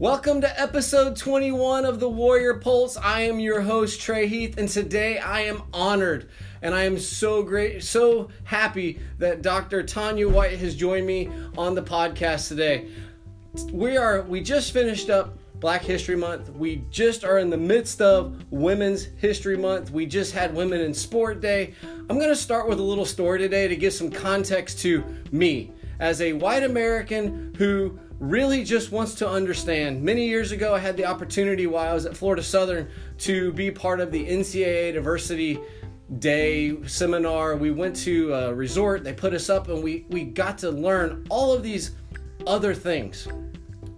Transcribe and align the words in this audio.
Welcome 0.00 0.42
to 0.42 0.60
episode 0.60 1.16
21 1.16 1.84
of 1.84 1.98
the 1.98 2.08
Warrior 2.08 2.54
Pulse. 2.54 2.96
I 2.96 3.22
am 3.22 3.40
your 3.40 3.62
host 3.62 4.00
Trey 4.00 4.28
Heath 4.28 4.56
and 4.56 4.68
today 4.68 5.18
I 5.18 5.40
am 5.40 5.64
honored 5.72 6.28
and 6.62 6.72
I 6.72 6.84
am 6.84 7.00
so 7.00 7.42
great 7.42 7.82
so 7.82 8.28
happy 8.44 9.00
that 9.18 9.42
Dr. 9.42 9.82
Tanya 9.82 10.28
White 10.28 10.56
has 10.60 10.76
joined 10.76 11.04
me 11.04 11.28
on 11.56 11.74
the 11.74 11.82
podcast 11.82 12.46
today. 12.46 12.86
We 13.72 13.96
are 13.96 14.22
we 14.22 14.40
just 14.40 14.72
finished 14.72 15.10
up 15.10 15.36
Black 15.58 15.82
History 15.82 16.14
Month. 16.14 16.50
We 16.50 16.84
just 16.92 17.24
are 17.24 17.38
in 17.38 17.50
the 17.50 17.56
midst 17.56 18.00
of 18.00 18.40
Women's 18.52 19.02
History 19.16 19.56
Month. 19.56 19.90
We 19.90 20.06
just 20.06 20.30
had 20.30 20.54
Women 20.54 20.80
in 20.80 20.94
Sport 20.94 21.40
Day. 21.40 21.74
I'm 22.08 22.18
going 22.18 22.28
to 22.28 22.36
start 22.36 22.68
with 22.68 22.78
a 22.78 22.84
little 22.84 23.04
story 23.04 23.40
today 23.40 23.66
to 23.66 23.74
give 23.74 23.92
some 23.92 24.12
context 24.12 24.78
to 24.82 25.02
me 25.32 25.72
as 25.98 26.20
a 26.20 26.34
white 26.34 26.62
American 26.62 27.52
who 27.58 27.98
really 28.20 28.64
just 28.64 28.90
wants 28.90 29.14
to 29.16 29.28
understand. 29.28 30.02
Many 30.02 30.26
years 30.26 30.52
ago, 30.52 30.74
I 30.74 30.78
had 30.78 30.96
the 30.96 31.04
opportunity 31.04 31.66
while 31.66 31.88
I 31.88 31.94
was 31.94 32.04
at 32.04 32.16
Florida 32.16 32.42
Southern 32.42 32.88
to 33.18 33.52
be 33.52 33.70
part 33.70 34.00
of 34.00 34.10
the 34.10 34.26
NCAA 34.26 34.94
Diversity 34.94 35.60
Day 36.18 36.82
seminar. 36.84 37.56
We 37.56 37.70
went 37.70 37.94
to 37.96 38.32
a 38.34 38.54
resort, 38.54 39.04
they 39.04 39.12
put 39.12 39.34
us 39.34 39.48
up, 39.48 39.68
and 39.68 39.82
we, 39.82 40.06
we 40.08 40.24
got 40.24 40.58
to 40.58 40.70
learn 40.70 41.26
all 41.28 41.52
of 41.52 41.62
these 41.62 41.92
other 42.46 42.74
things. 42.74 43.28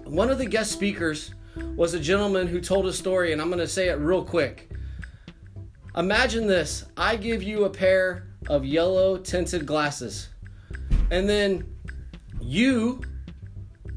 One 0.04 0.28
of 0.28 0.38
the 0.38 0.46
guest 0.46 0.72
speakers 0.72 1.34
was 1.76 1.94
a 1.94 2.00
gentleman 2.00 2.46
who 2.46 2.60
told 2.60 2.86
a 2.86 2.92
story, 2.92 3.32
and 3.32 3.40
I'm 3.40 3.48
going 3.48 3.60
to 3.60 3.68
say 3.68 3.88
it 3.88 3.98
real 3.98 4.24
quick. 4.24 4.70
Imagine 5.96 6.46
this 6.46 6.84
I 6.96 7.16
give 7.16 7.42
you 7.42 7.64
a 7.64 7.70
pair 7.70 8.28
of 8.48 8.64
yellow 8.64 9.16
tinted 9.16 9.66
glasses, 9.66 10.28
and 11.10 11.28
then 11.28 11.64
you 12.40 13.02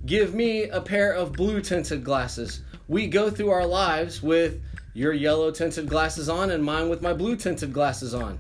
give 0.06 0.34
me 0.34 0.64
a 0.66 0.82
pair 0.82 1.14
of 1.14 1.34
blue 1.34 1.62
tinted 1.62 2.04
glasses. 2.04 2.62
We 2.88 3.08
go 3.08 3.30
through 3.30 3.52
our 3.52 3.66
lives 3.66 4.22
with 4.22 4.62
your 4.94 5.14
yellow 5.14 5.52
tinted 5.52 5.88
glasses 5.88 6.30
on 6.30 6.52
and 6.52 6.64
mine 6.64 6.90
with 6.90 7.02
my 7.02 7.14
blue 7.14 7.36
tinted 7.36 7.74
glasses 7.74 8.14
on. 8.14 8.40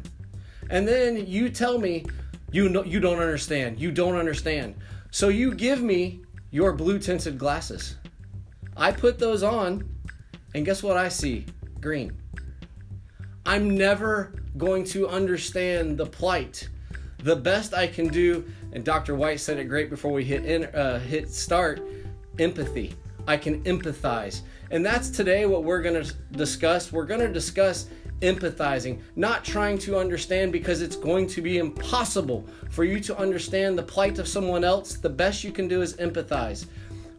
And 0.69 0.88
then 0.88 1.25
you 1.25 1.50
tell 1.50 1.78
me 1.78 2.06
you 2.52 2.69
know 2.69 2.84
you 2.84 3.00
don't 3.00 3.19
understand. 3.19 3.80
You 3.80 3.91
don't 3.91 4.16
understand. 4.16 4.75
So 5.11 5.30
you 5.30 5.53
give 5.56 5.81
me 5.81 6.22
your 6.52 6.73
blue 6.73 7.00
tinted 7.00 7.38
glasses. 7.38 7.97
I 8.78 8.91
put 8.91 9.17
those 9.17 9.44
on 9.44 9.89
and 10.53 10.66
guess 10.66 10.84
what 10.84 10.97
I 10.97 11.09
see? 11.09 11.45
Green. 11.81 12.16
I'm 13.45 13.75
never 13.75 14.34
going 14.58 14.86
to 14.86 15.08
understand 15.08 15.97
the 15.97 16.06
plight. 16.06 16.69
The 17.23 17.36
best 17.36 17.73
I 17.73 17.88
can 17.88 18.08
do 18.08 18.45
and 18.73 18.83
Dr. 18.83 19.16
White 19.16 19.39
said 19.39 19.57
it 19.57 19.66
great 19.66 19.89
before 19.89 20.11
we 20.11 20.23
hit 20.23 20.45
in, 20.45 20.66
uh, 20.66 20.99
hit 20.99 21.31
start. 21.31 21.81
Empathy. 22.39 22.95
I 23.27 23.38
can 23.38 23.63
empathize, 23.63 24.41
and 24.71 24.85
that's 24.85 25.09
today 25.09 25.45
what 25.45 25.63
we're 25.63 25.81
going 25.81 26.03
to 26.03 26.13
discuss. 26.31 26.91
We're 26.91 27.05
going 27.05 27.21
to 27.21 27.31
discuss 27.31 27.88
empathizing, 28.21 28.99
not 29.16 29.45
trying 29.45 29.77
to 29.79 29.97
understand 29.97 30.51
because 30.51 30.81
it's 30.81 30.95
going 30.95 31.27
to 31.27 31.41
be 31.41 31.57
impossible 31.57 32.45
for 32.69 32.83
you 32.83 32.99
to 33.01 33.17
understand 33.17 33.77
the 33.77 33.83
plight 33.83 34.17
of 34.17 34.27
someone 34.27 34.63
else. 34.63 34.95
The 34.95 35.09
best 35.09 35.44
you 35.44 35.51
can 35.51 35.67
do 35.67 35.81
is 35.81 35.95
empathize 35.97 36.66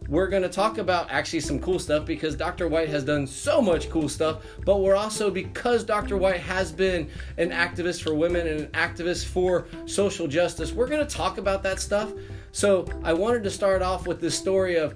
we're 0.07 0.27
going 0.27 0.43
to 0.43 0.49
talk 0.49 0.77
about 0.77 1.09
actually 1.09 1.39
some 1.39 1.59
cool 1.59 1.79
stuff 1.79 2.05
because 2.05 2.35
Dr. 2.35 2.67
White 2.67 2.89
has 2.89 3.03
done 3.03 3.25
so 3.25 3.61
much 3.61 3.89
cool 3.89 4.07
stuff, 4.07 4.43
but 4.63 4.81
we're 4.81 4.95
also, 4.95 5.31
because 5.31 5.83
Dr. 5.83 6.17
White 6.17 6.39
has 6.41 6.71
been 6.71 7.09
an 7.37 7.49
activist 7.49 8.03
for 8.03 8.13
women 8.13 8.47
and 8.47 8.61
an 8.61 8.67
activist 8.67 9.25
for 9.25 9.67
social 9.85 10.27
justice, 10.27 10.71
we're 10.71 10.87
going 10.87 11.05
to 11.05 11.13
talk 11.15 11.37
about 11.37 11.63
that 11.63 11.79
stuff. 11.79 12.13
So 12.51 12.85
I 13.03 13.13
wanted 13.13 13.43
to 13.43 13.51
start 13.51 13.81
off 13.81 14.07
with 14.07 14.21
this 14.21 14.37
story 14.37 14.75
of 14.75 14.95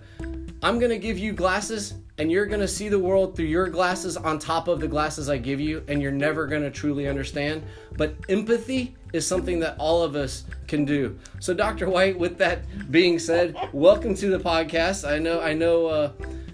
I'm 0.61 0.77
going 0.77 0.91
to 0.91 0.99
give 0.99 1.17
you 1.17 1.33
glasses 1.33 1.95
and 2.19 2.29
you're 2.29 2.45
going 2.45 2.59
to 2.59 2.67
see 2.67 2.89
the 2.89 2.99
world 2.99 3.35
through 3.35 3.45
your 3.45 3.67
glasses 3.67 4.17
on 4.17 4.37
top 4.39 4.67
of 4.67 4.81
the 4.81 4.87
glasses 4.89 5.29
I 5.29 5.37
give 5.37 5.61
you, 5.61 5.81
and 5.87 6.01
you're 6.01 6.11
never 6.11 6.47
going 6.47 6.63
to 6.63 6.69
truly 6.69 7.07
understand. 7.07 7.63
But 7.95 8.13
empathy 8.27 8.93
is 9.13 9.25
something 9.25 9.59
that 9.59 9.75
all 9.79 10.03
of 10.03 10.15
us 10.15 10.45
can 10.67 10.85
do. 10.85 11.17
So, 11.39 11.53
Dr. 11.53 11.89
White, 11.89 12.17
with 12.17 12.37
that 12.37 12.91
being 12.91 13.19
said, 13.19 13.55
welcome 13.73 14.15
to 14.15 14.29
the 14.29 14.39
podcast. 14.39 15.09
I 15.09 15.19
know, 15.19 15.41
I 15.41 15.53
know. 15.53 15.87
Uh, 15.87 16.11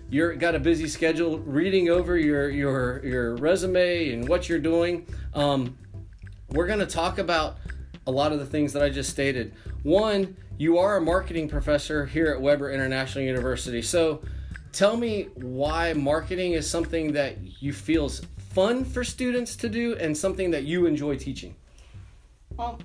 you're 0.09 0.35
got 0.35 0.55
a 0.55 0.59
busy 0.59 0.87
schedule 0.87 1.39
reading 1.39 1.89
over 1.89 2.17
your 2.17 2.49
your 2.49 3.03
your 3.03 3.35
resume 3.37 4.11
and 4.11 4.29
what 4.29 4.47
you're 4.47 4.59
doing. 4.59 5.07
Um, 5.33 5.77
we're 6.49 6.67
going 6.67 6.79
to 6.79 6.85
talk 6.85 7.17
about 7.17 7.57
a 8.07 8.11
lot 8.11 8.31
of 8.31 8.39
the 8.39 8.45
things 8.45 8.71
that 8.73 8.83
I 8.83 8.89
just 8.89 9.09
stated. 9.09 9.53
One, 9.83 10.37
you 10.57 10.77
are 10.77 10.97
a 10.97 11.01
marketing 11.01 11.49
professor 11.49 12.05
here 12.05 12.27
at 12.27 12.39
Webber 12.39 12.71
International 12.71 13.25
University. 13.25 13.81
So, 13.81 14.21
tell 14.71 14.95
me 14.95 15.29
why 15.35 15.93
marketing 15.93 16.53
is 16.53 16.69
something 16.69 17.11
that 17.13 17.37
you 17.61 17.73
feels 17.73 18.21
fun 18.51 18.85
for 18.85 19.03
students 19.03 19.55
to 19.57 19.67
do 19.67 19.95
and 19.95 20.15
something 20.15 20.51
that 20.51 20.63
you 20.63 20.85
enjoy 20.85 21.17
teaching. 21.17 21.55
Well, 22.57 22.79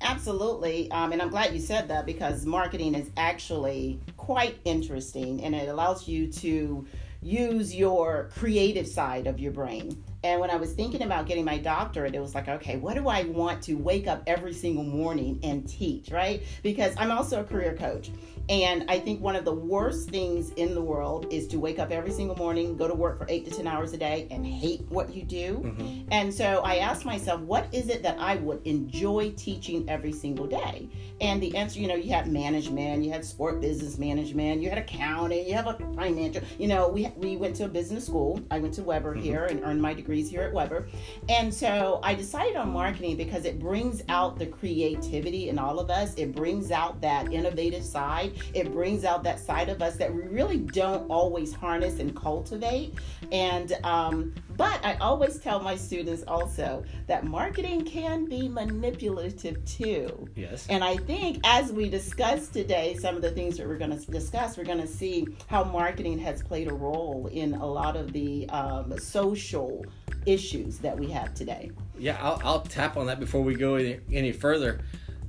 absolutely. 0.00 0.90
Um, 0.90 1.12
and 1.12 1.20
I'm 1.20 1.30
glad 1.30 1.52
you 1.52 1.60
said 1.60 1.88
that 1.88 2.06
because 2.06 2.46
marketing 2.46 2.94
is 2.94 3.10
actually 3.16 4.00
quite 4.16 4.58
interesting 4.64 5.42
and 5.42 5.54
it 5.54 5.68
allows 5.68 6.06
you 6.06 6.30
to 6.32 6.86
use 7.22 7.74
your 7.74 8.30
creative 8.36 8.86
side 8.86 9.26
of 9.26 9.40
your 9.40 9.50
brain. 9.50 10.04
And 10.22 10.40
when 10.40 10.50
I 10.50 10.56
was 10.56 10.72
thinking 10.72 11.02
about 11.02 11.26
getting 11.26 11.44
my 11.44 11.58
doctorate, 11.58 12.14
it 12.14 12.20
was 12.20 12.34
like, 12.34 12.48
okay, 12.48 12.76
what 12.76 12.94
do 12.94 13.08
I 13.08 13.24
want 13.24 13.62
to 13.64 13.74
wake 13.74 14.06
up 14.06 14.22
every 14.26 14.52
single 14.52 14.84
morning 14.84 15.40
and 15.42 15.68
teach, 15.68 16.10
right? 16.10 16.42
Because 16.62 16.94
I'm 16.96 17.10
also 17.10 17.40
a 17.40 17.44
career 17.44 17.74
coach. 17.76 18.10
And 18.48 18.84
I 18.88 19.00
think 19.00 19.20
one 19.20 19.34
of 19.34 19.44
the 19.44 19.54
worst 19.54 20.08
things 20.08 20.50
in 20.50 20.74
the 20.74 20.82
world 20.82 21.26
is 21.30 21.48
to 21.48 21.58
wake 21.58 21.78
up 21.78 21.90
every 21.90 22.12
single 22.12 22.36
morning, 22.36 22.76
go 22.76 22.86
to 22.86 22.94
work 22.94 23.18
for 23.18 23.26
eight 23.28 23.44
to 23.46 23.50
10 23.50 23.66
hours 23.66 23.92
a 23.92 23.98
day, 23.98 24.28
and 24.30 24.46
hate 24.46 24.82
what 24.88 25.12
you 25.12 25.24
do. 25.24 25.62
Mm-hmm. 25.64 26.08
And 26.12 26.32
so 26.32 26.60
I 26.64 26.76
asked 26.76 27.04
myself, 27.04 27.40
what 27.40 27.66
is 27.72 27.88
it 27.88 28.02
that 28.04 28.18
I 28.20 28.36
would 28.36 28.64
enjoy 28.64 29.32
teaching 29.32 29.88
every 29.88 30.12
single 30.12 30.46
day? 30.46 30.88
And 31.20 31.42
the 31.42 31.56
answer, 31.56 31.80
you 31.80 31.88
know, 31.88 31.96
you 31.96 32.12
had 32.12 32.28
management, 32.28 33.02
you 33.02 33.10
had 33.10 33.24
sport 33.24 33.60
business 33.60 33.98
management, 33.98 34.62
you 34.62 34.68
had 34.68 34.78
accounting, 34.78 35.46
you 35.46 35.54
have 35.54 35.66
a 35.66 35.74
financial, 35.96 36.42
you 36.58 36.68
know, 36.68 36.88
we, 36.88 37.08
we 37.16 37.36
went 37.36 37.56
to 37.56 37.64
a 37.64 37.68
business 37.68 38.06
school. 38.06 38.40
I 38.50 38.60
went 38.60 38.74
to 38.74 38.82
Webber 38.82 39.14
mm-hmm. 39.14 39.24
here 39.24 39.44
and 39.46 39.64
earned 39.64 39.82
my 39.82 39.92
degrees 39.92 40.30
here 40.30 40.42
at 40.42 40.52
Webber. 40.52 40.86
And 41.28 41.52
so 41.52 42.00
I 42.04 42.14
decided 42.14 42.54
on 42.54 42.70
marketing 42.70 43.16
because 43.16 43.44
it 43.44 43.58
brings 43.58 44.02
out 44.08 44.38
the 44.38 44.46
creativity 44.46 45.48
in 45.48 45.58
all 45.58 45.80
of 45.80 45.90
us, 45.90 46.14
it 46.14 46.32
brings 46.34 46.70
out 46.70 47.00
that 47.00 47.32
innovative 47.32 47.84
side 47.84 48.35
it 48.54 48.72
brings 48.72 49.04
out 49.04 49.22
that 49.24 49.38
side 49.38 49.68
of 49.68 49.82
us 49.82 49.96
that 49.96 50.12
we 50.14 50.22
really 50.22 50.58
don't 50.58 51.08
always 51.10 51.52
harness 51.52 51.98
and 51.98 52.14
cultivate. 52.16 52.94
And, 53.32 53.72
um, 53.84 54.34
but 54.56 54.84
I 54.84 54.94
always 54.94 55.38
tell 55.38 55.60
my 55.60 55.76
students 55.76 56.24
also 56.26 56.84
that 57.06 57.24
marketing 57.24 57.84
can 57.84 58.24
be 58.26 58.48
manipulative 58.48 59.64
too. 59.64 60.28
Yes. 60.34 60.66
And 60.68 60.82
I 60.82 60.96
think 60.96 61.40
as 61.44 61.72
we 61.72 61.88
discuss 61.88 62.48
today, 62.48 62.96
some 62.98 63.16
of 63.16 63.22
the 63.22 63.30
things 63.30 63.58
that 63.58 63.66
we're 63.66 63.78
going 63.78 63.98
to 63.98 64.10
discuss, 64.10 64.56
we're 64.56 64.64
going 64.64 64.80
to 64.80 64.86
see 64.86 65.26
how 65.46 65.64
marketing 65.64 66.18
has 66.20 66.42
played 66.42 66.68
a 66.68 66.74
role 66.74 67.28
in 67.32 67.54
a 67.54 67.66
lot 67.66 67.96
of 67.96 68.12
the 68.12 68.48
um, 68.50 68.98
social 68.98 69.84
issues 70.24 70.78
that 70.78 70.98
we 70.98 71.10
have 71.10 71.34
today. 71.34 71.70
Yeah, 71.98 72.18
I'll, 72.20 72.40
I'll 72.44 72.60
tap 72.60 72.96
on 72.96 73.06
that 73.06 73.20
before 73.20 73.42
we 73.42 73.54
go 73.54 73.74
any, 73.76 74.00
any 74.12 74.32
further. 74.32 74.80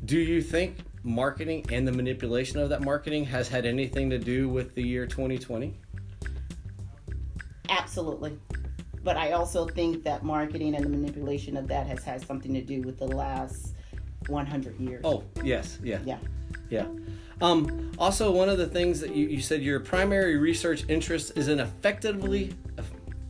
Do 0.06 0.18
you 0.18 0.42
think 0.42 0.78
marketing 1.08 1.66
and 1.72 1.88
the 1.88 1.92
manipulation 1.92 2.60
of 2.60 2.70
that 2.70 2.82
marketing 2.82 3.26
has 3.26 3.48
had 3.48 3.66
anything 3.66 4.10
to 4.10 4.20
do 4.20 4.50
with 4.50 4.76
the 4.76 4.84
year 4.84 5.08
2020? 5.08 5.74
Absolutely. 7.70 8.38
But 9.04 9.18
I 9.18 9.32
also 9.32 9.66
think 9.66 10.04
that 10.04 10.24
marketing 10.24 10.76
and 10.76 10.84
the 10.84 10.90
manipulation 10.90 11.56
of 11.56 11.68
that 11.70 11.88
has 11.88 12.04
had 12.04 12.26
something 12.26 12.54
to 12.54 12.62
do 12.62 12.82
with 12.82 13.00
the 13.00 13.08
last 13.08 13.74
100 14.28 14.80
years. 14.80 15.02
Oh, 15.06 15.24
yes. 15.44 15.80
Yeah. 15.82 16.00
Yeah. 16.06 16.18
Yeah. 16.70 16.88
Um, 17.40 17.92
also, 17.98 18.32
one 18.32 18.50
of 18.50 18.58
the 18.58 18.68
things 18.68 19.00
that 19.00 19.16
you, 19.16 19.28
you 19.28 19.42
said 19.42 19.62
your 19.62 19.80
primary 19.80 20.38
research 20.38 20.84
interest 20.90 21.34
is 21.38 21.48
in 21.48 21.60
effectively, 21.60 22.54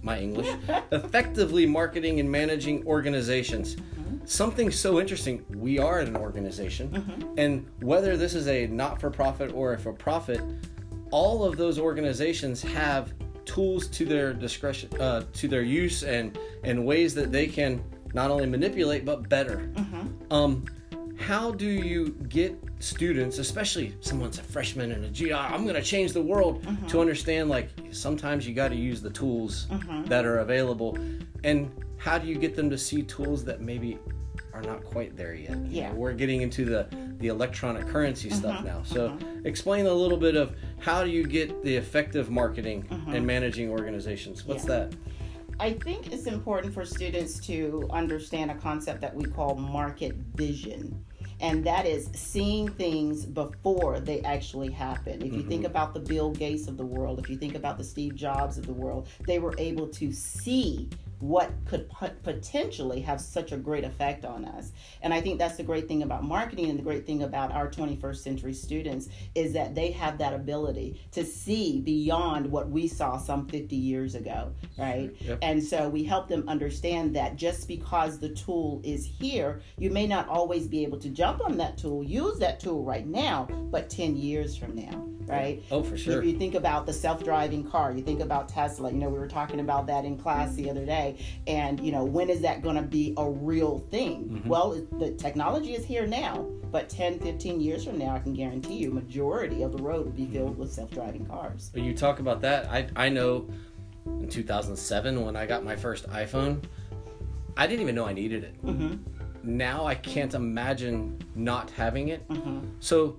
my 0.01 0.19
English, 0.19 0.49
effectively 0.91 1.65
marketing 1.67 2.19
and 2.19 2.31
managing 2.31 2.85
organizations 2.87 3.77
something 4.27 4.69
so 4.69 4.99
interesting. 4.99 5.43
We 5.55 5.79
are 5.79 5.99
an 5.99 6.15
organization, 6.15 6.89
mm-hmm. 6.89 7.33
and 7.37 7.65
whether 7.81 8.17
this 8.17 8.35
is 8.35 8.47
a 8.47 8.67
not 8.67 8.99
for 9.01 9.09
profit 9.09 9.51
or 9.53 9.73
a 9.73 9.79
for 9.79 9.93
profit, 9.93 10.41
all 11.11 11.43
of 11.43 11.57
those 11.57 11.79
organizations 11.79 12.61
have 12.61 13.13
tools 13.45 13.87
to 13.87 14.05
their 14.05 14.33
discretion, 14.33 14.89
uh, 14.99 15.23
to 15.33 15.47
their 15.47 15.63
use, 15.63 16.03
and 16.03 16.37
and 16.63 16.85
ways 16.85 17.15
that 17.15 17.31
they 17.31 17.47
can 17.47 17.83
not 18.13 18.29
only 18.29 18.45
manipulate 18.45 19.05
but 19.05 19.27
better. 19.29 19.69
Mm-hmm. 19.73 20.33
Um, 20.33 20.65
how 21.17 21.51
do 21.51 21.65
you 21.65 22.09
get 22.29 22.55
students, 22.79 23.39
especially 23.39 23.95
someone's 24.01 24.37
a 24.37 24.43
freshman 24.43 24.91
and 24.91 25.03
a 25.03 25.09
GI, 25.09 25.33
I'm 25.33 25.63
going 25.63 25.75
to 25.75 25.81
change 25.81 26.13
the 26.13 26.21
world, 26.21 26.61
mm-hmm. 26.61 26.85
to 26.87 27.01
understand 27.01 27.49
like 27.49 27.69
sometimes 27.89 28.47
you 28.47 28.53
got 28.53 28.67
to 28.67 28.75
use 28.75 29.01
the 29.01 29.09
tools 29.09 29.65
mm-hmm. 29.71 30.05
that 30.05 30.25
are 30.25 30.39
available, 30.39 30.97
and 31.43 31.71
how 31.97 32.17
do 32.17 32.27
you 32.27 32.35
get 32.35 32.55
them 32.55 32.69
to 32.69 32.77
see 32.77 33.01
tools 33.01 33.43
that 33.45 33.61
maybe 33.61 33.97
are 34.57 34.61
not 34.61 34.83
quite 34.83 35.15
there 35.15 35.35
yet. 35.35 35.57
Yeah. 35.67 35.91
we're 35.93 36.13
getting 36.13 36.41
into 36.41 36.65
the 36.65 36.87
the 37.19 37.27
electronic 37.27 37.87
currency 37.87 38.29
uh-huh, 38.29 38.39
stuff 38.39 38.65
now. 38.65 38.83
So 38.83 39.07
uh-huh. 39.07 39.17
explain 39.43 39.85
a 39.85 39.93
little 39.93 40.17
bit 40.17 40.35
of 40.35 40.55
how 40.79 41.03
do 41.03 41.09
you 41.09 41.25
get 41.25 41.63
the 41.63 41.75
effective 41.75 42.29
marketing 42.29 42.85
Mm-hmm. 42.87 43.13
and 43.13 43.25
managing 43.25 43.69
organizations? 43.69 44.45
What's 44.45 44.63
Yeah. 44.63 44.87
that? 44.87 44.95
I 45.59 45.73
think 45.73 46.11
it's 46.13 46.27
important 46.27 46.73
for 46.73 46.85
students 46.85 47.39
to 47.47 47.87
understand 47.89 48.51
a 48.51 48.55
concept 48.55 49.01
that 49.01 49.13
we 49.15 49.25
call 49.25 49.55
market 49.55 50.15
vision. 50.35 51.03
And 51.39 51.63
that 51.65 51.85
is 51.85 52.09
seeing 52.13 52.67
things 52.67 53.25
before 53.25 53.99
they 53.99 54.21
actually 54.21 54.71
happen. 54.71 55.21
If 55.21 55.33
you 55.33 55.43
think 55.43 55.65
about 55.65 55.93
the 55.93 55.99
Bill 55.99 56.31
Gates 56.31 56.67
of 56.67 56.77
the 56.77 56.85
world, 56.85 57.19
if 57.19 57.29
you 57.29 57.37
think 57.37 57.55
about 57.55 57.77
the 57.77 57.83
Steve 57.83 58.15
Jobs 58.15 58.57
of 58.57 58.65
the 58.65 58.73
world, 58.73 59.07
they 59.25 59.39
were 59.39 59.55
able 59.57 59.87
to 59.89 60.11
see 60.11 60.89
what 61.19 61.51
could 61.65 61.89
pot- 61.89 62.21
potentially 62.23 63.01
have 63.01 63.19
such 63.19 63.51
a 63.51 63.57
great 63.57 63.83
effect 63.83 64.25
on 64.25 64.45
us. 64.45 64.71
And 65.01 65.13
I 65.13 65.21
think 65.21 65.39
that's 65.39 65.57
the 65.57 65.63
great 65.63 65.87
thing 65.87 66.03
about 66.03 66.23
marketing 66.23 66.69
and 66.69 66.77
the 66.77 66.83
great 66.83 67.05
thing 67.05 67.23
about 67.23 67.51
our 67.51 67.69
21st 67.69 68.17
century 68.17 68.53
students 68.53 69.09
is 69.33 69.53
that 69.53 69.73
they 69.73 69.91
have 69.91 70.17
that 70.19 70.33
ability 70.33 71.01
to 71.11 71.25
see 71.25 71.81
beyond 71.81 72.49
what 72.51 72.69
we 72.69 72.87
saw 72.87 73.17
some 73.17 73.47
50 73.47 73.75
years 73.75 74.15
ago, 74.15 74.51
right? 74.77 75.11
Yep. 75.19 75.39
And 75.41 75.63
so 75.63 75.89
we 75.89 76.03
help 76.03 76.27
them 76.27 76.47
understand 76.47 77.15
that 77.15 77.35
just 77.35 77.67
because 77.67 78.19
the 78.19 78.29
tool 78.29 78.81
is 78.83 79.05
here, 79.05 79.61
you 79.77 79.89
may 79.89 80.05
not 80.05 80.27
always 80.29 80.67
be 80.67 80.83
able 80.83 80.99
to 80.99 81.09
jump 81.09 81.43
on 81.43 81.57
that 81.57 81.77
tool, 81.77 82.03
use 82.03 82.37
that 82.39 82.59
tool 82.59 82.83
right 82.83 83.07
now, 83.07 83.47
but 83.71 83.89
10 83.89 84.15
years 84.15 84.55
from 84.55 84.75
now, 84.75 85.07
right? 85.25 85.63
Oh, 85.71 85.81
for 85.81 85.97
sure. 85.97 86.19
If 86.19 86.25
you 86.25 86.37
think 86.37 86.55
about 86.55 86.85
the 86.85 86.93
self-driving 86.93 87.69
car, 87.69 87.91
you 87.91 88.03
think 88.03 88.21
about 88.21 88.49
Tesla. 88.49 88.91
You 88.91 88.97
know, 88.97 89.09
we 89.09 89.19
were 89.19 89.27
talking 89.27 89.59
about 89.59 89.87
that 89.87 90.05
in 90.05 90.17
class 90.17 90.53
the 90.55 90.69
other 90.69 90.85
day. 90.85 91.06
And 91.47 91.79
you 91.79 91.91
know, 91.91 92.03
when 92.03 92.29
is 92.29 92.41
that 92.41 92.61
going 92.61 92.75
to 92.75 92.81
be 92.81 93.13
a 93.17 93.29
real 93.29 93.79
thing? 93.91 94.29
Mm-hmm. 94.29 94.49
Well, 94.49 94.81
the 94.99 95.11
technology 95.11 95.73
is 95.73 95.85
here 95.85 96.07
now, 96.07 96.47
but 96.71 96.89
10, 96.89 97.19
15 97.19 97.61
years 97.61 97.85
from 97.85 97.97
now, 97.97 98.15
I 98.15 98.19
can 98.19 98.33
guarantee 98.33 98.75
you, 98.75 98.91
majority 98.91 99.63
of 99.63 99.71
the 99.71 99.81
road 99.81 100.05
will 100.05 100.13
be 100.13 100.25
filled 100.25 100.57
with 100.57 100.71
self-driving 100.71 101.25
cars. 101.25 101.69
When 101.73 101.83
you 101.83 101.93
talk 101.93 102.19
about 102.19 102.41
that, 102.41 102.69
I 102.69 102.87
I 102.95 103.09
know 103.09 103.49
in 104.05 104.29
2007 104.29 105.23
when 105.23 105.35
I 105.35 105.45
got 105.45 105.63
my 105.63 105.75
first 105.75 106.07
iPhone, 106.09 106.63
I 107.55 107.67
didn't 107.67 107.81
even 107.81 107.95
know 107.95 108.05
I 108.05 108.13
needed 108.13 108.43
it. 108.43 108.65
Mm-hmm. 108.65 108.95
Now 109.43 109.85
I 109.85 109.95
can't 109.95 110.33
imagine 110.33 111.19
not 111.35 111.69
having 111.71 112.09
it. 112.09 112.27
Mm-hmm. 112.27 112.67
So 112.79 113.17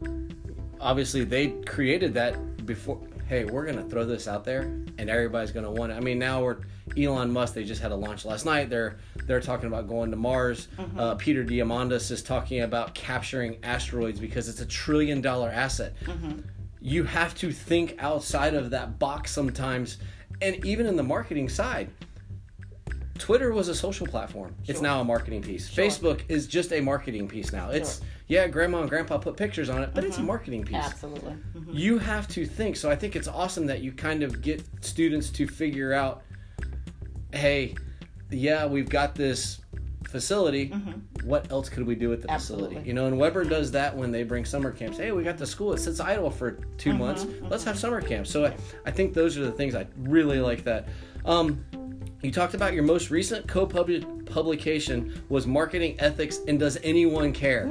obviously 0.80 1.24
they 1.24 1.48
created 1.66 2.14
that 2.14 2.66
before. 2.66 3.00
Hey, 3.28 3.44
we're 3.44 3.66
gonna 3.66 3.88
throw 3.88 4.04
this 4.04 4.26
out 4.26 4.44
there, 4.44 4.62
and 4.98 5.10
everybody's 5.10 5.52
gonna 5.52 5.70
want 5.70 5.92
it. 5.92 5.96
I 5.96 6.00
mean, 6.00 6.18
now 6.18 6.42
we're 6.42 6.60
Elon 6.98 7.30
Musk. 7.32 7.54
They 7.54 7.64
just 7.64 7.80
had 7.80 7.92
a 7.92 7.96
launch 7.96 8.24
last 8.24 8.44
night. 8.44 8.68
They're 8.70 8.98
they're 9.26 9.40
talking 9.40 9.66
about 9.66 9.88
going 9.88 10.10
to 10.10 10.16
Mars. 10.16 10.68
Uh, 10.96 11.14
Peter 11.14 11.44
Diamandis 11.44 12.10
is 12.10 12.22
talking 12.22 12.60
about 12.62 12.94
capturing 12.94 13.58
asteroids 13.62 14.18
because 14.20 14.48
it's 14.48 14.60
a 14.60 14.66
trillion 14.66 15.20
dollar 15.20 15.48
asset. 15.50 15.94
You 16.80 17.04
have 17.04 17.34
to 17.36 17.50
think 17.52 17.96
outside 17.98 18.54
of 18.54 18.70
that 18.70 18.98
box 18.98 19.32
sometimes, 19.32 19.98
and 20.40 20.64
even 20.64 20.86
in 20.86 20.96
the 20.96 21.02
marketing 21.02 21.48
side. 21.48 21.90
Twitter 23.18 23.52
was 23.52 23.66
a 23.66 23.74
social 23.74 24.06
platform. 24.06 24.54
It's 24.66 24.80
now 24.80 25.00
a 25.00 25.04
marketing 25.04 25.42
piece. 25.42 25.68
Sure. 25.68 25.84
Facebook 25.84 26.20
is 26.28 26.46
just 26.46 26.72
a 26.72 26.80
marketing 26.80 27.26
piece 27.26 27.52
now. 27.52 27.70
It's 27.70 28.00
yeah, 28.28 28.46
grandma 28.46 28.80
and 28.82 28.88
grandpa 28.88 29.18
put 29.18 29.36
pictures 29.36 29.68
on 29.70 29.82
it, 29.82 29.90
but 29.92 30.04
it's 30.04 30.18
a 30.18 30.22
marketing 30.22 30.62
piece. 30.64 30.76
Absolutely. 30.76 31.32
Mhm. 31.56 31.66
You 31.72 31.98
have 31.98 32.28
to 32.28 32.46
think. 32.46 32.76
So 32.76 32.88
I 32.90 32.94
think 32.94 33.16
it's 33.16 33.26
awesome 33.26 33.66
that 33.66 33.80
you 33.80 33.90
kind 33.90 34.22
of 34.22 34.40
get 34.40 34.62
students 34.84 35.30
to 35.30 35.48
figure 35.48 35.92
out, 35.94 36.22
hey, 37.32 37.74
yeah, 38.30 38.66
we've 38.66 38.88
got 38.88 39.14
this 39.14 39.60
facility. 40.08 40.70
Mm-hmm. 40.70 41.26
What 41.26 41.50
else 41.50 41.68
could 41.68 41.86
we 41.86 41.94
do 41.94 42.08
with 42.08 42.22
the 42.22 42.28
facility? 42.28 42.80
You 42.84 42.94
know, 42.94 43.06
and 43.06 43.18
Webber 43.18 43.44
does 43.44 43.70
that 43.72 43.94
when 43.94 44.10
they 44.10 44.22
bring 44.22 44.44
summer 44.44 44.70
camps. 44.70 44.96
Hey, 44.96 45.12
we 45.12 45.22
got 45.22 45.38
the 45.38 45.46
school. 45.46 45.72
It 45.74 45.78
sits 45.78 46.00
idle 46.00 46.30
for 46.30 46.52
2 46.52 46.90
mm-hmm, 46.90 46.98
months. 46.98 47.24
Mm-hmm. 47.24 47.48
Let's 47.48 47.64
have 47.64 47.78
summer 47.78 48.00
camps. 48.00 48.30
So 48.30 48.46
I, 48.46 48.56
I 48.86 48.90
think 48.90 49.14
those 49.14 49.36
are 49.36 49.44
the 49.44 49.52
things 49.52 49.74
I 49.74 49.86
really 49.98 50.40
like 50.40 50.64
that. 50.64 50.88
Um, 51.24 51.64
you 52.22 52.32
talked 52.32 52.54
about 52.54 52.72
your 52.72 52.82
most 52.82 53.10
recent 53.10 53.46
co-publication 53.46 55.22
was 55.28 55.46
marketing 55.46 55.96
ethics 56.00 56.40
and 56.48 56.58
does 56.58 56.76
anyone 56.82 57.32
care? 57.32 57.68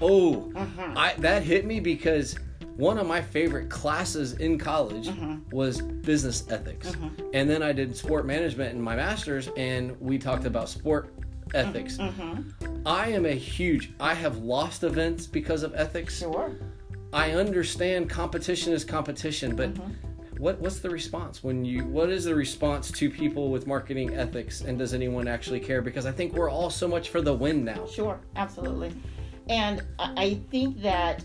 Oh, 0.00 0.50
uh-huh. 0.56 0.94
I 0.96 1.14
that 1.18 1.42
hit 1.42 1.66
me 1.66 1.78
because 1.78 2.36
one 2.76 2.98
of 2.98 3.06
my 3.06 3.20
favorite 3.20 3.68
classes 3.68 4.34
in 4.34 4.58
college 4.58 5.08
mm-hmm. 5.08 5.54
was 5.54 5.80
business 5.80 6.44
ethics. 6.50 6.92
Mm-hmm. 6.92 7.30
And 7.34 7.48
then 7.48 7.62
I 7.62 7.72
did 7.72 7.96
sport 7.96 8.26
management 8.26 8.74
in 8.74 8.80
my 8.80 8.96
masters 8.96 9.48
and 9.56 9.98
we 10.00 10.18
talked 10.18 10.46
about 10.46 10.68
sport 10.68 11.12
ethics. 11.54 11.98
Mm-hmm. 11.98 12.86
I 12.86 13.08
am 13.08 13.26
a 13.26 13.34
huge 13.34 13.92
I 14.00 14.14
have 14.14 14.38
lost 14.38 14.84
events 14.84 15.26
because 15.26 15.62
of 15.62 15.74
ethics. 15.74 16.18
Sure. 16.18 16.52
I 17.12 17.32
understand 17.32 18.08
competition 18.08 18.72
is 18.72 18.84
competition, 18.84 19.54
but 19.54 19.76
what 20.38 20.58
what's 20.60 20.78
the 20.78 20.88
response 20.88 21.44
when 21.44 21.64
you 21.64 21.84
what 21.84 22.08
is 22.08 22.24
the 22.24 22.34
response 22.34 22.90
to 22.92 23.10
people 23.10 23.50
with 23.50 23.66
marketing 23.66 24.14
ethics 24.16 24.62
and 24.62 24.78
does 24.78 24.94
anyone 24.94 25.28
actually 25.28 25.60
care? 25.60 25.82
Because 25.82 26.06
I 26.06 26.12
think 26.12 26.32
we're 26.32 26.50
all 26.50 26.70
so 26.70 26.88
much 26.88 27.10
for 27.10 27.20
the 27.20 27.34
win 27.34 27.64
now. 27.64 27.86
Sure, 27.86 28.18
absolutely. 28.36 28.92
And 29.48 29.82
I 29.98 30.12
I 30.16 30.34
think 30.50 30.80
that 30.82 31.24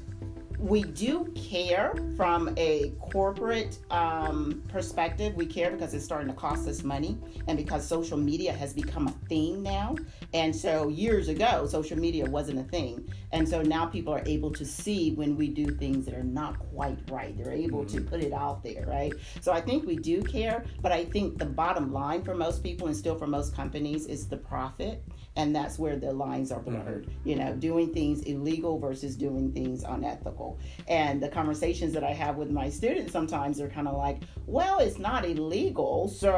we 0.60 0.82
do 0.82 1.32
care 1.36 1.94
from 2.16 2.54
a 2.58 2.90
corporate 3.00 3.78
um, 3.92 4.64
perspective. 4.70 5.36
We 5.36 5.46
care 5.46 5.70
because 5.72 5.94
it's 5.94 6.04
starting 6.04 6.30
to 6.30 6.34
cost 6.34 6.68
us 6.68 6.84
money 6.84 7.18
and 7.48 7.58
because 7.58 7.88
social 7.88 8.18
media 8.18 8.52
has 8.54 8.74
become 8.74 9.08
a 9.08 9.12
thing 9.30 9.62
now. 9.62 9.96
And 10.34 10.56
so 10.56 10.88
years 10.88 11.28
ago, 11.28 11.68
social 11.68 11.98
media 11.98 12.26
wasn't 12.26 12.60
a 12.60 12.64
thing. 12.64 13.08
And 13.32 13.48
so 13.48 13.62
now 13.62 13.86
people 13.86 14.14
are 14.14 14.24
able 14.26 14.52
to 14.54 14.66
see 14.66 15.12
when 15.12 15.36
we 15.36 15.48
do 15.48 15.68
things 15.68 16.06
that 16.06 16.16
are 16.16 16.24
not 16.24 16.58
quite 16.72 16.98
right. 17.12 17.38
They're 17.38 17.54
able 17.54 17.86
to 17.86 18.02
put 18.02 18.22
it 18.22 18.34
out 18.34 18.64
there, 18.64 18.86
right? 18.88 19.14
So 19.42 19.52
I 19.52 19.62
think 19.62 19.86
we 19.86 19.96
do 19.96 20.24
care, 20.24 20.66
but 20.82 20.92
I 20.92 21.06
think 21.06 21.38
the 21.38 21.46
bottom 21.46 21.94
line 21.94 22.24
for 22.24 22.34
most 22.34 22.64
people 22.64 22.88
and 22.88 22.98
still 22.98 23.16
for 23.16 23.28
most 23.28 23.56
companies 23.56 24.08
is 24.08 24.28
the 24.28 24.38
profit 24.38 25.04
and 25.38 25.56
that's 25.56 25.80
where 25.80 25.96
the 25.96 26.12
lines 26.12 26.52
are 26.52 26.60
mm-hmm. 26.60 26.82
blurred. 26.82 27.08
You 27.24 27.36
know 27.36 27.54
doing 27.54 27.94
things 27.94 28.24
illegal 28.24 28.80
versus 28.80 29.16
doing 29.16 29.54
things 29.54 29.84
unethical. 29.84 30.60
And 30.88 31.22
the 31.22 31.30
conversations 31.30 31.94
that 31.94 32.04
i 32.04 32.12
have 32.12 32.36
with 32.38 32.50
my 32.50 32.70
students 32.70 33.12
sometimes 33.12 33.62
are 33.62 33.70
kind 33.70 33.88
of 33.88 33.96
like 33.96 34.20
well 34.46 34.80
it's 34.80 34.98
not 34.98 35.26
illegal 35.26 36.08
so 36.08 36.30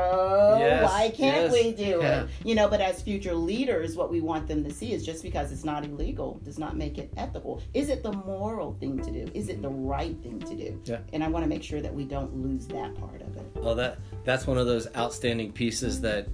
Yes, 0.60 0.84
why 0.84 1.10
can't 1.10 1.51
yes, 1.51 1.51
we 1.51 1.72
do 1.72 2.00
yeah. 2.01 2.24
it 2.24 2.30
you 2.44 2.56
know 2.56 2.68
but 2.68 2.81
as 2.81 3.01
future 3.01 3.34
leaders 3.34 3.96
what 3.96 4.12
we 4.12 4.22
want 4.22 4.48
them 4.48 4.63
to 4.63 4.72
see 4.72 4.94
is 4.94 5.06
just 5.06 5.24
because 5.24 5.51
it's 5.51 5.63
not 5.63 5.86
illegal 5.86 6.40
does 6.44 6.60
not 6.60 6.75
make 6.75 6.98
it 6.98 7.12
ethical. 7.18 7.62
Is 7.74 7.90
it 7.90 8.04
the 8.04 8.12
moral 8.12 8.74
thing 8.80 8.98
to 9.00 9.12
do? 9.12 9.32
Is 9.34 9.50
it 9.50 9.62
the 9.62 9.70
mm-hmm. 9.70 9.86
right 9.86 10.15
thing 10.22 10.39
to 10.39 10.56
do? 10.56 10.82
Yeah. 10.86 11.00
and 11.13 11.24
i 11.24 11.27
want 11.27 11.44
to 11.46 11.50
make 11.50 11.63
sure 11.63 11.82
that 11.82 11.94
we 11.94 12.03
don't 12.03 12.36
lose 12.36 12.68
that 12.68 12.96
part 12.96 13.22
of 13.22 13.36
it. 13.38 13.46
Oh, 13.62 13.75
that 13.75 14.00
that's 14.24 14.46
one 14.48 14.58
of 14.58 14.65
those 14.65 14.88
outstanding 14.96 15.51
pieces 15.51 16.01
that 16.01 16.27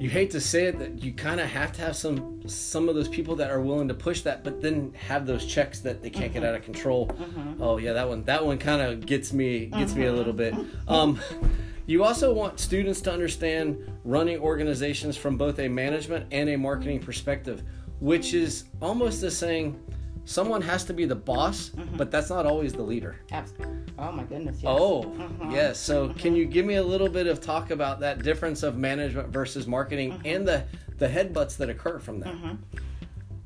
you 0.00 0.08
hate 0.08 0.30
to 0.30 0.40
say 0.40 0.64
it 0.64 0.78
that 0.78 1.02
you 1.02 1.12
kind 1.12 1.40
of 1.40 1.46
have 1.46 1.72
to 1.74 1.82
have 1.82 1.94
some 1.94 2.40
some 2.48 2.88
of 2.88 2.94
those 2.94 3.08
people 3.08 3.36
that 3.36 3.50
are 3.50 3.60
willing 3.60 3.86
to 3.88 3.94
push 3.94 4.22
that, 4.22 4.42
but 4.42 4.62
then 4.62 4.94
have 4.94 5.26
those 5.26 5.44
checks 5.44 5.80
that 5.80 6.02
they 6.02 6.08
can't 6.08 6.32
get 6.32 6.40
mm-hmm. 6.40 6.48
out 6.48 6.54
of 6.54 6.62
control. 6.62 7.08
Mm-hmm. 7.08 7.62
Oh 7.62 7.76
yeah, 7.76 7.92
that 7.92 8.08
one 8.08 8.24
that 8.24 8.44
one 8.44 8.56
kind 8.56 8.80
of 8.80 9.04
gets 9.04 9.34
me 9.34 9.66
gets 9.66 9.94
me 9.94 10.06
a 10.06 10.12
little 10.12 10.32
bit. 10.32 10.54
Mm-hmm. 10.54 10.90
Um, 10.90 11.20
you 11.86 12.04
also 12.04 12.32
want 12.32 12.58
students 12.60 13.00
to 13.02 13.12
understand 13.12 13.78
running 14.04 14.38
organizations 14.38 15.16
from 15.16 15.36
both 15.36 15.58
a 15.58 15.68
management 15.68 16.26
and 16.30 16.48
a 16.48 16.56
marketing 16.56 17.00
perspective, 17.00 17.62
which 18.00 18.32
is 18.32 18.64
almost 18.80 19.22
as 19.22 19.36
saying 19.36 19.80
someone 20.24 20.62
has 20.62 20.84
to 20.84 20.92
be 20.92 21.04
the 21.04 21.16
boss, 21.16 21.70
but 21.96 22.10
that's 22.10 22.30
not 22.30 22.46
always 22.46 22.72
the 22.72 22.82
leader. 22.82 23.16
Abs- 23.32 23.54
oh 24.00 24.12
my 24.12 24.24
goodness 24.24 24.56
yes. 24.62 24.64
Oh, 24.66 25.02
Uh-huh. 25.02 25.50
yes. 25.52 25.78
So, 25.78 26.08
can 26.14 26.34
you 26.34 26.44
give 26.46 26.64
me 26.66 26.76
a 26.76 26.82
little 26.82 27.08
bit 27.08 27.26
of 27.26 27.40
talk 27.40 27.70
about 27.70 28.00
that 28.00 28.22
difference 28.22 28.62
of 28.62 28.76
management 28.76 29.28
versus 29.28 29.66
marketing 29.66 30.12
Uh-huh. 30.12 30.22
and 30.24 30.48
the 30.48 30.64
the 30.98 31.08
headbutts 31.08 31.56
that 31.58 31.70
occur 31.70 31.98
from 31.98 32.20
that? 32.20 32.34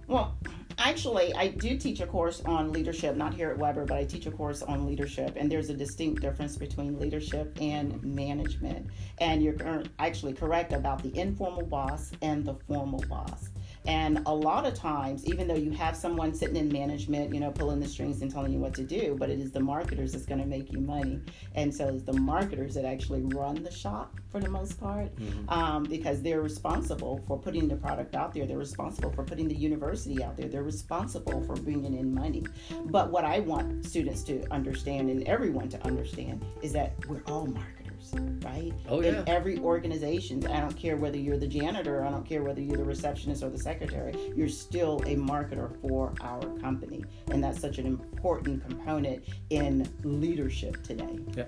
Well, 0.08 0.36
actually, 0.76 1.32
I 1.34 1.48
do 1.48 1.78
teach 1.78 2.00
a 2.00 2.06
course 2.06 2.42
on 2.44 2.72
leadership, 2.72 3.16
not 3.16 3.32
here 3.32 3.50
at 3.50 3.58
Webber, 3.58 3.84
but 3.86 3.96
I 3.96 4.04
teach 4.04 4.26
a 4.26 4.30
course 4.30 4.60
on 4.62 4.86
leadership, 4.86 5.34
and 5.36 5.50
there's 5.50 5.70
a 5.70 5.74
distinct 5.74 6.20
difference 6.20 6.56
between 6.56 6.98
leadership 6.98 7.56
and 7.60 8.02
management. 8.02 8.88
And 9.18 9.42
you're 9.42 9.56
actually 9.98 10.34
correct 10.34 10.72
about 10.72 11.02
the 11.02 11.16
informal 11.18 11.64
boss 11.64 12.10
and 12.22 12.44
the 12.44 12.54
formal 12.66 13.02
boss. 13.08 13.48
And 13.86 14.22
a 14.26 14.34
lot 14.34 14.66
of 14.66 14.74
times, 14.74 15.26
even 15.26 15.46
though 15.46 15.54
you 15.54 15.70
have 15.72 15.96
someone 15.96 16.32
sitting 16.34 16.56
in 16.56 16.68
management, 16.68 17.34
you 17.34 17.40
know, 17.40 17.50
pulling 17.50 17.80
the 17.80 17.88
strings 17.88 18.22
and 18.22 18.30
telling 18.30 18.52
you 18.52 18.58
what 18.58 18.74
to 18.74 18.82
do, 18.82 19.16
but 19.18 19.28
it 19.28 19.40
is 19.40 19.52
the 19.52 19.60
marketers 19.60 20.12
that's 20.12 20.24
going 20.24 20.40
to 20.40 20.46
make 20.46 20.72
you 20.72 20.80
money. 20.80 21.20
And 21.54 21.74
so 21.74 21.88
it's 21.88 22.04
the 22.04 22.14
marketers 22.14 22.74
that 22.74 22.84
actually 22.84 23.22
run 23.22 23.62
the 23.62 23.70
shop 23.70 24.14
for 24.30 24.40
the 24.40 24.48
most 24.48 24.80
part 24.80 25.10
um, 25.48 25.84
because 25.84 26.22
they're 26.22 26.40
responsible 26.40 27.22
for 27.26 27.38
putting 27.38 27.68
the 27.68 27.76
product 27.76 28.14
out 28.14 28.32
there. 28.32 28.46
They're 28.46 28.56
responsible 28.58 29.12
for 29.12 29.22
putting 29.22 29.48
the 29.48 29.54
university 29.54 30.22
out 30.22 30.36
there. 30.36 30.48
They're 30.48 30.62
responsible 30.62 31.42
for 31.44 31.54
bringing 31.54 31.94
in 31.94 32.14
money. 32.14 32.44
But 32.86 33.10
what 33.10 33.24
I 33.24 33.40
want 33.40 33.84
students 33.84 34.22
to 34.24 34.44
understand 34.50 35.10
and 35.10 35.22
everyone 35.24 35.68
to 35.68 35.84
understand 35.84 36.44
is 36.62 36.72
that 36.72 36.94
we're 37.06 37.22
all 37.26 37.46
marketers. 37.46 37.73
Right? 38.42 38.72
Oh, 38.88 39.00
yeah. 39.00 39.20
In 39.20 39.28
every 39.28 39.58
organization, 39.58 40.46
I 40.46 40.60
don't 40.60 40.76
care 40.76 40.96
whether 40.96 41.16
you're 41.16 41.38
the 41.38 41.46
janitor, 41.46 42.04
I 42.04 42.10
don't 42.10 42.26
care 42.26 42.42
whether 42.42 42.60
you're 42.60 42.76
the 42.76 42.84
receptionist 42.84 43.42
or 43.42 43.50
the 43.50 43.58
secretary, 43.58 44.14
you're 44.36 44.48
still 44.48 44.98
a 45.06 45.16
marketer 45.16 45.70
for 45.80 46.12
our 46.20 46.40
company. 46.60 47.04
And 47.30 47.42
that's 47.42 47.60
such 47.60 47.78
an 47.78 47.86
important 47.86 48.66
component 48.66 49.24
in 49.50 49.88
leadership 50.02 50.82
today. 50.82 51.18
Yeah. 51.36 51.44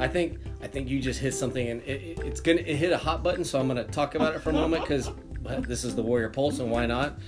I 0.00 0.06
think 0.06 0.38
I 0.62 0.66
think 0.66 0.88
you 0.88 1.00
just 1.00 1.18
hit 1.18 1.32
something, 1.32 1.66
and 1.68 1.82
it, 1.82 2.02
it- 2.02 2.18
it's 2.20 2.40
gonna 2.40 2.58
it 2.60 2.76
hit 2.76 2.92
a 2.92 2.98
hot 2.98 3.22
button. 3.22 3.42
So 3.42 3.58
I'm 3.58 3.66
gonna 3.68 3.84
talk 3.84 4.14
about 4.14 4.34
it 4.34 4.40
for 4.42 4.50
a 4.50 4.52
moment 4.52 4.82
because 4.82 5.10
this 5.66 5.82
is 5.84 5.94
the 5.96 6.02
Warrior 6.02 6.28
Pulse, 6.28 6.58
and 6.58 6.70
why 6.70 6.84
not? 6.86 7.18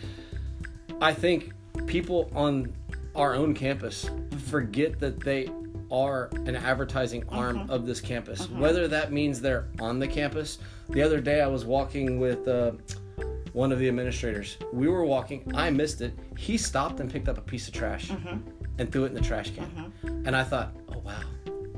I 1.01 1.15
think 1.15 1.53
people 1.87 2.31
on 2.35 2.75
our 3.17 3.35
own 3.35 3.55
campus 3.55 4.09
forget 4.47 5.01
that 5.01 5.21
they 5.21 5.49
are 5.91 6.31
an 6.47 6.57
advertising 6.57 7.25
arm 7.29 7.69
of 7.71 7.87
this 7.87 8.01
campus. 8.01 8.49
Whether 8.51 8.89
that 8.89 9.13
means 9.13 9.41
they're 9.41 9.69
on 9.81 9.99
the 9.99 10.09
campus. 10.09 10.59
The 10.89 11.03
other 11.03 11.21
day, 11.21 11.41
I 11.41 11.47
was 11.47 11.65
walking 11.65 12.19
with. 12.19 12.47
Uh, 12.47 12.73
one 13.53 13.73
of 13.73 13.79
the 13.79 13.89
administrators. 13.89 14.57
We 14.73 14.89
were 14.89 15.05
walking. 15.05 15.51
I 15.55 15.71
missed 15.71 16.01
it. 16.01 16.17
He 16.37 16.57
stopped 16.57 17.01
and 17.01 17.11
picked 17.11 17.29
up 17.29 17.39
a 17.39 17.43
piece 17.43 17.67
of 17.69 17.75
trash 17.75 18.09
mm-hmm. 18.09 18.39
and 18.79 18.93
threw 18.93 19.05
it 19.05 19.09
in 19.09 19.15
the 19.15 19.21
trash 19.21 19.51
can. 19.51 19.93
Mm-hmm. 20.05 20.27
And 20.27 20.37
I 20.37 20.45
thought, 20.45 20.75
oh 20.95 20.99
wow, 20.99 21.21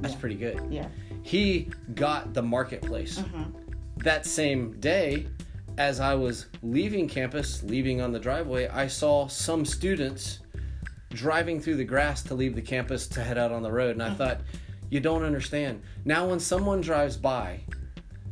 that's 0.01 0.15
pretty 0.15 0.35
good. 0.35 0.61
Yeah. 0.71 0.89
He 1.23 1.71
got 1.95 2.35
the 2.35 2.43
marketplace. 2.43 3.19
Mm-hmm. 3.19 3.59
That 3.99 4.27
same 4.27 4.79
day, 4.81 5.29
as 5.79 6.01
I 6.01 6.15
was 6.15 6.47
leaving 6.63 7.09
campus, 7.09 7.63
leaving 7.63 8.01
on 8.01 8.13
the 8.13 8.19
driveway, 8.19 8.69
I 8.69 8.87
saw 8.87 9.29
some 9.29 9.65
students 9.65 10.41
driving 11.13 11.61
through 11.61 11.77
the 11.77 11.85
grass 11.85 12.23
to 12.25 12.35
leave 12.35 12.55
the 12.55 12.63
campus 12.63 13.07
to 13.09 13.23
head 13.23 13.39
out 13.39 13.53
on 13.53 13.63
the 13.63 13.71
road. 13.73 13.93
And 13.93 14.03
I 14.03 14.13
thought, 14.15 14.41
you 14.91 15.01
don't 15.01 15.23
understand. 15.25 15.83
Now, 16.05 16.27
when 16.29 16.41
someone 16.41 16.81
drives 16.81 17.17
by, 17.17 17.61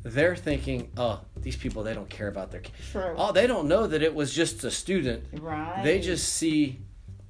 they're 0.02 0.37
thinking, 0.37 0.90
oh, 0.96 1.20
these 1.37 1.56
people, 1.56 1.82
they 1.82 1.94
don't 1.94 2.08
care 2.10 2.28
about 2.28 2.50
their. 2.50 2.62
True. 2.92 3.14
Oh, 3.16 3.32
they 3.32 3.46
don't 3.46 3.68
know 3.68 3.87
that 3.87 4.02
it 4.02 4.14
was 4.14 4.32
just 4.34 4.64
a 4.64 4.70
student. 4.70 5.25
Right. 5.40 5.82
They 5.82 6.00
just 6.00 6.32
see 6.34 6.80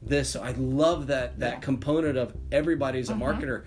this. 0.03 0.35
I 0.37 0.53
love 0.53 1.09
that 1.09 1.39
that 1.41 1.55
Yeah. 1.55 1.61
component 1.61 2.17
of 2.17 2.35
everybody's 2.51 3.09
Mm-hmm. 3.11 3.23
a 3.23 3.25
marketer, 3.25 3.65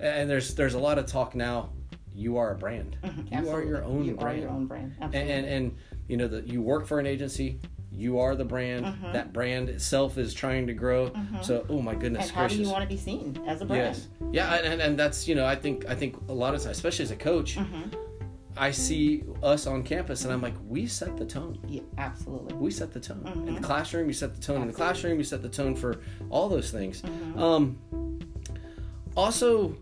and 0.00 0.28
there's 0.28 0.54
there's 0.54 0.74
a 0.74 0.78
lot 0.78 0.98
of 0.98 1.06
talk 1.06 1.34
now. 1.34 1.70
You 2.14 2.38
are 2.38 2.52
a 2.52 2.56
brand. 2.56 2.96
You 3.02 3.08
are 3.08 3.12
Mm-hmm. 3.12 3.34
Absolutely. 3.34 3.68
your 3.68 3.84
own 3.84 4.04
you 4.04 4.14
brand. 4.16 4.38
are 4.38 4.40
your 4.42 4.50
own 4.50 4.66
brand. 4.66 4.94
And, 5.00 5.04
Absolutely. 5.14 5.32
and 5.32 5.46
and 5.46 5.76
you 6.08 6.16
know 6.16 6.28
that 6.28 6.48
you 6.48 6.60
work 6.62 6.86
for 6.86 6.98
an 6.98 7.06
agency. 7.06 7.60
You 7.90 8.18
are 8.18 8.36
the 8.36 8.44
brand. 8.44 8.84
Mm-hmm. 8.84 9.12
That 9.12 9.32
brand 9.32 9.68
itself 9.68 10.18
is 10.18 10.34
trying 10.34 10.66
to 10.66 10.74
grow. 10.74 11.12
So, 11.42 11.64
oh 11.68 11.80
my 11.80 11.94
goodness 11.94 12.26
and 12.26 12.30
how 12.32 12.42
gracious. 12.42 12.58
do 12.58 12.62
you 12.64 12.70
want 12.70 12.82
to 12.82 12.88
be 12.88 12.96
seen 12.96 13.42
as 13.46 13.62
a 13.62 13.64
brand? 13.64 13.96
Yes. 13.96 14.08
Yeah, 14.32 14.54
and, 14.54 14.66
and, 14.66 14.82
and 14.82 14.98
that's 14.98 15.26
you 15.26 15.34
know 15.34 15.46
I 15.46 15.56
think 15.56 15.86
I 15.88 15.94
think 15.94 16.16
a 16.28 16.32
lot 16.32 16.54
of 16.54 16.62
times, 16.62 16.76
especially 16.76 17.04
as 17.04 17.10
a 17.10 17.16
coach, 17.16 17.56
Mm-hmm. 17.56 17.96
I 18.58 18.70
see 18.70 19.22
us 19.42 19.66
on 19.66 19.82
campus 19.82 20.24
and 20.24 20.32
I'm 20.32 20.40
like, 20.40 20.54
we 20.66 20.86
set 20.86 21.16
the 21.16 21.26
tone. 21.26 21.58
Yeah, 21.68 21.82
absolutely. 21.98 22.54
We 22.54 22.70
set 22.70 22.92
the 22.92 23.00
tone 23.00 23.44
in 23.46 23.54
the 23.54 23.60
classroom. 23.60 24.06
You 24.06 24.14
set 24.14 24.34
the 24.34 24.40
tone 24.40 24.62
in 24.62 24.68
the 24.68 24.72
classroom. 24.72 25.18
You 25.18 25.24
set 25.24 25.42
the 25.42 25.48
tone 25.48 25.76
for 25.76 26.00
all 26.30 26.48
those 26.48 26.70
things. 26.70 27.02
Um, 27.36 27.78
also, 29.14 29.76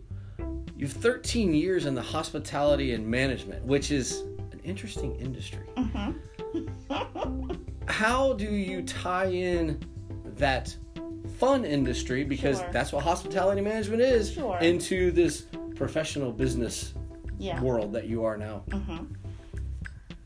you've 0.76 0.92
13 0.92 1.54
years 1.54 1.86
in 1.86 1.94
the 1.94 2.02
hospitality 2.02 2.94
and 2.94 3.06
management, 3.06 3.64
which 3.64 3.92
is 3.92 4.22
an 4.50 4.60
interesting 4.64 5.14
industry. 5.20 5.66
Mm-hmm. 7.94 8.04
How 8.04 8.32
do 8.34 8.46
you 8.46 8.82
tie 8.82 9.26
in 9.26 9.80
that 10.36 10.76
fun 11.38 11.64
industry 11.64 12.24
because 12.24 12.58
Sure. 12.60 12.70
that's 12.72 12.92
what 12.92 13.04
hospitality 13.04 13.60
management 13.60 14.02
is 14.02 14.32
Sure. 14.32 14.58
into 14.58 15.10
this 15.10 15.46
professional 15.76 16.32
business 16.32 16.94
Yeah. 17.38 17.60
world 17.60 17.92
that 17.92 18.06
you 18.06 18.24
are 18.24 18.36
now? 18.36 18.62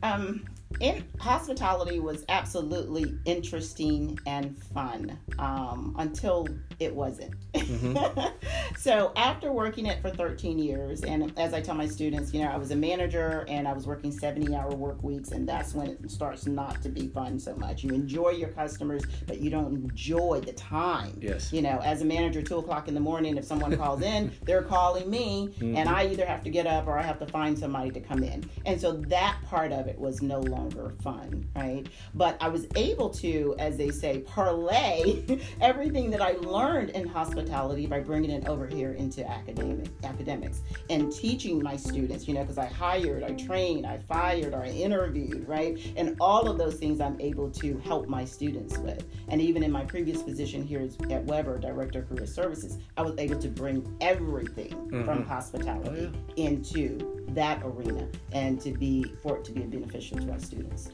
Um, 0.01 0.45
in 0.79 1.03
hospitality 1.19 1.99
was 1.99 2.23
absolutely 2.29 3.17
interesting 3.25 4.17
and 4.25 4.57
fun 4.73 5.17
um, 5.39 5.95
until 5.97 6.47
it 6.79 6.93
wasn't. 6.93 7.33
so 8.77 9.11
after 9.15 9.51
working 9.51 9.87
it 9.87 10.01
for 10.01 10.09
13 10.09 10.59
years, 10.59 11.03
and 11.03 11.37
as 11.37 11.53
I 11.53 11.61
tell 11.61 11.75
my 11.75 11.87
students, 11.87 12.33
you 12.33 12.43
know, 12.43 12.49
I 12.49 12.57
was 12.57 12.71
a 12.71 12.75
manager 12.75 13.45
and 13.49 13.67
I 13.67 13.73
was 13.73 13.87
working 13.87 14.11
70-hour 14.11 14.75
work 14.75 15.03
weeks, 15.03 15.31
and 15.31 15.49
that's 15.49 15.73
when 15.73 15.87
it 15.87 16.11
starts 16.11 16.45
not 16.45 16.81
to 16.83 16.89
be 16.89 17.07
fun 17.07 17.39
so 17.39 17.55
much. 17.55 17.83
You 17.83 17.89
enjoy 17.89 18.29
your 18.29 18.49
customers, 18.49 19.03
but 19.27 19.39
you 19.39 19.49
don't 19.49 19.73
enjoy 19.73 20.41
the 20.45 20.53
time. 20.53 21.17
Yes. 21.19 21.51
You 21.51 21.61
know, 21.63 21.79
as 21.83 22.01
a 22.01 22.05
manager, 22.05 22.41
two 22.41 22.59
o'clock 22.59 22.87
in 22.87 22.93
the 22.93 22.99
morning, 22.99 23.37
if 23.37 23.43
someone 23.43 23.75
calls 23.75 24.01
in, 24.01 24.31
they're 24.43 24.63
calling 24.63 25.09
me, 25.09 25.53
and 25.59 25.89
I 25.89 26.07
either 26.07 26.25
have 26.25 26.43
to 26.43 26.49
get 26.49 26.67
up 26.67 26.87
or 26.87 26.97
I 26.97 27.01
have 27.01 27.19
to 27.19 27.25
find 27.25 27.57
somebody 27.57 27.91
to 27.91 27.99
come 27.99 28.23
in. 28.23 28.49
And 28.65 28.79
so 28.79 28.93
that 28.93 29.37
part 29.45 29.71
of 29.71 29.87
it 29.87 29.97
was 29.97 30.21
no 30.21 30.39
longer 30.39 30.58
fun, 31.01 31.47
right? 31.55 31.87
But 32.13 32.37
I 32.41 32.49
was 32.49 32.67
able 32.75 33.09
to, 33.11 33.55
as 33.59 33.77
they 33.77 33.89
say, 33.89 34.19
parlay 34.19 35.23
everything 35.61 36.09
that 36.11 36.21
I 36.21 36.31
learned 36.31 36.91
in 36.91 37.07
hospitality 37.07 37.85
by 37.85 37.99
bringing 37.99 38.31
it 38.31 38.47
over 38.47 38.67
here 38.67 38.93
into 38.93 39.27
academic 39.29 39.87
academics 40.03 40.61
and 40.89 41.11
teaching 41.11 41.61
my 41.61 41.75
students. 41.75 42.27
You 42.27 42.33
know, 42.33 42.41
because 42.41 42.57
I 42.57 42.65
hired, 42.65 43.23
I 43.23 43.31
trained, 43.33 43.85
I 43.85 43.99
fired, 43.99 44.53
or 44.53 44.63
I 44.63 44.69
interviewed, 44.69 45.47
right? 45.47 45.79
And 45.95 46.15
all 46.19 46.49
of 46.49 46.57
those 46.57 46.75
things 46.75 46.99
I'm 46.99 47.19
able 47.21 47.49
to 47.51 47.77
help 47.79 48.07
my 48.07 48.25
students 48.25 48.77
with. 48.77 49.05
And 49.27 49.41
even 49.41 49.63
in 49.63 49.71
my 49.71 49.85
previous 49.85 50.21
position 50.21 50.63
here 50.63 50.87
at 51.09 51.23
Webber, 51.25 51.59
Director 51.59 51.99
of 51.99 52.09
Career 52.09 52.25
Services, 52.25 52.77
I 52.97 53.01
was 53.01 53.15
able 53.17 53.39
to 53.39 53.47
bring 53.47 53.95
everything 54.01 54.71
from 54.89 55.19
mm-hmm. 55.19 55.23
hospitality 55.23 56.11
oh, 56.13 56.33
into 56.35 57.18
that 57.29 57.61
arena 57.63 58.07
and 58.31 58.59
to 58.61 58.71
be 58.71 59.03
for 59.21 59.37
it 59.37 59.45
to 59.45 59.51
be 59.51 59.61
beneficial 59.61 60.17
to 60.17 60.31
our 60.31 60.39
students. 60.39 60.89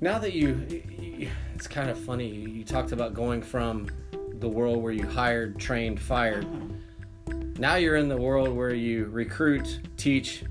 Now 0.00 0.18
that 0.18 0.32
you, 0.32 0.82
you 1.00 1.30
it's 1.54 1.66
kind 1.66 1.90
of 1.90 1.98
funny. 1.98 2.28
You 2.28 2.64
talked 2.64 2.92
about 2.92 3.14
going 3.14 3.42
from 3.42 3.88
the 4.34 4.48
world 4.48 4.82
where 4.82 4.92
you 4.92 5.06
hired, 5.06 5.58
trained, 5.58 6.00
fired. 6.00 6.44
Uh-huh. 6.44 7.34
Now 7.58 7.74
you're 7.74 7.96
in 7.96 8.08
the 8.08 8.16
world 8.16 8.50
where 8.50 8.74
you 8.74 9.06
recruit, 9.06 9.80
teach, 9.96 10.44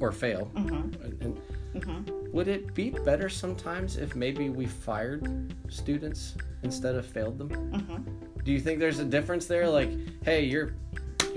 or 0.00 0.12
fail. 0.12 0.50
Mm-hmm. 0.54 1.02
And, 1.02 1.22
and 1.22 1.40
mm-hmm. 1.74 2.18
Would 2.32 2.46
it 2.46 2.74
be 2.74 2.90
better 2.90 3.28
sometimes 3.28 3.96
if 3.96 4.14
maybe 4.14 4.50
we 4.50 4.66
fired 4.66 5.54
students 5.68 6.34
instead 6.62 6.94
of 6.94 7.06
failed 7.06 7.38
them? 7.38 7.48
Mm-hmm. 7.48 8.42
Do 8.44 8.52
you 8.52 8.60
think 8.60 8.78
there's 8.78 8.98
a 8.98 9.04
difference 9.04 9.46
there? 9.46 9.68
Like, 9.68 9.90
hey, 10.24 10.44
you're 10.44 10.74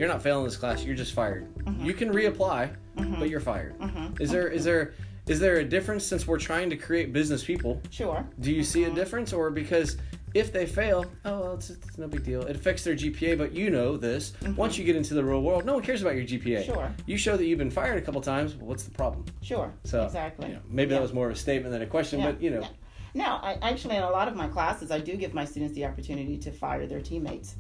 you're 0.02 0.10
not 0.10 0.24
failing 0.24 0.44
this 0.44 0.58
class. 0.58 0.84
You're 0.84 0.96
just 0.96 1.14
fired. 1.14 1.54
Mm-hmm. 1.58 1.86
You 1.86 1.94
can 1.94 2.12
reapply, 2.12 2.76
mm-hmm. 2.98 3.20
but 3.20 3.30
you're 3.30 3.40
fired. 3.40 3.78
Mm-hmm. 3.78 4.20
Is 4.20 4.32
there 4.32 4.48
is 4.48 4.64
there 4.64 4.96
is 5.28 5.40
there 5.40 5.58
a 5.58 5.64
difference 5.64 6.04
since 6.04 6.26
we're 6.26 6.40
trying 6.40 6.72
to 6.72 6.76
create 6.76 7.14
business 7.14 7.44
people? 7.44 7.80
Sure. 7.92 8.28
Do 8.40 8.52
you 8.52 8.64
see 8.64 8.86
a 8.86 8.90
difference, 8.90 9.32
or 9.32 9.52
because 9.52 9.98
if 10.34 10.52
they 10.52 10.66
fail, 10.66 11.06
oh, 11.26 11.40
well, 11.40 11.54
it's, 11.54 11.70
it's 11.70 12.00
no 12.00 12.08
big 12.08 12.24
deal. 12.24 12.42
It 12.42 12.56
affects 12.56 12.84
their 12.84 12.96
GPA, 12.96 13.38
but 13.38 13.52
you 13.52 13.70
know 13.70 13.96
this. 13.96 14.34
Once 14.56 14.76
you 14.76 14.86
get 14.86 14.96
into 14.96 15.14
the 15.14 15.24
real 15.24 15.44
world, 15.44 15.66
no 15.66 15.76
one 15.76 15.84
cares 15.84 16.02
about 16.02 16.16
your 16.16 16.24
GPA. 16.26 16.66
Sure. 16.66 16.92
You 17.06 17.16
show 17.16 17.38
that 17.38 17.46
you've 17.46 17.60
been 17.60 17.70
fired 17.70 18.00
a 18.00 18.02
couple 18.02 18.22
times. 18.22 18.56
Well, 18.56 18.70
what's 18.70 18.84
the 18.84 18.92
problem? 18.92 19.26
Sure. 19.44 19.72
So 19.84 20.06
exactly. 20.06 20.48
you 20.48 20.54
know, 20.56 20.62
maybe 20.68 20.90
Yeah. 20.92 20.98
that 20.98 21.04
was 21.04 21.14
more 21.14 21.28
of 21.28 21.34
a 21.34 21.40
statement 21.40 21.74
than 21.74 21.84
a 21.84 21.86
question, 21.86 22.24
but 22.24 22.42
you 22.42 22.50
know, 22.50 22.62
Yeah. 22.62 22.68
No, 23.14 23.26
I 23.44 23.60
actually 23.62 23.98
in 23.98 24.04
a 24.04 24.10
lot 24.10 24.28
of 24.30 24.36
my 24.36 24.48
classes 24.48 24.90
I 24.90 25.00
do 25.00 25.16
give 25.16 25.34
my 25.34 25.46
students 25.46 25.76
the 25.76 25.86
opportunity 25.86 26.38
to 26.40 26.52
fire 26.52 26.88
their 26.88 27.02
teammates. 27.02 27.56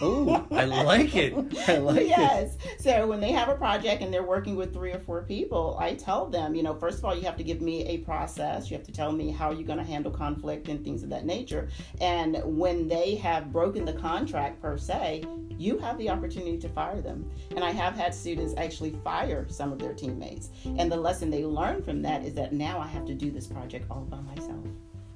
Oh, 0.00 0.46
I 0.50 0.64
like 0.64 1.14
it. 1.16 1.34
I 1.68 1.78
like 1.78 2.02
it. 2.02 2.08
yes. 2.08 2.56
So 2.78 3.06
when 3.06 3.20
they 3.20 3.32
have 3.32 3.48
a 3.48 3.54
project 3.54 4.02
and 4.02 4.12
they're 4.12 4.22
working 4.22 4.56
with 4.56 4.72
three 4.72 4.92
or 4.92 5.00
four 5.00 5.22
people, 5.22 5.76
I 5.80 5.94
tell 5.94 6.26
them, 6.26 6.54
you 6.54 6.62
know, 6.62 6.74
first 6.74 6.98
of 6.98 7.04
all, 7.04 7.14
you 7.14 7.22
have 7.22 7.36
to 7.36 7.44
give 7.44 7.60
me 7.60 7.84
a 7.86 7.98
process. 7.98 8.70
You 8.70 8.76
have 8.76 8.86
to 8.86 8.92
tell 8.92 9.12
me 9.12 9.30
how 9.30 9.50
you're 9.50 9.66
going 9.66 9.78
to 9.78 9.84
handle 9.84 10.10
conflict 10.10 10.68
and 10.68 10.84
things 10.84 11.02
of 11.02 11.10
that 11.10 11.24
nature. 11.24 11.68
And 12.00 12.40
when 12.44 12.88
they 12.88 13.16
have 13.16 13.52
broken 13.52 13.84
the 13.84 13.94
contract 13.94 14.60
per 14.60 14.76
se, 14.78 15.24
you 15.58 15.78
have 15.78 15.98
the 15.98 16.10
opportunity 16.10 16.58
to 16.58 16.68
fire 16.68 17.00
them. 17.00 17.30
And 17.50 17.64
I 17.64 17.70
have 17.70 17.94
had 17.94 18.14
students 18.14 18.54
actually 18.56 18.96
fire 19.04 19.46
some 19.48 19.72
of 19.72 19.78
their 19.78 19.94
teammates. 19.94 20.50
And 20.64 20.90
the 20.90 20.96
lesson 20.96 21.30
they 21.30 21.44
learn 21.44 21.82
from 21.82 22.02
that 22.02 22.24
is 22.24 22.34
that 22.34 22.52
now 22.52 22.78
I 22.78 22.86
have 22.86 23.06
to 23.06 23.14
do 23.14 23.30
this 23.30 23.46
project 23.46 23.86
all 23.90 24.02
by 24.02 24.20
myself. 24.20 24.64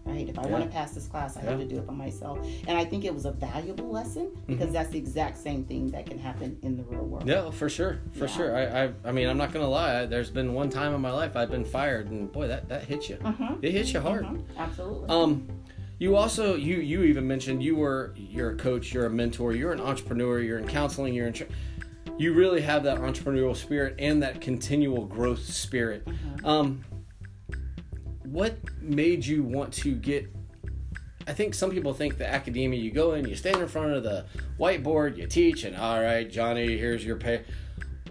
Right? 0.05 0.29
If 0.29 0.39
I 0.39 0.47
want 0.47 0.65
to 0.65 0.71
pass 0.71 0.93
this 0.93 1.07
class, 1.07 1.37
I 1.37 1.43
Yeah. 1.43 1.51
have 1.51 1.61
to 1.61 1.67
do 1.67 1.77
it 1.79 1.87
by 1.87 1.93
myself. 1.95 2.39
And 2.67 2.77
I 2.77 2.85
think 2.85 3.05
it 3.05 3.15
was 3.15 3.27
a 3.27 3.33
valuable 3.33 3.89
lesson 3.91 4.31
because 4.47 4.73
that's 4.73 4.89
the 4.91 4.99
exact 4.99 5.37
same 5.39 5.65
thing 5.65 5.89
that 5.91 6.07
can 6.07 6.19
happen 6.19 6.57
in 6.63 6.77
the 6.77 6.83
real 6.85 7.05
world. 7.05 7.29
Yeah, 7.29 7.51
for 7.51 7.69
sure, 7.69 7.99
for 8.13 8.21
Yeah. 8.25 8.27
sure. 8.27 8.57
I, 8.57 8.85
I, 8.87 8.93
I 9.05 9.13
mean, 9.13 9.29
I'm 9.29 9.37
not 9.39 9.53
gonna 9.53 9.69
lie. 9.69 10.01
I, 10.03 10.07
there's 10.07 10.31
been 10.31 10.55
one 10.55 10.71
time 10.71 10.95
in 10.95 11.01
my 11.01 11.13
life 11.13 11.37
I've 11.37 11.51
been 11.51 11.65
fired, 11.65 12.11
and 12.11 12.33
boy, 12.33 12.49
that 12.49 12.69
that 12.69 12.85
hits 12.85 13.09
you. 13.09 13.17
Mhm. 13.17 13.59
It 13.63 13.73
hits 13.73 13.93
you 13.93 14.01
hard. 14.01 14.25
Mhm. 14.25 14.43
Absolutely. 14.57 15.09
Um, 15.09 15.47
you 15.99 16.17
also 16.17 16.55
you 16.57 16.77
you 16.79 17.03
even 17.03 17.27
mentioned 17.29 17.63
you 17.63 17.77
were 17.77 18.15
you're 18.17 18.51
a 18.53 18.57
coach, 18.57 18.93
you're 18.95 19.07
a 19.07 19.11
mentor, 19.11 19.53
you're 19.53 19.73
an 19.73 19.81
entrepreneur, 19.81 20.41
you're 20.41 20.59
in 20.59 20.67
counseling, 20.67 21.13
you're 21.15 21.27
in. 21.27 21.35
Tra- 21.35 21.47
you 22.19 22.33
really 22.35 22.61
have 22.63 22.83
that 22.85 22.99
entrepreneurial 22.99 23.57
spirit 23.57 23.95
and 23.99 24.23
that 24.23 24.41
continual 24.43 25.07
growth 25.07 25.41
spirit. 25.45 26.07
Um, 26.45 26.81
what 28.31 28.57
made 28.81 29.25
you 29.27 29.43
want 29.43 29.73
to 29.75 29.95
get? 29.95 30.31
I 31.27 31.33
think 31.33 31.55
some 31.55 31.71
people 31.71 31.93
think 31.95 32.19
the 32.19 32.27
academia. 32.29 32.81
You 32.81 32.91
go 32.91 33.13
in, 33.15 33.29
you 33.29 33.37
stand 33.37 33.59
in 33.59 33.69
front 33.69 33.93
of 33.93 34.03
the 34.03 34.25
whiteboard, 34.59 35.17
you 35.17 35.27
teach, 35.27 35.65
and 35.65 35.77
all 35.77 36.01
right, 36.03 36.29
Johnny, 36.31 36.77
here's 36.79 37.05
your 37.05 37.17
pay. 37.17 37.43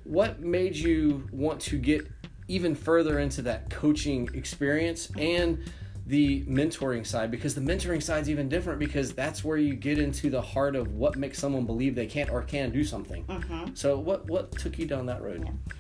what 0.04 0.40
made 0.42 0.76
you 0.76 1.28
want 1.32 1.60
to 1.62 1.78
get 1.78 2.08
even 2.48 2.74
further 2.76 3.20
into 3.20 3.42
that 3.44 3.70
coaching 3.70 4.28
experience 4.34 5.12
and 5.18 5.60
the 6.08 6.44
mentoring 6.46 7.06
side 7.06 7.30
because 7.30 7.54
the 7.54 7.62
mentoring 7.62 8.02
side 8.02 8.24
is 8.24 8.30
even 8.32 8.50
different 8.50 8.80
because 8.80 9.14
that's 9.14 9.44
where 9.44 9.58
you 9.58 9.76
get 9.76 10.00
into 10.00 10.32
the 10.32 10.42
heart 10.42 10.76
of 10.76 10.96
what 10.96 11.16
makes 11.16 11.38
someone 11.38 11.68
believe 11.68 11.94
they 11.94 12.08
can't 12.08 12.32
or 12.32 12.42
can 12.42 12.72
do 12.72 12.84
something. 12.84 13.24
Mhm. 13.26 13.78
So 13.78 14.00
what 14.00 14.28
what 14.28 14.52
took 14.54 14.80
you 14.80 14.88
down 14.88 15.06
that 15.06 15.22
road? 15.22 15.44
Yeah. 15.46 15.74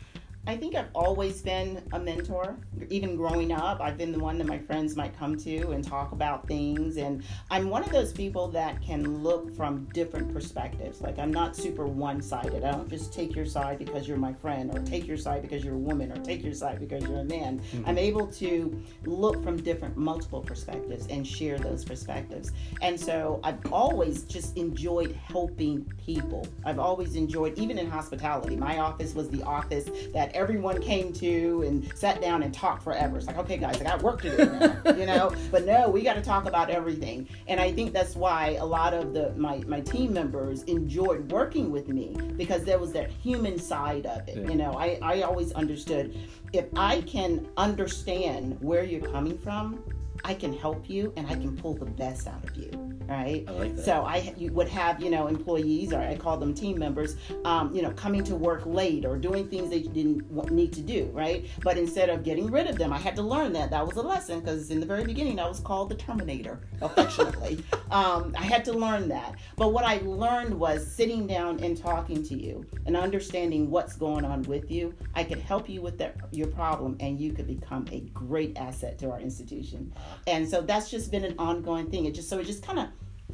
I 0.50 0.58
think 0.58 0.74
I've 0.74 0.90
always 0.96 1.44
been 1.44 1.80
a 1.94 2.00
mentor. 2.00 2.58
Even 2.90 3.16
growing 3.16 3.52
up, 3.52 3.82
I've 3.82 4.00
been 4.00 4.12
the 4.12 4.18
one 4.18 4.40
that 4.40 4.48
my 4.48 4.58
friends 4.58 4.96
might 4.96 5.16
come 5.16 5.38
to 5.38 5.70
and 5.70 5.84
talk 5.84 6.12
about 6.12 6.48
things. 6.48 6.98
And 6.98 7.24
I'm 7.52 7.70
one 7.70 7.84
of 7.84 7.92
those 7.92 8.12
people 8.12 8.48
that 8.48 8.82
can 8.82 9.22
look 9.22 9.56
from 9.56 9.88
different 9.94 10.34
perspectives. 10.34 11.02
Like, 11.02 11.20
I'm 11.20 11.32
not 11.32 11.56
super 11.56 11.86
one 11.86 12.20
sided. 12.20 12.64
I 12.64 12.72
don't 12.72 12.90
just 12.90 13.14
take 13.14 13.36
your 13.36 13.46
side 13.46 13.78
because 13.78 14.08
you're 14.08 14.18
my 14.18 14.34
friend, 14.34 14.76
or 14.76 14.82
take 14.82 15.06
your 15.06 15.18
side 15.18 15.44
because 15.44 15.64
you're 15.64 15.76
a 15.76 15.78
woman, 15.78 16.12
or 16.12 16.16
take 16.24 16.44
your 16.44 16.56
side 16.56 16.80
because 16.80 17.04
you're 17.04 17.20
a 17.20 17.26
man. 17.26 17.60
Mm-hmm. 17.60 17.88
I'm 17.88 18.00
able 18.00 18.26
to 18.26 18.84
look 19.06 19.44
from 19.44 19.62
different, 19.62 19.98
multiple 19.98 20.42
perspectives 20.42 21.06
and 21.12 21.28
share 21.28 21.60
those 21.60 21.86
perspectives. 21.86 22.54
And 22.82 23.00
so 23.00 23.40
I've 23.44 23.72
always 23.72 24.24
just 24.24 24.58
enjoyed 24.58 25.12
helping 25.12 25.86
people. 26.04 26.48
I've 26.66 26.80
always 26.80 27.14
enjoyed, 27.16 27.56
even 27.60 27.78
in 27.78 27.88
hospitality, 27.88 28.56
my 28.56 28.80
office 28.80 29.14
was 29.14 29.30
the 29.30 29.44
office 29.44 29.88
that 30.12 30.32
everyone 30.40 30.82
came 30.82 31.12
to 31.12 31.64
and 31.68 31.96
sat 31.98 32.22
down 32.22 32.44
and 32.44 32.54
talked 32.54 32.82
forever. 32.82 33.18
It's 33.18 33.28
like, 33.28 33.38
okay, 33.38 33.58
guys, 33.58 33.80
I 33.82 33.84
got 33.84 34.02
work 34.02 34.22
to 34.22 34.38
do 34.38 34.46
now, 34.46 34.92
you 34.94 35.06
know. 35.06 35.32
But 35.52 35.66
no, 35.66 35.90
we 35.90 36.04
got 36.04 36.14
to 36.14 36.22
talk 36.22 36.46
about 36.48 36.70
everything, 36.70 37.28
and 37.48 37.60
I 37.60 37.72
think 37.72 37.92
that's 37.92 38.16
why 38.16 38.58
a 38.60 38.66
lot 38.66 38.94
of 38.94 39.14
the 39.14 39.34
my 39.36 39.58
my 39.68 39.82
team 39.82 40.14
members 40.14 40.64
enjoyed 40.64 41.32
working 41.32 41.72
with 41.72 41.88
me 41.88 42.16
because 42.38 42.64
there 42.64 42.78
was 42.78 42.92
that 42.94 43.10
human 43.10 43.58
side 43.58 44.06
of 44.06 44.28
it. 44.28 44.38
Yeah. 44.38 44.50
You 44.50 44.56
know, 44.56 44.74
I 44.74 45.00
I 45.02 45.22
always 45.24 45.52
understood 45.54 46.16
if 46.54 46.66
I 46.76 47.02
can 47.02 47.48
understand 47.58 48.58
where 48.62 48.84
you're 48.84 49.10
coming 49.10 49.38
from. 49.38 49.84
I 50.24 50.34
can 50.34 50.54
help 50.54 50.90
you 50.90 51.14
and 51.16 51.28
I 51.28 51.36
can 51.36 51.56
pull 51.56 51.74
the 51.74 51.86
best 51.86 52.28
out 52.28 52.44
of 52.44 52.56
you, 52.56 52.72
right? 53.08 53.46
I 53.48 53.52
like 53.52 53.76
that. 53.76 53.86
So 53.86 54.04
I 54.04 54.34
you 54.38 54.52
would 54.54 54.68
have 54.70 55.02
you 55.02 55.10
know 55.10 55.28
employees 55.28 55.94
or 55.94 56.00
I 56.00 56.16
call 56.16 56.38
them 56.38 56.54
team 56.54 56.78
members, 56.78 57.16
um, 57.46 57.74
you 57.74 57.82
know, 57.82 57.92
coming 57.92 58.24
to 58.26 58.36
work 58.36 58.66
late 58.66 59.06
or 59.06 59.18
doing 59.18 59.48
things 59.48 59.70
they 59.70 59.82
didn't 59.82 60.52
need 60.52 60.74
to 60.74 60.82
do, 60.82 61.10
right? 61.14 61.46
But 61.64 61.78
instead 61.78 62.10
of 62.10 62.24
getting 62.24 62.50
rid 62.52 62.68
of 62.68 62.78
them, 62.78 62.94
I 62.94 62.98
had 62.98 63.16
to 63.18 63.22
learn 63.22 63.54
that. 63.54 63.72
That 63.72 63.86
was 63.86 63.98
a 63.98 64.02
lesson 64.02 64.40
because 64.40 64.72
in 64.72 64.80
the 64.80 64.86
very 64.86 65.04
beginning 65.04 65.40
I 65.40 65.48
was 65.48 65.60
called 65.60 65.90
the 65.90 65.96
Terminator 65.96 66.60
affectionately. 66.82 67.64
um, 67.92 68.34
I 68.38 68.44
had 68.44 68.66
to 68.66 68.74
learn 68.74 69.08
that. 69.10 69.36
But 69.56 69.74
what 69.74 69.86
I 69.86 69.98
learned 70.04 70.54
was 70.54 70.86
sitting 70.86 71.28
down 71.28 71.60
and 71.64 71.78
talking 71.78 72.24
to 72.24 72.36
you 72.36 72.66
and 72.86 72.96
understanding 72.96 73.70
what's 73.70 73.96
going 73.96 74.26
on 74.26 74.44
with 74.44 74.72
you. 74.72 74.94
I 75.16 75.24
could 75.24 75.40
help 75.40 75.70
you 75.70 75.82
with 75.82 75.98
that 76.00 76.16
your 76.32 76.48
problem, 76.48 76.98
and 77.00 77.20
you 77.20 77.34
could 77.34 77.48
become 77.48 77.86
a 77.92 78.02
great 78.14 78.58
asset 78.58 78.98
to 79.00 79.12
our 79.12 79.20
institution. 79.20 79.94
And 80.28 80.48
so 80.48 80.62
that's 80.62 80.90
just 80.90 81.12
been 81.12 81.24
an 81.24 81.36
ongoing 81.38 81.90
thing. 81.90 82.06
It 82.06 82.14
just 82.14 82.30
so 82.30 82.40
it 82.40 82.46
just 82.46 82.64
kind 82.64 82.80
of 82.80 82.88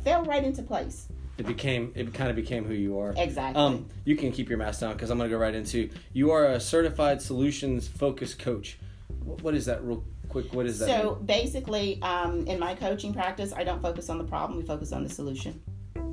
fell 0.03 0.23
right 0.23 0.43
into 0.43 0.63
place. 0.63 1.07
It 1.37 1.45
became 1.45 1.91
it 1.95 2.13
kind 2.13 2.29
of 2.29 2.35
became 2.35 2.63
who 2.63 2.73
you 2.73 2.97
are. 2.99 3.13
Exactly. 3.17 3.61
Um, 3.61 3.87
you 4.05 4.15
can 4.15 4.31
keep 4.31 4.47
your 4.47 4.57
mask 4.57 4.79
down 4.79 4.93
because 4.93 5.09
I'm 5.09 5.17
going 5.17 5.29
to 5.29 5.35
go 5.35 5.39
right 5.39 5.53
into 5.55 5.89
you 6.13 6.31
are 6.31 6.45
a 6.45 6.59
certified 6.59 7.21
solutions 7.21 7.87
focused 7.87 8.39
coach. 8.39 8.79
What, 9.23 9.41
what 9.41 9.55
is 9.55 9.65
that 9.65 9.83
real 9.83 10.03
quick? 10.29 10.53
What 10.53 10.65
is 10.65 10.79
that? 10.79 10.87
So 10.87 11.15
mean? 11.15 11.25
basically, 11.25 12.01
um, 12.01 12.47
in 12.47 12.59
my 12.59 12.75
coaching 12.75 13.13
practice, 13.13 13.51
I 13.53 13.63
don't 13.63 13.81
focus 13.81 14.09
on 14.09 14.17
the 14.17 14.23
problem. 14.23 14.57
We 14.57 14.65
focus 14.65 14.91
on 14.93 15.03
the 15.03 15.09
solution. 15.09 15.61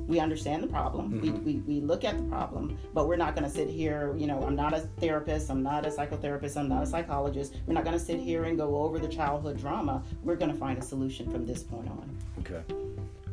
We 0.07 0.19
understand 0.19 0.63
the 0.63 0.67
problem. 0.67 1.21
We, 1.21 1.29
we, 1.31 1.53
we 1.61 1.81
look 1.81 2.03
at 2.03 2.17
the 2.17 2.23
problem, 2.23 2.77
but 2.93 3.07
we're 3.07 3.15
not 3.15 3.35
going 3.35 3.45
to 3.45 3.49
sit 3.49 3.69
here. 3.69 4.13
You 4.17 4.27
know, 4.27 4.41
I'm 4.43 4.55
not 4.55 4.73
a 4.73 4.81
therapist. 4.99 5.49
I'm 5.49 5.63
not 5.63 5.85
a 5.85 5.89
psychotherapist. 5.89 6.57
I'm 6.57 6.67
not 6.67 6.83
a 6.83 6.85
psychologist. 6.85 7.55
We're 7.65 7.73
not 7.73 7.83
going 7.85 7.97
to 7.97 8.03
sit 8.03 8.19
here 8.19 8.43
and 8.45 8.57
go 8.57 8.75
over 8.77 8.99
the 8.99 9.07
childhood 9.07 9.57
drama. 9.57 10.03
We're 10.23 10.35
going 10.35 10.51
to 10.51 10.57
find 10.57 10.77
a 10.77 10.81
solution 10.81 11.31
from 11.31 11.45
this 11.45 11.63
point 11.63 11.87
on. 11.87 12.17
Okay. 12.39 12.61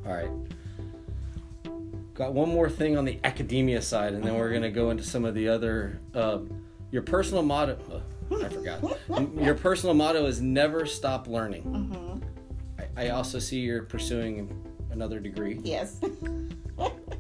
All 0.06 0.12
right. 0.12 0.30
Got 2.14 2.34
one 2.34 2.48
more 2.50 2.68
thing 2.68 2.96
on 2.98 3.04
the 3.04 3.18
academia 3.24 3.80
side, 3.82 4.12
and 4.12 4.22
then 4.22 4.36
we're 4.36 4.50
going 4.50 4.62
to 4.62 4.70
go 4.70 4.90
into 4.90 5.02
some 5.02 5.25
of 5.25 5.34
the 5.34 5.49
other. 5.49 5.99
Uh, 6.14 6.40
your 6.90 7.02
personal 7.02 7.42
motto. 7.42 7.78
uh, 8.30 8.36
I 8.45 8.49
forgot. 8.49 8.82
your 9.40 9.54
personal 9.54 9.95
motto 9.95 10.26
is 10.26 10.40
never 10.40 10.86
stop 10.86 11.26
learning. 11.26 11.62
hmm 11.62 12.18
I, 12.97 13.06
I 13.06 13.08
also 13.10 13.38
see 13.38 13.60
you're 13.60 13.82
pursuing 13.82 14.49
another 14.90 15.20
degree. 15.20 15.60
Yes. 15.62 16.00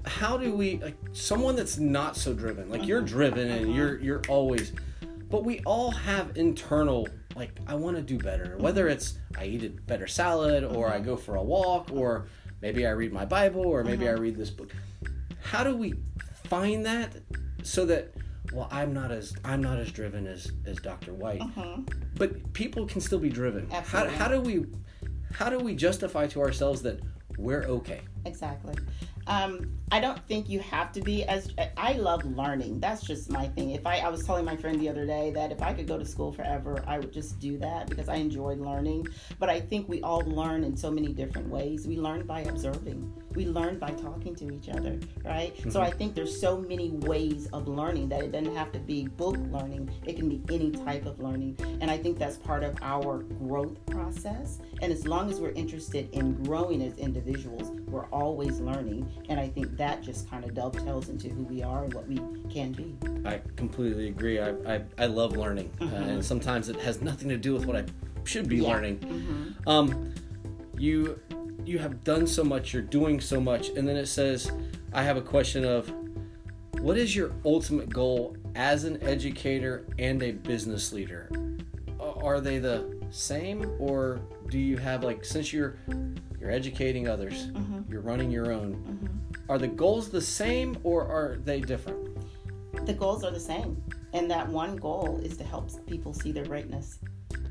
how 0.06 0.36
do 0.36 0.54
we 0.54 0.78
like 0.78 0.96
someone 1.12 1.54
that's 1.54 1.78
not 1.78 2.16
so 2.16 2.32
driven 2.32 2.70
like 2.70 2.86
you're 2.86 3.02
driven 3.02 3.50
and 3.50 3.66
uh-huh. 3.66 3.74
you're 3.74 3.98
you're 4.00 4.22
always 4.28 4.72
but 5.28 5.44
we 5.44 5.60
all 5.60 5.90
have 5.90 6.36
internal 6.36 7.06
like 7.36 7.52
i 7.66 7.74
want 7.74 7.96
to 7.96 8.02
do 8.02 8.18
better. 8.18 8.46
Mm-hmm. 8.46 8.62
Whether 8.62 8.88
it's 8.88 9.18
i 9.38 9.44
eat 9.44 9.62
a 9.62 9.68
better 9.68 10.06
salad 10.06 10.64
or 10.64 10.88
i 10.88 10.96
mm-hmm. 10.96 11.04
go 11.04 11.16
for 11.16 11.36
a 11.36 11.42
walk 11.42 11.90
or 11.92 12.26
maybe 12.60 12.86
i 12.86 12.90
read 12.90 13.12
my 13.12 13.24
bible 13.24 13.62
or 13.62 13.84
maybe 13.84 14.08
i 14.08 14.12
mm-hmm. 14.12 14.22
read 14.22 14.36
this 14.36 14.50
book. 14.50 14.72
How 15.42 15.64
do 15.64 15.76
we 15.76 15.94
find 16.44 16.84
that 16.86 17.16
so 17.62 17.84
that 17.86 18.14
well 18.52 18.68
i'm 18.70 18.92
not 18.92 19.10
as 19.10 19.34
i'm 19.44 19.62
not 19.62 19.78
as 19.78 19.92
driven 19.92 20.26
as 20.26 20.50
as 20.66 20.76
dr 20.78 21.12
white 21.12 21.40
Mhm. 21.40 21.88
but 22.16 22.52
people 22.52 22.86
can 22.86 23.00
still 23.00 23.18
be 23.18 23.30
driven? 23.30 23.68
How, 23.70 24.08
how 24.08 24.28
do 24.28 24.40
we 24.40 24.66
how 25.32 25.48
do 25.48 25.58
we 25.58 25.74
justify 25.76 26.26
to 26.28 26.40
ourselves 26.40 26.82
that 26.82 27.00
we're 27.40 27.64
okay 27.64 28.00
Exactly. 28.24 28.74
Um, 29.26 29.78
I 29.92 30.00
don't 30.00 30.18
think 30.26 30.48
you 30.48 30.60
have 30.60 30.92
to 30.92 31.00
be 31.00 31.24
as. 31.24 31.52
I 31.76 31.92
love 31.92 32.24
learning. 32.24 32.80
That's 32.80 33.02
just 33.02 33.30
my 33.30 33.48
thing. 33.48 33.70
If 33.70 33.86
I, 33.86 33.98
I 33.98 34.08
was 34.08 34.24
telling 34.24 34.44
my 34.44 34.56
friend 34.56 34.80
the 34.80 34.88
other 34.88 35.06
day 35.06 35.30
that 35.32 35.52
if 35.52 35.62
I 35.62 35.72
could 35.72 35.86
go 35.86 35.98
to 35.98 36.04
school 36.04 36.32
forever, 36.32 36.82
I 36.86 36.98
would 36.98 37.12
just 37.12 37.38
do 37.38 37.58
that 37.58 37.88
because 37.88 38.08
I 38.08 38.16
enjoy 38.16 38.54
learning. 38.54 39.08
But 39.38 39.48
I 39.48 39.60
think 39.60 39.88
we 39.88 40.02
all 40.02 40.20
learn 40.20 40.64
in 40.64 40.76
so 40.76 40.90
many 40.90 41.12
different 41.12 41.48
ways. 41.48 41.86
We 41.86 41.96
learn 41.96 42.26
by 42.26 42.40
observing. 42.40 43.12
We 43.34 43.46
learn 43.46 43.78
by 43.78 43.90
talking 43.90 44.34
to 44.36 44.52
each 44.52 44.68
other, 44.68 44.98
right? 45.24 45.54
So 45.70 45.80
I 45.80 45.90
think 45.90 46.14
there's 46.16 46.38
so 46.40 46.58
many 46.58 46.90
ways 46.90 47.46
of 47.52 47.68
learning 47.68 48.08
that 48.08 48.22
it 48.22 48.32
doesn't 48.32 48.56
have 48.56 48.72
to 48.72 48.80
be 48.80 49.06
book 49.06 49.36
learning. 49.52 49.88
It 50.04 50.16
can 50.16 50.28
be 50.28 50.42
any 50.52 50.72
type 50.72 51.06
of 51.06 51.20
learning, 51.20 51.56
and 51.80 51.90
I 51.90 51.96
think 51.96 52.18
that's 52.18 52.36
part 52.36 52.64
of 52.64 52.76
our 52.82 53.18
growth 53.18 53.84
process. 53.86 54.58
And 54.82 54.92
as 54.92 55.06
long 55.06 55.30
as 55.30 55.40
we're 55.40 55.52
interested 55.52 56.08
in 56.12 56.42
growing 56.42 56.82
as 56.82 56.96
individuals, 56.98 57.70
we're 57.86 58.06
always 58.06 58.58
learning. 58.60 59.08
And 59.28 59.38
I 59.38 59.48
think 59.48 59.76
that 59.76 60.02
just 60.02 60.28
kind 60.28 60.44
of 60.44 60.54
dovetails 60.54 61.08
into 61.08 61.28
who 61.28 61.44
we 61.44 61.62
are 61.62 61.84
and 61.84 61.94
what 61.94 62.08
we 62.08 62.20
can 62.50 62.72
be. 62.72 62.96
I 63.24 63.40
completely 63.54 64.08
agree. 64.08 64.40
I, 64.40 64.50
I, 64.66 64.82
I 64.98 65.06
love 65.06 65.36
learning, 65.36 65.70
uh, 65.80 65.84
and 65.84 66.24
sometimes 66.24 66.68
it 66.68 66.80
has 66.80 67.00
nothing 67.00 67.28
to 67.28 67.36
do 67.36 67.52
with 67.54 67.66
what 67.66 67.76
I 67.76 67.84
should 68.24 68.48
be 68.48 68.56
Yeah. 68.56 68.68
learning. 68.70 69.54
Um, 69.68 70.12
you 70.76 71.20
you 71.66 71.78
have 71.78 72.04
done 72.04 72.26
so 72.26 72.44
much. 72.44 72.72
You're 72.72 72.82
doing 72.82 73.20
so 73.20 73.40
much, 73.40 73.70
and 73.70 73.86
then 73.86 73.96
it 73.96 74.06
says, 74.06 74.50
"I 74.92 75.02
have 75.02 75.16
a 75.16 75.22
question 75.22 75.64
of, 75.64 75.92
what 76.80 76.96
is 76.96 77.14
your 77.14 77.32
ultimate 77.44 77.90
goal 77.90 78.36
as 78.54 78.84
an 78.84 79.02
educator 79.02 79.86
and 79.98 80.22
a 80.22 80.32
business 80.32 80.92
leader? 80.92 81.30
Are 81.98 82.40
they 82.40 82.58
the 82.58 82.96
same, 83.10 83.76
or 83.78 84.20
do 84.48 84.58
you 84.58 84.76
have 84.76 85.04
like 85.04 85.24
since 85.24 85.52
you're 85.52 85.76
you're 86.38 86.50
educating 86.50 87.08
others, 87.08 87.46
mm-hmm. 87.46 87.90
you're 87.90 88.02
running 88.02 88.30
your 88.30 88.52
own? 88.52 88.74
Mm-hmm. 88.74 89.50
Are 89.50 89.58
the 89.58 89.68
goals 89.68 90.10
the 90.10 90.20
same, 90.20 90.78
or 90.84 91.04
are 91.04 91.38
they 91.44 91.60
different? 91.60 92.16
The 92.86 92.94
goals 92.94 93.24
are 93.24 93.30
the 93.30 93.40
same. 93.40 93.82
And 94.12 94.30
that 94.30 94.48
one 94.48 94.76
goal 94.76 95.20
is 95.22 95.36
to 95.36 95.44
help 95.44 95.70
people 95.86 96.12
see 96.12 96.32
their 96.32 96.44
greatness. 96.44 96.98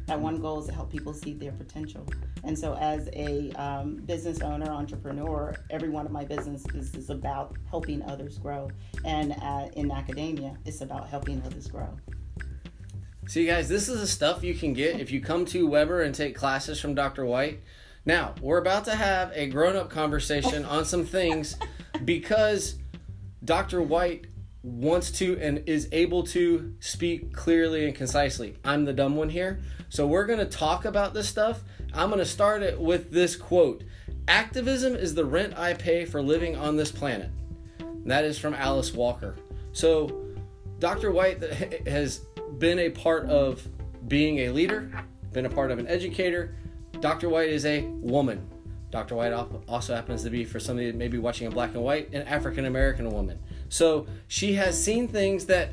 That 0.10 0.20
one 0.20 0.42
goal 0.42 0.60
is 0.60 0.66
to 0.66 0.74
help 0.74 0.92
people 0.92 1.14
see 1.14 1.34
their 1.34 1.52
potential. 1.52 2.04
And 2.44 2.58
so, 2.58 2.74
as 2.74 3.10
a 3.14 3.52
um, 3.52 3.98
business 3.98 4.42
owner, 4.42 4.66
entrepreneur, 4.66 5.56
every 5.70 5.90
one 5.90 6.08
of 6.08 6.12
my 6.12 6.26
businesses 6.26 6.96
is 6.96 7.12
about 7.12 7.56
helping 7.70 8.02
others 8.02 8.40
grow. 8.40 8.72
And 9.06 9.36
uh, 9.40 9.68
in 9.74 9.92
academia, 9.92 10.58
it's 10.66 10.82
about 10.82 11.08
helping 11.08 11.44
others 11.46 11.68
grow. 11.68 11.96
See, 13.28 13.46
guys, 13.46 13.70
this 13.70 13.88
is 13.88 14.00
the 14.02 14.08
stuff 14.08 14.44
you 14.44 14.56
can 14.56 14.74
get 14.74 15.00
if 15.00 15.12
you 15.12 15.22
come 15.22 15.46
to 15.46 15.68
Webber 15.68 16.02
and 16.02 16.16
take 16.16 16.36
classes 16.36 16.82
from 16.82 16.96
Dr. 16.96 17.24
White. 17.24 17.60
Now, 18.04 18.34
we're 18.42 18.58
about 18.58 18.86
to 18.86 18.96
have 18.96 19.32
a 19.36 19.46
grown 19.46 19.76
up 19.76 19.92
conversation 19.92 20.66
on 20.66 20.86
some 20.86 21.06
things 21.06 21.56
because 22.04 22.80
Dr. 23.46 23.84
White 23.84 24.26
wants 24.62 25.12
to 25.12 25.40
and 25.40 25.64
is 25.68 25.88
able 25.92 26.24
to 26.24 26.74
speak 26.80 27.34
clearly 27.34 27.86
and 27.86 27.96
concisely. 27.96 28.58
I'm 28.64 28.86
the 28.86 28.94
dumb 28.94 29.16
one 29.16 29.30
here. 29.30 29.62
So, 29.90 30.06
we're 30.06 30.26
going 30.26 30.40
to 30.40 30.46
talk 30.46 30.86
about 30.86 31.14
this 31.14 31.28
stuff. 31.30 31.64
I'm 31.94 32.10
going 32.10 32.20
to 32.20 32.26
start 32.26 32.62
it 32.62 32.80
with 32.80 33.12
this 33.12 33.36
quote 33.36 33.84
Activism 34.28 34.96
is 34.96 35.16
the 35.16 35.26
rent 35.26 35.58
I 35.58 35.74
pay 35.74 36.06
for 36.06 36.22
living 36.22 36.56
on 36.56 36.76
this 36.76 36.92
planet. 36.92 37.32
And 37.80 38.12
that 38.12 38.26
is 38.26 38.38
from 38.38 38.54
Alice 38.54 38.94
Walker. 38.94 39.36
So, 39.72 40.26
Dr. 40.80 41.12
White 41.12 41.42
has 41.88 42.20
been 42.58 42.80
a 42.80 42.90
part 42.90 43.26
of 43.26 43.68
being 44.08 44.40
a 44.40 44.50
leader, 44.50 44.92
been 45.32 45.46
a 45.46 45.50
part 45.50 45.72
of 45.72 45.80
an 45.80 45.88
educator. 45.88 46.56
Dr. 47.00 47.30
White 47.30 47.50
is 47.50 47.66
a 47.66 47.82
woman. 47.82 48.48
Dr. 48.92 49.16
White 49.16 49.34
also 49.68 49.96
happens 49.96 50.24
to 50.24 50.30
be, 50.30 50.46
for 50.46 50.60
somebody 50.60 50.88
that 50.88 50.98
may 50.98 51.08
be 51.08 51.18
watching 51.18 51.46
in 51.46 51.54
black 51.54 51.76
and 51.76 51.84
white, 51.84 52.14
an 52.14 52.24
African 52.28 52.66
American 52.66 53.10
woman. 53.10 53.40
So 53.70 54.08
she 54.28 54.54
has 54.54 54.82
seen 54.82 55.08
things 55.08 55.46
that 55.46 55.70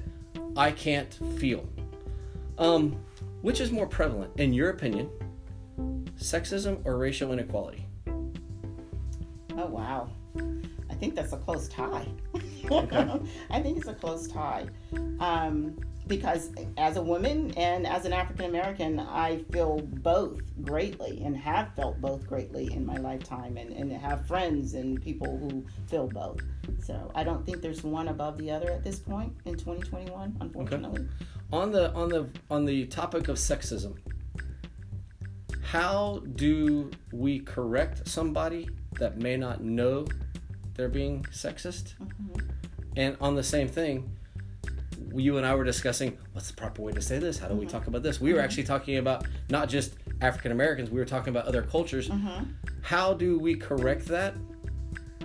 I 0.57 0.71
can't 0.71 1.13
feel. 1.39 1.69
Um, 2.59 2.97
which 3.43 3.61
is 3.61 3.71
more 3.71 3.87
prevalent, 3.87 4.33
in 4.39 4.53
your 4.53 4.71
opinion, 4.71 5.11
sexism 6.19 6.81
or 6.85 6.97
racial 6.99 7.33
inequality? 7.33 7.87
Oh 9.59 9.67
wow. 9.67 10.09
I 10.91 10.95
think 10.95 11.15
that's 11.15 11.33
a 11.33 11.37
close 11.37 11.69
tie. 11.69 12.07
Okay. 12.71 13.21
I 13.51 13.61
think 13.61 13.79
it's 13.79 13.89
a 13.89 13.95
close 13.95 14.27
tie. 14.29 14.67
Um, 15.21 15.79
because 16.07 16.51
as 16.77 16.97
a 16.97 17.03
woman 17.03 17.53
and 17.57 17.87
as 17.87 18.05
an 18.05 18.13
African 18.13 18.47
American, 18.47 19.01
I 19.01 19.39
feel 19.51 19.81
both 19.81 20.41
greatly 20.63 21.23
and 21.25 21.37
have 21.37 21.75
felt 21.75 22.01
both 22.01 22.27
greatly 22.27 22.73
in 22.73 22.87
my 22.87 22.97
lifetime 22.97 23.57
and, 23.57 23.73
and 23.73 23.93
have 23.93 24.27
friends 24.27 24.75
and 24.75 25.03
people 25.03 25.39
who 25.39 25.67
feel 25.89 26.07
both. 26.07 26.41
So 26.83 27.11
I 27.15 27.25
don't 27.25 27.45
think 27.45 27.61
there's 27.61 27.83
one 27.83 28.09
above 28.09 28.39
the 28.39 28.51
other 28.51 28.71
at 28.71 28.85
this 28.85 28.99
point 28.99 29.33
in 29.45 29.55
2021, 29.55 30.37
unfortunately. 30.41 31.09
On 31.53 31.73
the 31.73 31.93
on 31.93 32.09
the 32.09 32.29
on 32.51 32.65
the 32.65 32.87
topic 32.87 33.29
of 33.29 33.37
sexism, 33.37 33.97
how 35.63 36.23
do 36.37 36.91
we 37.13 37.41
correct 37.41 38.07
somebody 38.07 38.69
that 38.99 39.19
may 39.19 39.37
not 39.37 39.63
know 39.63 40.07
they're 40.75 40.89
being 40.89 41.25
sexist? 41.25 41.95
Mm-hmm. 41.97 42.51
And 42.97 43.17
on 43.21 43.35
the 43.35 43.43
same 43.43 43.69
thing, 43.69 44.17
you 45.19 45.37
and 45.39 45.47
I 45.47 45.55
were 45.55 45.65
discussing 45.65 46.19
what's 46.33 46.49
the 46.49 46.57
proper 46.57 46.83
way 46.83 46.93
to 46.93 47.03
say 47.03 47.19
this? 47.19 47.39
How 47.39 47.49
do 47.49 47.55
we 47.55 47.65
mm-hmm. 47.67 47.77
talk 47.77 47.87
about 47.87 48.03
this? 48.03 48.21
We 48.21 48.33
were 48.33 48.39
mm-hmm. 48.39 48.45
actually 48.45 48.65
talking 48.65 48.99
about 48.99 49.27
not 49.51 49.69
just 49.69 49.95
African 50.21 50.53
Americans, 50.53 50.91
we 50.91 50.99
were 50.99 51.07
talking 51.07 51.31
about 51.31 51.47
other 51.47 51.63
cultures. 51.63 52.09
Mm-hmm. 52.09 52.45
How 52.83 53.15
do 53.15 53.39
we 53.39 53.55
correct 53.55 54.07
that 54.07 54.35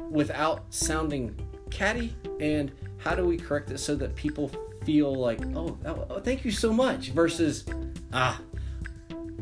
without 0.10 0.66
sounding 0.70 1.40
catty? 1.70 2.16
And 2.40 2.72
how 2.98 3.16
do 3.16 3.26
we 3.26 3.38
correct 3.38 3.72
it 3.72 3.80
so 3.80 3.96
that 3.96 4.16
people 4.16 4.52
feel 4.86 5.14
like, 5.14 5.42
oh, 5.56 5.78
oh, 5.86 6.08
oh, 6.10 6.20
thank 6.20 6.44
you 6.44 6.52
so 6.52 6.74
much, 6.74 7.10
versus, 7.10 7.66
ah, 8.14 8.40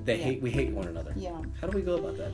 they 0.03 0.17
Yeah. 0.17 0.23
hate, 0.23 0.41
we 0.41 0.51
hate 0.51 0.71
one 0.71 0.87
another. 0.87 1.13
Yeah. 1.15 1.41
How 1.59 1.67
do 1.67 1.77
we 1.77 1.83
go 1.83 1.95
about 1.95 2.17
that? 2.17 2.31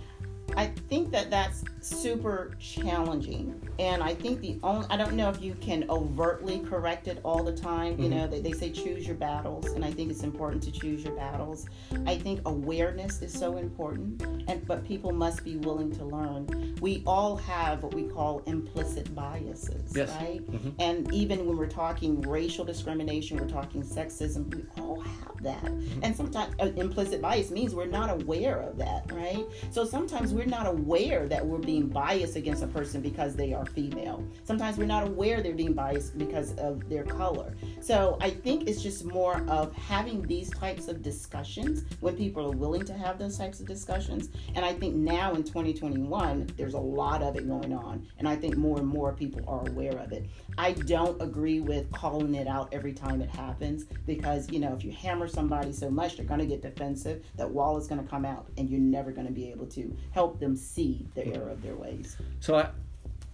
I 0.58 0.68
think 0.90 1.12
that 1.12 1.30
that's 1.30 1.64
super 1.82 2.52
challenging, 2.60 3.62
and 3.80 4.02
I 4.02 4.16
think 4.16 4.42
the 4.42 4.60
only 4.64 4.88
I 4.90 4.98
don't 4.98 5.14
know 5.14 5.30
if 5.30 5.42
you 5.42 5.56
can 5.62 5.86
overtly 5.90 6.60
correct 6.60 7.08
it 7.08 7.20
all 7.24 7.44
the 7.44 7.56
time. 7.56 8.00
You 8.00 8.10
mm-hmm. 8.10 8.18
know, 8.18 8.28
they, 8.28 8.42
they 8.42 8.52
say 8.54 8.72
choose 8.72 9.06
your 9.06 9.16
battles, 9.16 9.68
and 9.74 9.84
I 9.84 9.92
think 9.92 10.12
it's 10.12 10.24
important 10.24 10.64
to 10.64 10.72
choose 10.72 11.04
your 11.04 11.16
battles. 11.16 11.68
I 12.06 12.18
think 12.18 12.42
awareness 12.46 13.22
is 13.22 13.34
so 13.34 13.58
important, 13.58 14.22
and 14.48 14.66
but 14.66 14.86
people 14.86 15.12
must 15.12 15.44
be 15.44 15.58
willing 15.58 15.92
to 15.96 16.06
learn. 16.06 16.76
We 16.82 17.04
all 17.06 17.36
have 17.38 17.84
what 17.84 17.94
we 17.94 18.04
call 18.04 18.42
implicit 18.46 19.14
biases, 19.16 19.96
Yes. 19.96 20.10
right? 20.22 20.46
Mm-hmm. 20.52 20.70
And 20.80 21.14
even 21.14 21.46
when 21.46 21.58
we're 21.58 21.68
talking 21.68 22.22
racial 22.22 22.66
discrimination, 22.66 23.38
we're 23.38 23.48
talking 23.48 23.84
sexism, 23.84 24.54
we 24.56 24.64
all 24.82 25.00
have 25.02 25.44
that. 25.44 25.64
Mm-hmm. 25.64 26.00
And 26.04 26.16
sometimes 26.16 26.56
uh, 26.60 26.72
implicit 26.76 27.22
bias 27.22 27.52
means 27.52 27.76
we're 27.76 27.86
not 27.86 28.10
aware 28.10 28.60
of 28.62 28.78
that, 28.78 29.12
right? 29.12 29.46
So 29.72 29.86
sometimes 29.86 30.34
we're 30.34 30.45
not 30.46 30.68
aware 30.68 31.28
that 31.28 31.46
we're 31.46 31.60
being 31.60 31.88
biased 31.88 32.36
against 32.36 32.64
a 32.64 32.68
person 32.68 33.02
because 33.02 33.36
they 33.36 33.54
are 33.54 33.66
female. 33.66 34.24
Sometimes 34.44 34.78
we're 34.78 34.86
not 34.86 35.08
aware 35.08 35.42
they're 35.42 35.54
being 35.54 35.74
biased 35.74 36.18
because 36.18 36.54
of 36.56 36.88
their 36.90 37.04
color. 37.04 37.56
So 37.86 38.18
I 38.20 38.32
think 38.32 38.68
it's 38.68 38.82
just 38.82 39.06
more 39.06 39.44
of 39.48 39.72
having 39.74 40.24
these 40.24 40.50
types 40.50 40.88
of 40.88 41.04
discussions 41.04 41.84
when 42.00 42.18
people 42.18 42.44
are 42.48 42.58
willing 42.58 42.84
to 42.86 42.94
have 42.94 43.20
those 43.20 43.38
types 43.38 43.60
of 43.60 43.68
discussions. 43.68 44.30
And 44.56 44.66
I 44.66 44.74
think 44.74 44.96
now 44.96 45.36
in 45.36 45.44
2021, 45.44 46.50
there's 46.58 46.74
a 46.74 46.80
lot 46.80 47.22
of 47.22 47.36
it 47.36 47.48
going 47.48 47.74
on. 47.74 48.08
And 48.18 48.28
I 48.28 48.38
think 48.38 48.58
more 48.58 48.80
and 48.80 48.88
more 48.88 49.14
people 49.14 49.44
are 49.48 49.70
aware 49.70 49.96
of 50.00 50.14
it. 50.14 50.26
I 50.58 50.72
don't 50.72 51.22
agree 51.22 51.60
with 51.60 51.92
calling 51.92 52.34
it 52.34 52.48
out 52.48 52.70
every 52.72 52.92
time 52.92 53.22
it 53.22 53.30
happens 53.30 53.84
because, 54.08 54.50
you 54.50 54.58
know, 54.58 54.74
if 54.74 54.84
you 54.84 54.92
hammer 54.92 55.28
somebody 55.28 55.72
so 55.72 55.92
much, 55.92 56.18
they're 56.18 56.26
going 56.26 56.40
to 56.40 56.48
get 56.48 56.64
defensive. 56.64 57.24
That 57.36 57.52
wall 57.52 57.78
is 57.78 57.86
going 57.86 58.04
to 58.04 58.10
come 58.10 58.26
out 58.26 58.48
and 58.58 58.68
you're 58.68 58.80
never 58.80 59.12
going 59.12 59.28
to 59.28 59.34
be 59.34 59.52
able 59.52 59.68
to 59.68 59.96
help 60.10 60.40
them 60.40 60.56
see 60.56 61.06
the 61.14 61.28
error 61.28 61.50
of 61.50 61.62
their 61.62 61.76
ways. 61.76 62.18
So, 62.40 62.56
I, 62.56 62.70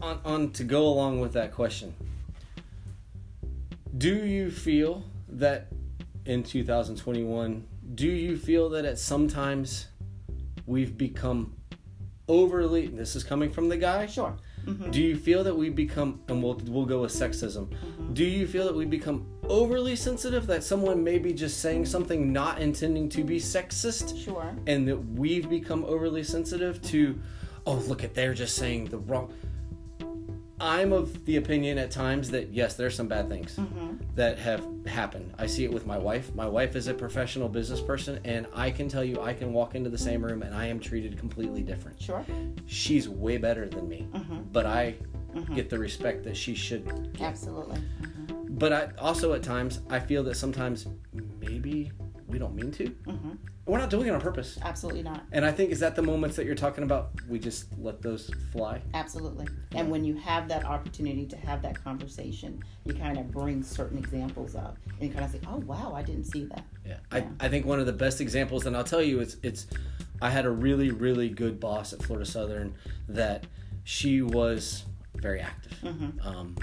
on, 0.01 0.19
on 0.25 0.51
to 0.51 0.65
go 0.65 0.87
along 0.87 1.21
with 1.21 1.31
that 1.33 1.53
question, 1.53 1.93
do 3.97 4.25
you 4.25 4.51
feel 4.51 5.03
that 5.27 5.67
in 6.25 6.43
2021, 6.43 7.65
do 7.95 8.07
you 8.07 8.37
feel 8.37 8.69
that 8.69 8.85
at 8.85 8.97
sometimes 8.99 9.87
we've 10.65 10.97
become 10.97 11.55
overly? 12.27 12.87
This 12.87 13.15
is 13.15 13.23
coming 13.23 13.51
from 13.51 13.69
the 13.69 13.77
guy. 13.77 14.05
Sure. 14.05 14.35
Mm-hmm. 14.65 14.91
Do 14.91 15.01
you 15.01 15.15
feel 15.17 15.43
that 15.43 15.55
we 15.55 15.69
become, 15.69 16.21
and 16.27 16.41
we'll 16.43 16.53
we'll 16.67 16.85
go 16.85 17.01
with 17.01 17.11
sexism. 17.11 17.73
Do 18.13 18.23
you 18.23 18.45
feel 18.45 18.65
that 18.65 18.75
we 18.75 18.85
become 18.85 19.25
overly 19.49 19.95
sensitive? 19.95 20.45
That 20.45 20.63
someone 20.63 21.03
may 21.03 21.17
be 21.17 21.33
just 21.33 21.61
saying 21.61 21.87
something 21.87 22.31
not 22.31 22.59
intending 22.61 23.09
to 23.09 23.23
be 23.23 23.39
sexist, 23.39 24.23
Sure. 24.23 24.53
and 24.67 24.87
that 24.87 24.97
we've 24.97 25.49
become 25.49 25.83
overly 25.85 26.23
sensitive 26.23 26.79
to, 26.83 27.19
oh 27.65 27.73
look 27.87 28.03
at 28.03 28.13
they're 28.13 28.35
just 28.35 28.55
saying 28.55 28.85
the 28.85 28.99
wrong. 28.99 29.33
I'm 30.61 30.93
of 30.93 31.25
the 31.25 31.37
opinion 31.37 31.79
at 31.79 31.89
times 31.89 32.29
that 32.31 32.49
yes, 32.49 32.75
there's 32.75 32.95
some 32.95 33.07
bad 33.07 33.27
things 33.29 33.55
mm-hmm. 33.55 33.95
that 34.15 34.37
have 34.37 34.63
happened. 34.85 35.33
I 35.39 35.47
see 35.47 35.63
it 35.63 35.73
with 35.73 35.87
my 35.87 35.97
wife. 35.97 36.33
My 36.35 36.47
wife 36.47 36.75
is 36.75 36.87
a 36.87 36.93
professional 36.93 37.49
business 37.49 37.81
person, 37.81 38.19
and 38.23 38.45
I 38.53 38.69
can 38.69 38.87
tell 38.87 39.03
you, 39.03 39.19
I 39.21 39.33
can 39.33 39.53
walk 39.53 39.73
into 39.73 39.89
the 39.89 39.97
same 39.97 40.23
room 40.23 40.43
and 40.43 40.53
I 40.53 40.67
am 40.67 40.79
treated 40.79 41.17
completely 41.17 41.63
different 41.63 41.99
Sure. 41.99 42.23
she's 42.67 43.09
way 43.09 43.37
better 43.37 43.67
than 43.67 43.89
me, 43.89 44.07
mm-hmm. 44.11 44.41
but 44.51 44.65
I 44.67 44.95
mm-hmm. 45.33 45.55
get 45.55 45.69
the 45.69 45.79
respect 45.79 46.23
that 46.25 46.37
she 46.37 46.53
should. 46.53 47.17
Absolutely. 47.19 47.77
Mm-hmm. 48.01 48.55
But 48.55 48.73
I 48.73 48.89
also 48.99 49.33
at 49.33 49.41
times 49.41 49.79
I 49.89 49.99
feel 49.99 50.23
that 50.25 50.35
sometimes 50.35 50.87
maybe 51.39 51.91
we 52.27 52.37
don't 52.37 52.55
mean 52.55 52.71
to. 52.73 52.95
We're 53.71 53.77
not 53.77 53.89
doing 53.89 54.07
it 54.07 54.09
on 54.09 54.19
purpose. 54.19 54.59
Absolutely 54.63 55.01
not. 55.01 55.23
And 55.31 55.45
I 55.45 55.53
think 55.53 55.71
is 55.71 55.79
that 55.79 55.95
the 55.95 56.01
moments 56.01 56.35
that 56.35 56.45
you're 56.45 56.55
talking 56.55 56.83
about. 56.83 57.11
We 57.29 57.39
just 57.39 57.67
let 57.79 58.01
those 58.01 58.29
fly. 58.51 58.81
Absolutely. 58.93 59.47
And 59.73 59.89
when 59.89 60.03
you 60.03 60.13
have 60.15 60.49
that 60.49 60.65
opportunity 60.65 61.25
to 61.27 61.37
have 61.37 61.61
that 61.61 61.81
conversation, 61.81 62.61
you 62.83 62.93
kind 62.93 63.17
of 63.17 63.31
bring 63.31 63.63
certain 63.63 63.97
examples 63.97 64.55
up 64.55 64.75
and 64.99 65.07
you 65.07 65.09
kind 65.13 65.23
of 65.23 65.31
say, 65.31 65.39
oh, 65.47 65.59
wow, 65.59 65.93
I 65.95 66.01
didn't 66.01 66.25
see 66.25 66.43
that. 66.47 66.65
Yeah. 66.85 66.97
I, 67.13 67.25
I 67.39 67.47
think 67.47 67.65
one 67.65 67.79
of 67.79 67.85
the 67.85 67.93
best 67.93 68.19
examples, 68.19 68.65
and 68.65 68.75
I'll 68.75 68.83
tell 68.83 69.01
you, 69.01 69.21
it's 69.21 69.37
it's. 69.41 69.67
I 70.21 70.31
had 70.31 70.45
a 70.45 70.51
really 70.51 70.91
really 70.91 71.29
good 71.29 71.57
boss 71.57 71.93
at 71.93 72.03
Florida 72.03 72.25
Southern 72.25 72.75
that 73.07 73.45
she 73.85 74.21
was 74.21 74.83
very 75.15 75.39
active. 75.39 75.81
Um, 76.25 76.57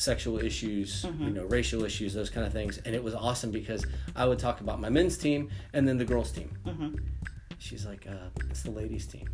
sexual 0.00 0.38
issues, 0.38 1.04
you 1.18 1.30
know, 1.30 1.44
racial 1.46 1.82
issues, 1.84 2.14
those 2.14 2.30
kind 2.30 2.46
of 2.46 2.52
things, 2.52 2.78
and 2.84 2.94
it 2.94 3.02
was 3.02 3.14
awesome 3.14 3.50
because 3.50 3.84
I 4.14 4.26
would 4.26 4.38
talk 4.38 4.60
about 4.60 4.80
my 4.80 4.88
men's 4.90 5.16
team 5.18 5.50
and 5.72 5.88
then 5.88 5.96
the 5.98 6.04
girls' 6.04 6.30
team. 6.30 6.50
She's 7.58 7.84
like, 7.86 8.06
uh, 8.06 8.28
"It's 8.50 8.62
the 8.62 8.70
ladies' 8.70 9.06
team." 9.06 9.28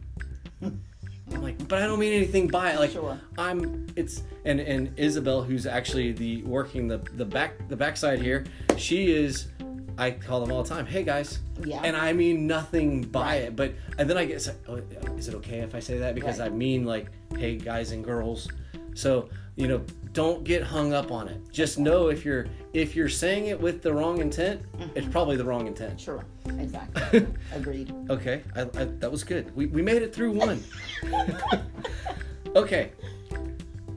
I'm 0.62 1.40
like, 1.42 1.66
but 1.68 1.83
I 1.83 1.87
don't 1.87 1.98
mean 1.98 2.12
anything 2.12 2.48
by 2.48 2.72
it. 2.72 2.79
Like, 2.79 2.90
Sure. 2.92 3.18
I'm. 3.38 3.87
It's 3.96 4.22
and 4.44 4.61
and 4.61 4.92
Isabel, 4.98 5.42
who's 5.42 5.66
actually 5.66 6.12
the 6.12 6.42
working 6.42 6.88
the 6.88 6.98
the 7.16 7.25
back 7.25 7.68
the 7.68 7.77
backside 7.77 8.20
here. 8.20 8.44
She 8.77 9.12
is. 9.12 9.48
I 9.98 10.11
call 10.12 10.40
them 10.40 10.51
all 10.51 10.62
the 10.62 10.68
time. 10.68 10.87
Hey 10.87 11.03
guys. 11.03 11.40
Yeah. 11.64 11.83
And 11.85 11.94
I 11.96 12.12
mean 12.14 12.46
nothing 12.46 13.03
by 13.03 13.20
Right. 13.20 13.42
it, 13.42 13.57
but 13.57 13.75
and 13.98 14.09
then 14.09 14.16
I 14.16 14.25
get. 14.25 14.48
Oh, 14.68 14.77
is 15.16 15.29
it 15.29 15.35
okay 15.37 15.59
if 15.59 15.75
I 15.75 15.81
say 15.81 15.98
that? 15.98 16.14
Because 16.14 16.38
Right. 16.38 16.46
I 16.51 16.55
mean 16.55 16.87
like, 16.87 17.09
hey 17.37 17.57
guys 17.57 17.92
and 17.92 18.03
girls. 18.05 18.48
So 18.94 19.29
you 19.57 19.68
know, 19.68 19.83
don't 20.12 20.44
get 20.44 20.62
hung 20.62 20.92
up 20.92 21.11
on 21.11 21.29
it. 21.29 21.40
Just 21.51 21.79
know 21.79 22.09
if 22.09 22.25
you're 22.25 22.46
if 22.72 22.94
you're 22.94 23.09
saying 23.09 23.46
it 23.46 23.61
with 23.61 23.83
the 23.83 23.92
wrong 23.92 24.20
intent, 24.20 24.62
it's 24.94 25.07
probably 25.09 25.37
the 25.37 25.44
wrong 25.44 25.66
intent. 25.66 26.01
Sure. 26.01 26.25
Exactly. 26.46 27.27
Agreed. 27.55 27.94
Okay, 28.11 28.42
I, 28.55 28.62
I, 28.62 28.85
that 28.85 29.11
was 29.11 29.25
good. 29.25 29.55
We, 29.57 29.66
we 29.66 29.83
made 29.83 30.03
it 30.03 30.14
through 30.14 30.33
one. 30.33 30.62
okay, 32.57 32.92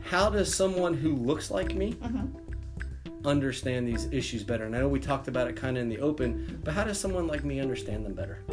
how 0.01 0.29
does 0.29 0.53
someone 0.53 0.93
who 0.93 1.15
looks 1.15 1.51
like 1.51 1.73
me 1.73 1.93
mm-hmm. 1.93 3.27
understand 3.27 3.87
these 3.87 4.07
issues 4.11 4.43
better? 4.43 4.65
And 4.65 4.75
I 4.75 4.79
know 4.79 4.87
we 4.87 4.99
talked 4.99 5.27
about 5.27 5.47
it 5.47 5.55
kind 5.55 5.77
of 5.77 5.83
in 5.83 5.89
the 5.89 5.99
open, 5.99 6.61
but 6.63 6.73
how 6.73 6.83
does 6.83 6.99
someone 6.99 7.27
like 7.27 7.43
me 7.43 7.59
understand 7.59 8.05
them 8.05 8.13
better? 8.13 8.43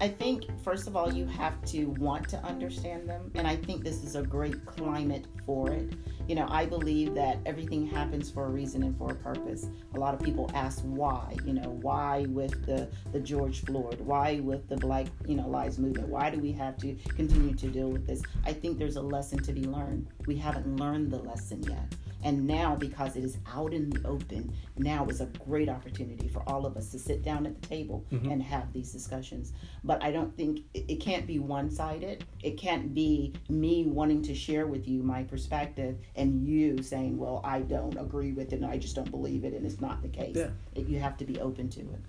I 0.00 0.08
think, 0.08 0.44
first 0.62 0.86
of 0.86 0.96
all, 0.96 1.12
you 1.12 1.26
have 1.26 1.62
to 1.66 1.86
want 1.86 2.28
to 2.30 2.38
understand 2.38 3.08
them. 3.08 3.30
And 3.34 3.46
I 3.46 3.56
think 3.56 3.84
this 3.84 4.02
is 4.02 4.16
a 4.16 4.22
great 4.22 4.64
climate 4.66 5.26
for 5.46 5.70
it. 5.70 5.92
You 6.26 6.34
know, 6.34 6.46
I 6.48 6.66
believe 6.66 7.14
that 7.14 7.38
everything 7.46 7.86
happens 7.86 8.30
for 8.30 8.46
a 8.46 8.48
reason 8.48 8.82
and 8.82 8.96
for 8.96 9.12
a 9.12 9.14
purpose. 9.14 9.66
A 9.94 9.98
lot 9.98 10.14
of 10.14 10.20
people 10.20 10.50
ask 10.54 10.80
why, 10.82 11.36
you 11.44 11.52
know, 11.52 11.78
why 11.82 12.26
with 12.30 12.66
the, 12.66 12.88
the 13.12 13.20
George 13.20 13.60
Floyd? 13.64 14.00
Why 14.00 14.40
with 14.40 14.68
the 14.68 14.76
Black, 14.76 15.06
you 15.26 15.36
know, 15.36 15.48
Lives 15.48 15.78
Movement? 15.78 16.08
Why 16.08 16.30
do 16.30 16.38
we 16.38 16.52
have 16.52 16.76
to 16.78 16.94
continue 17.14 17.54
to 17.54 17.68
deal 17.68 17.90
with 17.90 18.06
this? 18.06 18.22
I 18.44 18.52
think 18.52 18.78
there's 18.78 18.96
a 18.96 19.02
lesson 19.02 19.42
to 19.42 19.52
be 19.52 19.64
learned. 19.64 20.08
We 20.26 20.36
haven't 20.36 20.76
learned 20.76 21.12
the 21.12 21.18
lesson 21.18 21.62
yet. 21.64 21.94
And 22.24 22.46
now, 22.46 22.74
because 22.74 23.16
it 23.16 23.22
is 23.24 23.36
out 23.54 23.72
in 23.74 23.90
the 23.90 24.00
open, 24.06 24.52
now 24.78 25.06
is 25.08 25.20
a 25.20 25.26
great 25.46 25.68
opportunity 25.68 26.26
for 26.26 26.42
all 26.48 26.64
of 26.66 26.76
us 26.76 26.88
to 26.92 26.98
sit 26.98 27.22
down 27.22 27.46
at 27.46 27.60
the 27.60 27.68
table 27.68 28.04
Mm-hmm. 28.12 28.30
and 28.30 28.42
have 28.42 28.72
these 28.72 28.92
discussions. 28.92 29.52
But 29.82 30.02
I 30.02 30.10
don't 30.10 30.34
think 30.36 30.60
it, 30.72 30.84
it 30.88 31.00
can't 31.00 31.26
be 31.26 31.38
one 31.38 31.70
sided. 31.70 32.24
It 32.42 32.56
can't 32.56 32.94
be 32.94 33.34
me 33.48 33.84
wanting 33.86 34.22
to 34.22 34.34
share 34.34 34.66
with 34.66 34.86
you 34.88 35.02
my 35.02 35.22
perspective 35.24 35.98
and 36.16 36.46
you 36.46 36.82
saying, 36.82 37.16
well, 37.18 37.40
I 37.44 37.60
don't 37.60 37.96
agree 37.98 38.32
with 38.32 38.52
it 38.52 38.56
and 38.56 38.66
I 38.66 38.78
just 38.78 38.94
don't 38.96 39.10
believe 39.10 39.44
it 39.44 39.52
and 39.52 39.66
it's 39.66 39.80
not 39.80 40.00
the 40.02 40.08
case. 40.08 40.36
Yeah. 40.36 40.48
It, 40.74 40.86
you 40.86 40.98
have 41.00 41.16
to 41.18 41.24
be 41.24 41.40
open 41.40 41.68
to 41.70 41.80
it. 41.80 42.00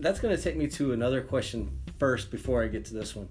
That's 0.00 0.20
going 0.20 0.36
to 0.36 0.42
take 0.42 0.56
me 0.56 0.66
to 0.68 0.92
another 0.92 1.22
question 1.22 1.70
first 1.98 2.30
before 2.30 2.62
I 2.62 2.68
get 2.68 2.84
to 2.86 2.94
this 2.94 3.14
one. 3.16 3.28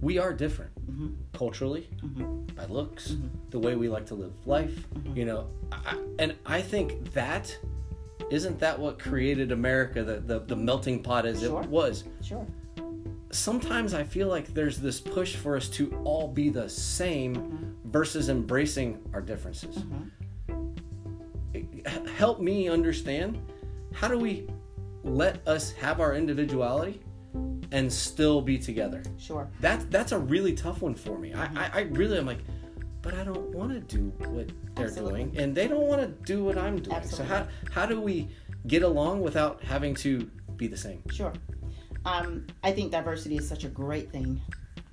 We 0.00 0.18
are 0.18 0.32
different 0.32 0.72
Mm-hmm. 0.88 1.08
culturally, 1.34 1.88
mm-hmm. 2.02 2.54
by 2.56 2.64
looks, 2.64 3.10
mm-hmm. 3.10 3.26
the 3.50 3.58
way 3.58 3.76
we 3.76 3.88
like 3.90 4.06
to 4.06 4.14
live 4.14 4.32
life. 4.46 4.74
Mm-hmm. 4.94 5.16
You 5.16 5.24
know, 5.26 5.46
I, 5.70 5.98
and 6.18 6.34
I 6.46 6.62
think 6.62 7.12
that 7.12 7.56
isn't 8.30 8.58
that 8.60 8.78
what 8.78 8.98
created 8.98 9.52
America, 9.52 10.02
the 10.02 10.20
the, 10.20 10.40
the 10.40 10.56
melting 10.56 11.02
pot 11.02 11.26
as 11.26 11.40
Sure. 11.40 11.62
it 11.62 11.68
was. 11.68 12.04
Sure. 12.22 12.46
Sometimes 13.30 13.92
I 13.92 14.02
feel 14.02 14.28
like 14.28 14.54
there's 14.54 14.78
this 14.78 14.98
push 14.98 15.36
for 15.36 15.56
us 15.56 15.68
to 15.70 15.94
all 16.04 16.26
be 16.26 16.48
the 16.48 16.68
same 16.68 17.76
versus 17.84 18.30
embracing 18.30 18.98
our 19.12 19.20
differences. 19.20 19.84
H- 21.54 21.66
Help 22.16 22.40
me 22.40 22.68
understand 22.70 23.38
how 23.92 24.08
do 24.08 24.18
we 24.18 24.48
let 25.04 25.46
us 25.46 25.72
have 25.72 26.00
our 26.00 26.14
individuality 26.14 27.00
and 27.72 27.92
still 27.92 28.40
be 28.40 28.58
together? 28.58 29.02
Sure. 29.18 29.48
That's 29.60 29.84
that's 29.86 30.12
a 30.12 30.18
really 30.18 30.54
tough 30.54 30.82
one 30.82 30.94
for 30.94 31.18
me. 31.18 31.34
I, 31.34 31.44
I, 31.44 31.70
I 31.74 31.80
really 31.90 32.18
am 32.18 32.26
like, 32.26 32.40
but 33.02 33.14
I 33.14 33.24
don't 33.24 33.50
want 33.54 33.72
to 33.72 33.80
do 33.80 34.12
what 34.28 34.50
they're 34.74 34.86
Absolutely. 34.86 35.24
doing, 35.24 35.38
and 35.38 35.54
they 35.54 35.68
don't 35.68 35.86
want 35.86 36.00
to 36.02 36.08
do 36.24 36.44
what 36.44 36.58
I'm 36.58 36.76
doing. 36.80 36.96
Absolutely. 36.96 37.28
So 37.28 37.34
how 37.34 37.48
how 37.70 37.86
do 37.86 38.00
we 38.00 38.28
get 38.66 38.82
along 38.82 39.20
without 39.20 39.62
having 39.62 39.94
to 39.96 40.30
be 40.56 40.66
the 40.66 40.76
same? 40.76 41.02
Sure. 41.10 41.32
Um, 42.04 42.46
I 42.62 42.72
think 42.72 42.92
diversity 42.92 43.36
is 43.36 43.48
such 43.48 43.64
a 43.64 43.68
great 43.68 44.10
thing. 44.10 44.40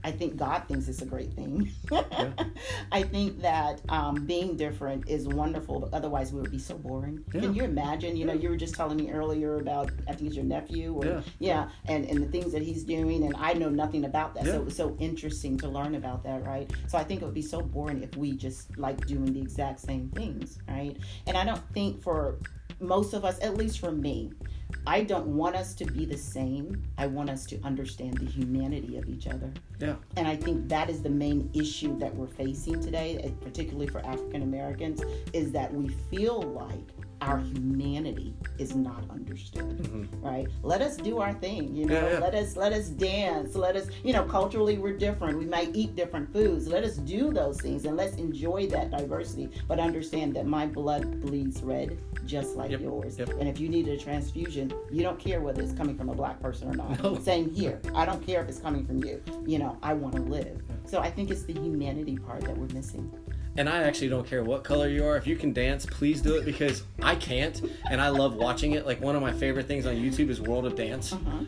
I 0.06 0.12
think 0.12 0.38
God 0.38 0.68
thinks 0.68 0.88
it's 0.88 1.02
a 1.02 1.06
great 1.06 1.34
thing. 1.34 1.72
I 2.92 3.02
think 3.02 3.42
that 3.42 3.82
um, 3.90 4.24
being 4.28 4.56
different 4.56 5.10
is 5.10 5.28
wonderful, 5.28 5.80
but 5.80 5.94
otherwise 5.94 6.32
we 6.32 6.42
would 6.42 6.52
be 6.52 6.60
so 6.60 6.78
boring. 6.78 7.24
Yeah. 7.34 7.42
Can 7.42 7.56
you 7.56 7.64
imagine? 7.64 8.16
You 8.16 8.26
know, 8.26 8.34
you 8.34 8.50
were 8.50 8.56
just 8.56 8.76
telling 8.76 8.98
me 8.98 9.10
earlier 9.10 9.58
about 9.58 9.90
I 10.08 10.14
think 10.14 10.28
it's 10.28 10.36
your 10.36 10.46
nephew, 10.46 10.94
or 10.94 11.06
Yeah. 11.06 11.22
yeah, 11.40 11.70
and 11.86 12.06
and 12.06 12.22
the 12.22 12.28
things 12.28 12.52
that 12.52 12.62
he's 12.62 12.84
doing, 12.84 13.24
and 13.26 13.36
I 13.38 13.54
know 13.54 13.70
nothing 13.70 14.06
about 14.06 14.36
that. 14.36 14.46
So 14.46 14.54
it 14.54 14.66
was 14.66 14.76
so 14.76 14.96
interesting 15.00 15.58
to 15.58 15.68
learn 15.68 15.96
about 15.96 16.24
that, 16.26 16.46
right? 16.46 16.70
So 16.88 17.00
I 17.00 17.04
think 17.04 17.24
it 17.24 17.26
would 17.26 17.34
be 17.34 17.42
so 17.42 17.62
boring 17.62 18.04
if 18.04 18.16
we 18.16 18.34
just 18.34 18.78
like 18.78 19.04
doing 19.08 19.34
the 19.34 19.42
exact 19.42 19.80
same 19.80 20.10
things, 20.10 20.60
right? 20.70 20.96
And 21.26 21.36
I 21.36 21.44
don't 21.46 21.68
think 21.74 22.04
for 22.04 22.38
most 22.80 23.14
of 23.14 23.26
us, 23.26 23.40
at 23.42 23.58
least 23.58 23.80
for 23.80 23.92
me, 23.92 24.32
I 24.88 25.04
don't 25.04 25.28
want 25.28 25.56
us 25.56 25.74
to 25.76 25.86
be 25.86 26.06
the 26.06 26.18
same. 26.18 26.84
I 26.98 27.08
want 27.08 27.30
us 27.30 27.46
to 27.48 27.60
understand 27.64 28.18
the 28.18 28.26
humanity 28.26 28.98
of 28.98 29.10
each 29.10 29.28
other. 29.28 29.52
Yeah. 29.80 29.96
And 30.16 30.28
I 30.28 30.36
think 30.36 30.70
that 30.70 30.90
is 30.90 31.02
the 31.02 31.10
main 31.10 31.50
issue 31.54 31.98
that 32.00 32.16
we're 32.16 32.28
facing 32.28 32.82
today, 32.82 33.34
particularly 33.42 33.88
for 33.88 34.06
African 34.06 34.44
Americans, 34.44 35.02
is 35.34 35.52
that 35.54 35.74
we 35.74 35.90
feel 36.12 36.42
like 36.42 36.95
our 37.22 37.40
humanity 37.40 38.34
is 38.58 38.76
not 38.76 39.04
understood. 39.10 40.10
Right? 40.22 40.48
Let 40.64 40.82
us 40.82 40.98
do 40.98 41.20
our 41.20 41.34
thing, 41.34 41.76
you 41.76 41.86
know. 41.86 41.96
Mm-hmm. 41.96 42.06
Yeah, 42.06 42.12
yeah. 42.14 42.20
Let 42.20 42.36
us 42.36 42.56
let 42.58 42.74
us 42.74 42.88
dance. 42.90 43.56
Let 43.56 43.76
us, 43.76 43.88
you 44.04 44.14
know, 44.14 44.24
culturally 44.24 44.78
we're 44.78 44.98
different. 44.98 45.38
We 45.40 45.46
might 45.46 45.76
eat 45.76 45.96
different 45.96 46.32
foods. 46.34 46.68
Let 46.68 46.84
us 46.84 46.98
do 46.98 47.32
those 47.32 47.60
things 47.62 47.86
and 47.86 47.96
let's 47.98 48.16
enjoy 48.18 48.68
that 48.68 48.92
diversity, 48.92 49.50
but 49.68 49.80
understand 49.80 50.36
that 50.36 50.46
my 50.46 50.66
blood 50.66 51.22
bleeds 51.22 51.62
red 51.64 51.98
just 52.26 52.56
like 52.56 52.72
Yep, 52.72 52.82
yours. 52.82 53.20
yep. 53.20 53.30
And 53.40 53.48
if 53.48 53.60
you 53.60 53.70
needed 53.70 54.00
a 54.00 54.04
transfusion, 54.04 54.74
you 54.92 55.04
don't 55.04 55.20
care 55.20 55.42
whether 55.42 55.62
it's 55.62 55.74
coming 55.74 55.96
from 55.98 56.10
a 56.10 56.16
black 56.16 56.42
person 56.42 56.68
or 56.70 56.74
not. 56.74 57.02
No. 57.04 57.20
Same 57.20 57.50
here. 57.50 57.80
I 57.94 58.06
don't 58.06 58.26
care 58.26 58.42
if 58.42 58.50
it's 58.50 58.60
coming 58.60 58.86
from 58.86 59.04
you. 59.04 59.22
You 59.46 59.60
know, 59.60 59.78
I 59.84 59.94
want 59.94 60.16
to 60.16 60.22
live. 60.22 60.62
So 60.86 61.00
I 61.00 61.10
think 61.12 61.30
it's 61.32 61.44
the 61.44 61.54
humanity 61.54 62.18
part 62.18 62.42
that 62.42 62.58
we're 62.58 62.68
missing. 62.74 63.12
And 63.58 63.70
I 63.70 63.84
actually 63.84 64.10
don't 64.10 64.28
care 64.28 64.44
what 64.44 64.64
color 64.64 64.90
you 64.90 65.06
are. 65.06 65.16
If 65.16 65.26
you 65.26 65.36
can 65.36 65.54
dance, 65.54 65.86
please 65.86 66.22
do 66.22 66.36
it 66.36 66.44
because 66.46 66.84
I 67.02 67.16
can't, 67.16 67.62
and 67.90 68.02
I 68.02 68.10
love 68.10 68.36
watching 68.36 68.72
it. 68.74 68.86
Like 68.86 69.00
one 69.00 69.16
of 69.16 69.22
my 69.22 69.32
favorite 69.32 69.66
things 69.68 69.86
on 69.86 69.96
YouTube 69.96 70.30
is 70.30 70.42
World 70.42 70.66
of 70.66 70.76
Dance, 70.76 71.14
Uh-huh. 71.14 71.46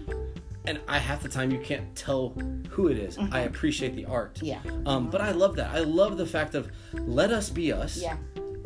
and 0.66 0.80
I 0.88 1.00
half 1.00 1.22
the 1.22 1.28
time 1.30 1.52
you 1.52 1.60
can't 1.60 1.94
tell 1.96 2.30
who 2.70 2.88
it 2.88 2.98
is. 2.98 3.18
I 3.32 3.42
appreciate 3.42 3.96
the 3.96 4.06
art. 4.06 4.40
Yeah. 4.42 4.60
Um, 4.86 5.10
but 5.10 5.20
I 5.20 5.32
love 5.32 5.58
that. 5.58 5.72
I 5.76 5.80
love 5.80 6.18
the 6.18 6.26
fact 6.26 6.56
of 6.56 6.72
let 6.94 7.32
us 7.32 7.50
be 7.50 7.74
us. 7.74 7.98
Yeah. 8.02 8.16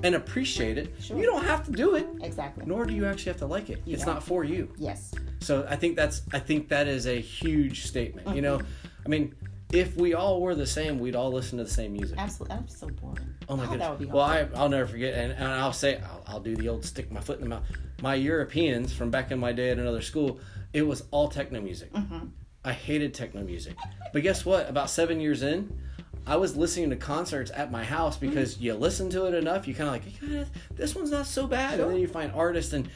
And 0.04 0.15
appreciate 0.15 0.80
it. 0.80 0.93
Sure. 0.99 1.15
You 1.17 1.25
don't 1.27 1.43
have 1.45 1.63
to 1.65 1.71
do 1.71 1.93
it, 1.95 2.08
Exactly. 2.21 2.63
nor 2.65 2.86
do 2.88 2.93
you 2.95 3.06
actually 3.06 3.32
have 3.34 3.38
to 3.39 3.45
like 3.45 3.69
it. 3.69 3.84
it's 3.86 4.04
don't. 4.04 4.15
not 4.15 4.23
for 4.23 4.43
you. 4.43 4.67
Yes. 4.77 5.13
So 5.41 5.63
I 5.69 5.75
think 5.75 5.95
that's 5.95 6.23
I 6.34 6.39
think 6.39 6.69
that 6.69 6.88
is 6.88 7.06
a 7.08 7.19
huge 7.21 7.86
statement. 7.86 8.36
You 8.36 8.41
know, 8.43 8.58
Mm-hmm. 8.60 8.67
I 9.04 9.10
mean, 9.10 9.34
if 9.73 9.95
we 9.95 10.13
all 10.13 10.41
were 10.41 10.55
the 10.55 10.65
same, 10.67 10.99
we'd 10.99 11.15
all 11.15 11.31
listen 11.31 11.57
to 11.57 11.63
the 11.63 11.69
same 11.69 11.93
music. 11.93 12.17
Absolutely. 12.17 12.57
That's 12.57 12.77
so 12.77 12.88
boring. 12.89 13.19
Oh 13.49 13.55
my 13.55 13.63
That 13.63 13.71
goodness. 13.71 13.89
would 13.89 13.99
be 13.99 14.05
well. 14.05 14.25
I, 14.25 14.47
I'll 14.55 14.69
never 14.69 14.88
forget, 14.88 15.13
and, 15.13 15.31
and 15.34 15.43
I'll 15.45 15.73
say, 15.73 15.99
I'll, 16.01 16.23
I'll 16.27 16.39
do 16.39 16.55
the 16.55 16.67
old 16.69 16.84
stick 16.86 17.12
my 17.12 17.21
foot 17.21 17.38
in 17.38 17.43
the 17.43 17.49
mouth. 17.49 17.63
My 18.01 18.15
Europeans 18.15 18.93
from 18.93 19.12
back 19.12 19.31
in 19.31 19.39
my 19.39 19.51
day 19.51 19.69
at 19.69 19.79
another 19.79 20.01
school, 20.01 20.39
it 20.73 20.81
was 20.84 21.03
all 21.12 21.27
techno 21.29 21.62
music. 21.62 21.91
Mm-hmm. 21.93 22.27
I 22.63 22.73
hated 22.73 23.13
techno 23.13 23.43
music. 23.43 23.75
But 24.13 24.21
guess 24.23 24.45
what? 24.45 24.69
About 24.69 24.89
seven 24.89 25.19
years 25.19 25.41
in, 25.43 25.79
I 26.27 26.36
was 26.36 26.55
listening 26.55 26.89
to 26.91 26.95
concerts 26.95 27.49
at 27.53 27.71
my 27.71 27.84
house 27.84 28.17
Mm-hmm. 28.17 28.29
because 28.29 28.60
you 28.60 28.73
listen 28.75 29.10
to 29.12 29.25
it 29.25 29.34
enough, 29.34 29.67
you 29.67 29.73
kind 29.73 29.88
of 29.89 29.93
like, 29.95 30.31
"Eh, 30.31 30.45
this 30.75 30.93
one's 30.95 31.12
not 31.12 31.25
so 31.25 31.47
bad. 31.47 31.75
Sure. 31.75 31.86
And 31.86 31.93
then 31.95 31.99
you 32.01 32.07
find 32.07 32.31
artists 32.34 32.73
and 32.73 32.88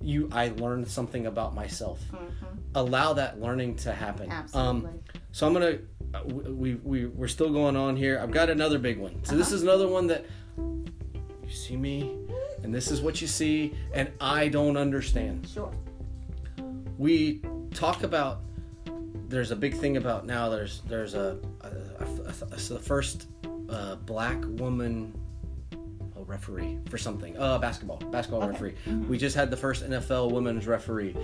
you, 0.00 0.30
I 0.32 0.48
learned 0.56 0.88
something 0.88 1.26
about 1.26 1.54
myself. 1.54 2.00
Allow 2.74 3.14
that 3.14 3.40
learning 3.40 3.76
to 3.76 3.92
happen. 3.92 4.30
Mm-hmm. 4.30 4.32
Absolutely. 4.32 4.90
Um, 4.90 4.98
so 5.32 5.46
I'm 5.46 5.52
gonna 5.52 5.78
we 6.24 6.74
we 6.74 7.06
we're 7.06 7.28
still 7.28 7.50
going 7.52 7.76
on 7.76 7.96
here. 7.96 8.18
I've 8.20 8.30
got 8.30 8.50
another 8.50 8.78
big 8.78 8.98
one. 8.98 9.22
So 9.24 9.36
this 9.36 9.52
is 9.52 9.62
another 9.62 9.86
one 9.88 10.06
that 10.08 10.24
you 10.58 11.50
see 11.50 11.76
me, 11.76 12.16
and 12.62 12.74
this 12.74 12.90
is 12.90 13.00
what 13.00 13.20
you 13.20 13.26
see, 13.26 13.74
and 13.94 14.10
I 14.20 14.48
don't 14.48 14.76
understand. 14.76 15.48
Sure. 15.52 15.72
We 16.98 17.40
talk 17.74 18.02
about. 18.02 18.40
There's 19.28 19.52
a 19.52 19.56
big 19.56 19.74
thing 19.76 19.96
about 19.96 20.26
now. 20.26 20.48
There's 20.48 20.80
there's 20.88 21.14
a, 21.14 21.38
a, 21.60 21.68
a, 21.68 22.54
a- 22.54 22.58
so 22.58 22.74
the 22.74 22.80
first 22.80 23.28
uh, 23.68 23.94
black 23.96 24.38
woman. 24.44 25.14
a 26.16 26.22
Referee 26.24 26.78
for 26.88 26.98
something, 26.98 27.36
uh, 27.38 27.58
basketball, 27.58 27.96
basketball 28.10 28.46
referee. 28.48 28.74
We 29.08 29.18
just 29.18 29.34
had 29.36 29.50
the 29.50 29.56
first 29.56 29.84
NFL 29.88 30.32
women's 30.32 30.66
referee. 30.66 31.16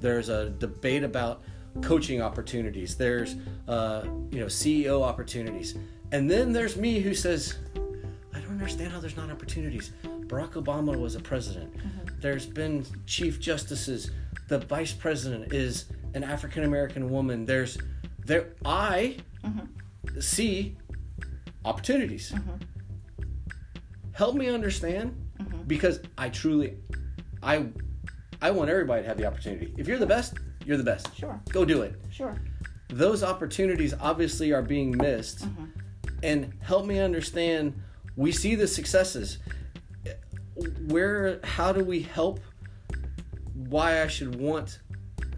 There's 0.00 0.28
a 0.28 0.50
debate 0.50 1.04
about 1.04 1.42
coaching 1.80 2.20
opportunities. 2.20 2.96
There's, 2.96 3.36
uh, 3.68 4.02
you 4.30 4.40
know, 4.40 4.46
CEO 4.46 5.02
opportunities, 5.02 5.76
and 6.12 6.30
then 6.30 6.52
there's 6.52 6.76
me 6.76 7.00
who 7.00 7.14
says, 7.14 7.58
I 8.34 8.40
don't 8.40 8.50
understand 8.50 8.92
how 8.92 9.00
there's 9.00 9.16
not 9.16 9.30
opportunities. 9.30 9.92
Barack 10.26 10.52
Obama 10.52 10.98
was 10.98 11.14
a 11.14 11.20
president. 11.20 11.76
Mm-hmm. 11.76 12.20
There's 12.20 12.46
been 12.46 12.84
chief 13.06 13.40
justices. 13.40 14.10
The 14.48 14.58
vice 14.58 14.92
president 14.92 15.52
is 15.52 15.86
an 16.14 16.22
African 16.24 16.64
American 16.64 17.10
woman. 17.10 17.44
There's, 17.44 17.78
there, 18.24 18.54
I 18.64 19.16
mm-hmm. 19.42 20.20
see 20.20 20.76
opportunities. 21.64 22.32
Mm-hmm. 22.32 22.54
Help 24.12 24.34
me 24.34 24.48
understand 24.48 25.16
because 25.66 26.00
I 26.18 26.28
truly, 26.28 26.76
I, 27.42 27.66
I 28.40 28.50
want 28.50 28.70
everybody 28.70 29.02
to 29.02 29.08
have 29.08 29.16
the 29.16 29.24
opportunity. 29.24 29.72
If 29.76 29.88
you're 29.88 29.98
the 29.98 30.06
best, 30.06 30.34
you're 30.64 30.76
the 30.76 30.84
best. 30.84 31.14
Sure. 31.16 31.40
Go 31.50 31.64
do 31.64 31.82
it 31.82 31.94
Sure. 32.10 32.36
those 32.88 33.22
opportunities 33.22 33.94
obviously 34.00 34.52
are 34.52 34.62
being 34.62 34.96
missed 34.96 35.40
mm-hmm. 35.46 35.64
and 36.22 36.52
help 36.60 36.84
me 36.86 36.98
understand 36.98 37.74
we 38.16 38.30
see 38.32 38.54
the 38.54 38.66
successes 38.66 39.38
where 40.88 41.40
how 41.42 41.72
do 41.72 41.82
we 41.82 42.00
help 42.02 42.40
why 43.54 44.02
i 44.02 44.06
should 44.06 44.34
want 44.38 44.80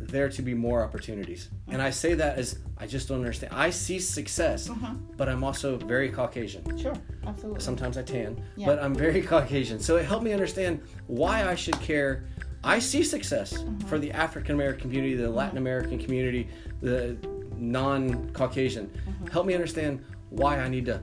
there 0.00 0.28
to 0.28 0.42
be 0.42 0.52
more 0.54 0.82
opportunities 0.82 1.50
and 1.68 1.80
i 1.80 1.88
say 1.90 2.14
that 2.14 2.36
as 2.36 2.58
i 2.78 2.86
just 2.86 3.08
don't 3.08 3.18
understand 3.18 3.52
i 3.54 3.70
see 3.70 3.98
success 4.00 4.68
mm-hmm. 4.68 4.96
but 5.16 5.28
i'm 5.28 5.44
also 5.44 5.76
very 5.78 6.10
caucasian 6.10 6.62
Sure. 6.76 6.94
Absolutely. 7.26 7.60
sometimes 7.60 7.96
I 7.96 8.02
tan, 8.02 8.42
Yeah. 8.56 8.66
but 8.66 8.82
I'm 8.82 8.94
very 8.94 9.22
Caucasian. 9.32 9.80
So 9.80 9.96
it 9.96 10.04
helped 10.04 10.24
me 10.24 10.32
understand 10.34 10.82
why 11.06 11.48
I 11.48 11.54
should 11.54 11.80
care. 11.80 12.24
I 12.64 12.78
see 12.78 13.02
success 13.02 13.52
Mm-hmm. 13.54 13.86
for 13.88 13.98
the 13.98 14.10
African 14.12 14.54
American 14.54 14.82
community, 14.90 15.14
the 15.14 15.28
Latin 15.28 15.58
American 15.58 15.98
community, 15.98 16.48
the 16.80 17.16
non 17.56 18.30
Caucasian. 18.30 18.86
Mm-hmm. 18.88 19.26
Help 19.28 19.46
me 19.46 19.54
understand 19.54 20.04
why 20.30 20.58
I 20.58 20.68
need 20.68 20.86
to 20.86 21.00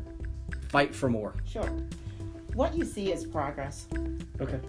fight 0.70 0.94
for 0.94 1.10
more. 1.10 1.36
Sure. 1.46 1.70
What 2.54 2.76
you 2.76 2.84
see 2.84 3.12
is 3.14 3.26
progress, 3.26 3.88
Okay. 4.42 4.60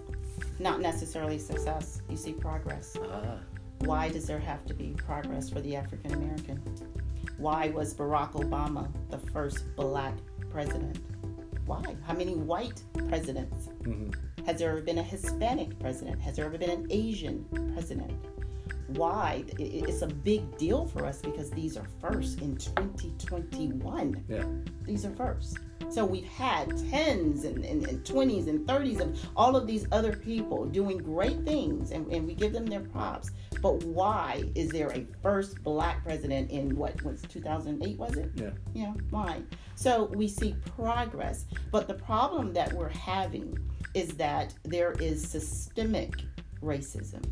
not 0.59 0.79
necessarily 0.79 1.37
success. 1.37 2.01
You 2.09 2.15
see 2.15 2.31
progress. 2.33 2.95
Ah, 3.11 3.37
Why 3.79 4.07
does 4.09 4.25
there 4.25 4.39
have 4.39 4.65
to 4.67 4.73
be 4.73 4.93
progress 5.05 5.49
for 5.49 5.59
the 5.61 5.75
African 5.75 6.13
American? 6.13 6.61
Why 7.37 7.69
was 7.69 7.93
Barack 7.93 8.33
Obama 8.33 8.87
the 9.09 9.17
first 9.17 9.75
black 9.75 10.13
president? 10.49 10.99
Why? 11.65 11.83
How 12.07 12.13
many 12.13 12.35
white 12.35 12.81
presidents? 13.09 13.67
hmm 13.83 14.11
Has 14.45 14.59
there 14.59 14.71
ever 14.71 14.81
been 14.81 14.97
a 14.97 15.03
Hispanic 15.03 15.79
president? 15.79 16.19
Has 16.21 16.35
there 16.35 16.45
ever 16.45 16.57
been 16.57 16.69
an 16.69 16.87
Asian 16.89 17.45
president? 17.73 18.11
Why? 18.87 19.43
It's 19.57 20.01
a 20.01 20.07
big 20.07 20.57
deal 20.57 20.85
for 20.85 21.05
us 21.05 21.21
because 21.21 21.49
these 21.49 21.77
are 21.77 21.87
first 21.99 22.41
in 22.41 22.57
2021. 22.57 24.23
Yeah. 24.27 24.43
These 24.83 25.05
are 25.05 25.15
first. 25.15 25.57
So 25.89 26.05
we've 26.05 26.27
had 26.27 26.75
tens 26.89 27.43
and, 27.43 27.63
and, 27.63 27.87
and 27.87 28.03
20s 28.03 28.47
and 28.47 28.67
30s 28.67 28.99
of 28.99 29.29
all 29.35 29.55
of 29.55 29.67
these 29.67 29.85
other 29.91 30.15
people 30.15 30.65
doing 30.65 30.97
great 30.97 31.43
things, 31.45 31.91
and, 31.91 32.11
and 32.11 32.25
we 32.25 32.33
give 32.33 32.51
them 32.51 32.65
their 32.65 32.81
props. 32.81 33.31
But 33.61 33.83
why 33.83 34.43
is 34.55 34.69
there 34.69 34.91
a 34.91 35.05
first 35.21 35.63
black 35.63 36.03
president 36.03 36.51
in 36.51 36.75
what 36.75 37.01
was 37.03 37.21
2008? 37.23 37.97
Was 37.97 38.17
it? 38.17 38.31
Yeah. 38.35 38.49
Yeah, 38.73 38.93
why? 39.09 39.43
So 39.75 40.05
we 40.15 40.27
see 40.27 40.55
progress, 40.75 41.45
but 41.71 41.87
the 41.87 41.93
problem 41.93 42.53
that 42.53 42.73
we're 42.73 42.89
having 42.89 43.57
is 43.93 44.09
that 44.15 44.53
there 44.63 44.93
is 44.93 45.27
systemic 45.27 46.23
racism 46.61 47.23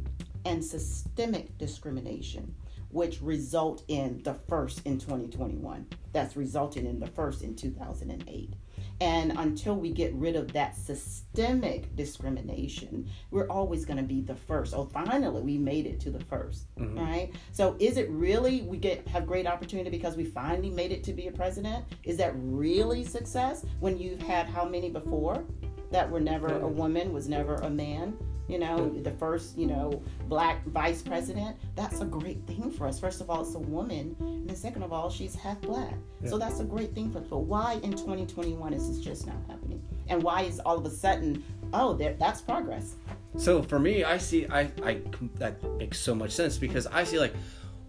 and 0.46 0.64
systemic 0.64 1.58
discrimination, 1.58 2.56
which 2.90 3.22
result 3.22 3.84
in 3.88 4.22
the 4.24 4.34
first 4.34 4.86
in 4.86 5.00
2021. 5.00 5.88
That's 6.14 6.36
resulting 6.36 6.86
in 6.86 7.00
the 7.00 7.08
first 7.08 7.42
in 7.42 7.56
2008. 7.56 8.54
And 9.02 9.32
until 9.38 9.76
we 9.76 9.92
get 9.92 10.14
rid 10.14 10.36
of 10.36 10.54
that 10.54 10.78
systemic 10.78 11.96
discrimination, 11.96 13.10
we're 13.32 13.48
always 13.48 13.84
going 13.84 13.98
to 13.98 14.04
be 14.04 14.22
the 14.22 14.36
first. 14.36 14.76
Oh, 14.76 14.86
finally, 14.86 15.42
we 15.42 15.58
made 15.58 15.88
it 15.88 16.00
to 16.02 16.12
the 16.12 16.20
1st 16.20 16.66
mm-hmm. 16.80 17.00
right? 17.00 17.32
So, 17.52 17.76
is 17.80 17.98
it 17.98 18.08
really 18.12 18.62
we 18.62 18.78
get 18.78 19.08
have 19.08 19.26
great 19.26 19.48
opportunity 19.48 19.90
because 19.90 20.16
we 20.16 20.26
finally 20.26 20.70
made 20.70 20.92
it 20.92 21.04
to 21.06 21.14
be 21.14 21.28
a 21.28 21.32
president? 21.32 21.84
Is 22.04 22.16
that 22.18 22.34
really 22.36 23.04
success 23.04 23.66
when 23.80 23.98
you've 23.98 24.22
had 24.22 24.46
how 24.46 24.66
many 24.66 24.92
before 24.92 25.44
that 25.90 26.10
were 26.10 26.20
never 26.20 26.60
a 26.60 26.68
woman, 26.68 27.12
was 27.12 27.28
never 27.28 27.56
a 27.56 27.70
man? 27.72 28.16
You 28.52 28.60
know, 28.60 28.90
the 28.90 29.12
first, 29.12 29.58
you 29.58 29.66
know, 29.66 30.02
black 30.28 30.66
vice 30.68 31.02
president. 31.02 31.56
That's 31.76 32.02
a 32.02 32.06
great 32.06 32.46
thing 32.48 32.70
for 32.70 32.86
us. 32.86 33.00
First 33.00 33.22
of 33.22 33.30
all, 33.30 33.42
it's 33.44 33.56
a 33.56 33.60
woman, 33.60 34.16
and 34.20 34.50
then 34.50 34.56
second 34.56 34.84
of 34.84 34.92
all, 34.92 35.10
she's 35.10 35.34
half 35.36 35.62
black. 35.62 35.94
So 36.26 36.38
that's 36.38 36.60
a 36.60 36.66
great 36.66 36.94
thing 36.94 37.12
for 37.12 37.20
us. 37.20 37.26
But 37.30 37.40
why 37.40 37.80
in 37.84 37.92
2021 37.92 38.74
is 38.74 38.90
this 38.90 39.00
just 39.00 39.26
now 39.26 39.38
happening? 39.48 39.82
And 40.10 40.22
why 40.22 40.42
is 40.42 40.60
all 40.60 40.78
of 40.78 40.86
a 40.86 40.90
sudden, 40.90 41.44
oh, 41.74 41.94
there, 41.94 42.14
that's 42.20 42.42
progress? 42.42 42.96
So 43.38 43.64
for 43.64 43.80
me, 43.80 44.04
I 44.04 44.18
see 44.18 44.46
I, 44.48 44.70
I 44.84 45.00
that 45.36 45.64
makes 45.78 46.00
so 46.00 46.14
much 46.14 46.32
sense 46.32 46.58
because 46.58 46.88
I 46.88 47.06
see 47.06 47.20
like, 47.20 47.34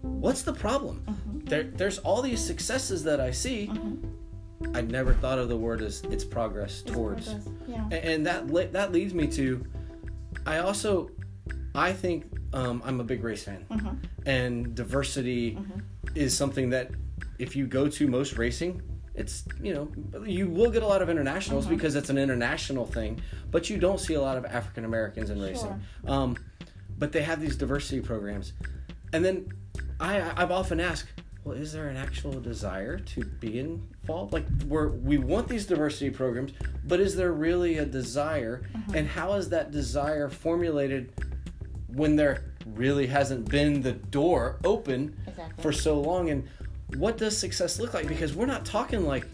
what's 0.01 0.43
the 0.43 0.53
problem? 0.53 1.03
Mm-hmm. 1.05 1.39
There, 1.45 1.63
there's 1.63 1.97
all 1.99 2.21
these 2.21 2.43
successes 2.43 3.03
that 3.03 3.19
I 3.19 3.31
see. 3.31 3.67
Mm-hmm. 3.67 4.75
I 4.75 4.81
never 4.81 5.13
thought 5.13 5.37
of 5.37 5.49
the 5.49 5.57
word 5.57 5.81
as 5.81 6.01
it's 6.03 6.23
progress 6.23 6.81
towards, 6.81 7.25
Progress. 7.27 7.49
Yeah. 7.67 7.89
And 7.91 8.25
that 8.25 8.47
le- 8.47 8.67
that 8.67 8.93
leads 8.93 9.13
me 9.13 9.27
to, 9.27 9.65
I 10.45 10.59
also, 10.59 11.09
I 11.75 11.93
think 11.93 12.25
um, 12.53 12.81
I'm 12.85 12.99
a 12.99 13.03
big 13.03 13.23
race 13.23 13.43
fan, 13.43 13.65
and 14.25 14.75
diversity 14.75 15.57
is 16.15 16.35
something 16.35 16.69
that 16.71 16.91
if 17.39 17.55
you 17.55 17.65
go 17.67 17.87
to 17.89 18.07
most 18.07 18.37
racing. 18.37 18.81
It's 19.15 19.43
you 19.61 19.75
know 19.75 19.91
you 20.25 20.49
will 20.49 20.71
get 20.71 20.81
a 20.81 20.87
lot 20.87 21.03
of 21.03 21.07
internationals 21.07 21.67
because 21.67 21.95
it's 21.95 22.09
an 22.09 22.17
international 22.17 22.87
thing, 22.87 23.21
but 23.51 23.69
you 23.69 23.77
don't 23.77 23.99
see 23.99 24.15
a 24.15 24.21
lot 24.21 24.37
of 24.37 24.45
African 24.45 24.85
Americans 24.85 25.29
in 25.29 25.39
racing. 25.39 25.69
Um, 26.07 26.35
but 26.97 27.11
they 27.11 27.21
have 27.21 27.39
these 27.39 27.55
diversity 27.55 28.01
programs, 28.01 28.53
and 29.13 29.23
then 29.23 29.49
I 29.99 30.33
I've 30.35 30.49
often 30.49 30.79
asked, 30.79 31.09
well, 31.43 31.57
is 31.57 31.73
there 31.73 31.89
an 31.89 31.97
actual 31.97 32.39
desire 32.39 32.97
to 32.97 33.25
be 33.25 33.59
involved? 33.59 34.31
Like 34.31 34.45
we're 34.67 34.89
we 34.89 35.17
want 35.17 35.49
these 35.49 35.65
diversity 35.65 36.09
programs, 36.09 36.53
but 36.85 36.99
is 36.99 37.15
there 37.15 37.33
really 37.33 37.79
a 37.79 37.85
desire? 37.85 38.61
Uh-huh. 38.73 38.93
And 38.95 39.07
how 39.07 39.33
is 39.33 39.49
that 39.49 39.71
desire 39.71 40.29
formulated 40.29 41.11
when 41.87 42.15
there 42.15 42.45
really 42.65 43.07
hasn't 43.07 43.49
been 43.49 43.81
the 43.81 43.91
door 43.91 44.59
open 44.63 45.17
Exactly. 45.27 45.61
for 45.61 45.73
so 45.73 45.99
long? 45.99 46.29
And 46.29 46.47
what 46.95 47.17
does 47.17 47.37
success 47.37 47.79
look 47.79 47.93
like? 47.93 48.07
Because 48.07 48.33
we're 48.33 48.45
not 48.45 48.63
talking 48.63 49.05
like 49.05 49.27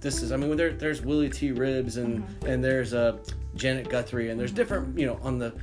this 0.00 0.22
is. 0.22 0.30
I 0.30 0.36
mean, 0.36 0.54
there, 0.56 0.72
there's 0.74 1.00
Willy 1.00 1.30
T. 1.30 1.52
Ribbs 1.52 1.96
and 1.96 2.22
uh-huh. 2.22 2.52
and 2.52 2.62
there's 2.62 2.92
uh, 2.92 3.16
Janet 3.54 3.88
Guthrie 3.88 4.28
and 4.28 4.38
there's 4.38 4.50
uh-huh. 4.50 4.56
different 4.58 4.98
you 4.98 5.06
know 5.06 5.18
on 5.22 5.38
the, 5.38 5.54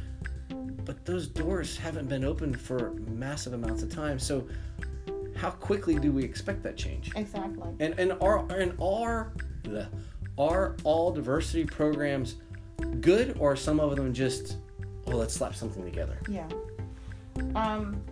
but 0.85 1.05
those 1.05 1.27
doors 1.27 1.77
haven't 1.77 2.09
been 2.09 2.25
open 2.25 2.55
for 2.55 2.93
massive 3.07 3.53
amounts 3.53 3.83
of 3.83 3.93
time. 3.93 4.17
So 4.17 4.47
how 5.41 5.49
quickly 5.49 5.95
do 5.95 6.11
we 6.11 6.23
expect 6.23 6.61
that 6.61 6.77
change? 6.77 7.11
Exactly. 7.15 7.67
And 7.79 7.99
and 7.99 8.13
are 8.21 8.45
and 8.51 8.77
are 8.79 9.33
the 9.63 9.87
are 10.37 10.75
all 10.83 11.11
diversity 11.11 11.65
programs 11.65 12.35
good 13.01 13.35
or 13.39 13.53
are 13.53 13.55
some 13.55 13.79
of 13.79 13.95
them 13.95 14.13
just 14.13 14.57
well 15.05 15.17
let's 15.17 15.33
slap 15.33 15.55
something 15.55 15.83
together? 15.83 16.19
Yeah. 16.29 16.47
Um, 17.55 18.03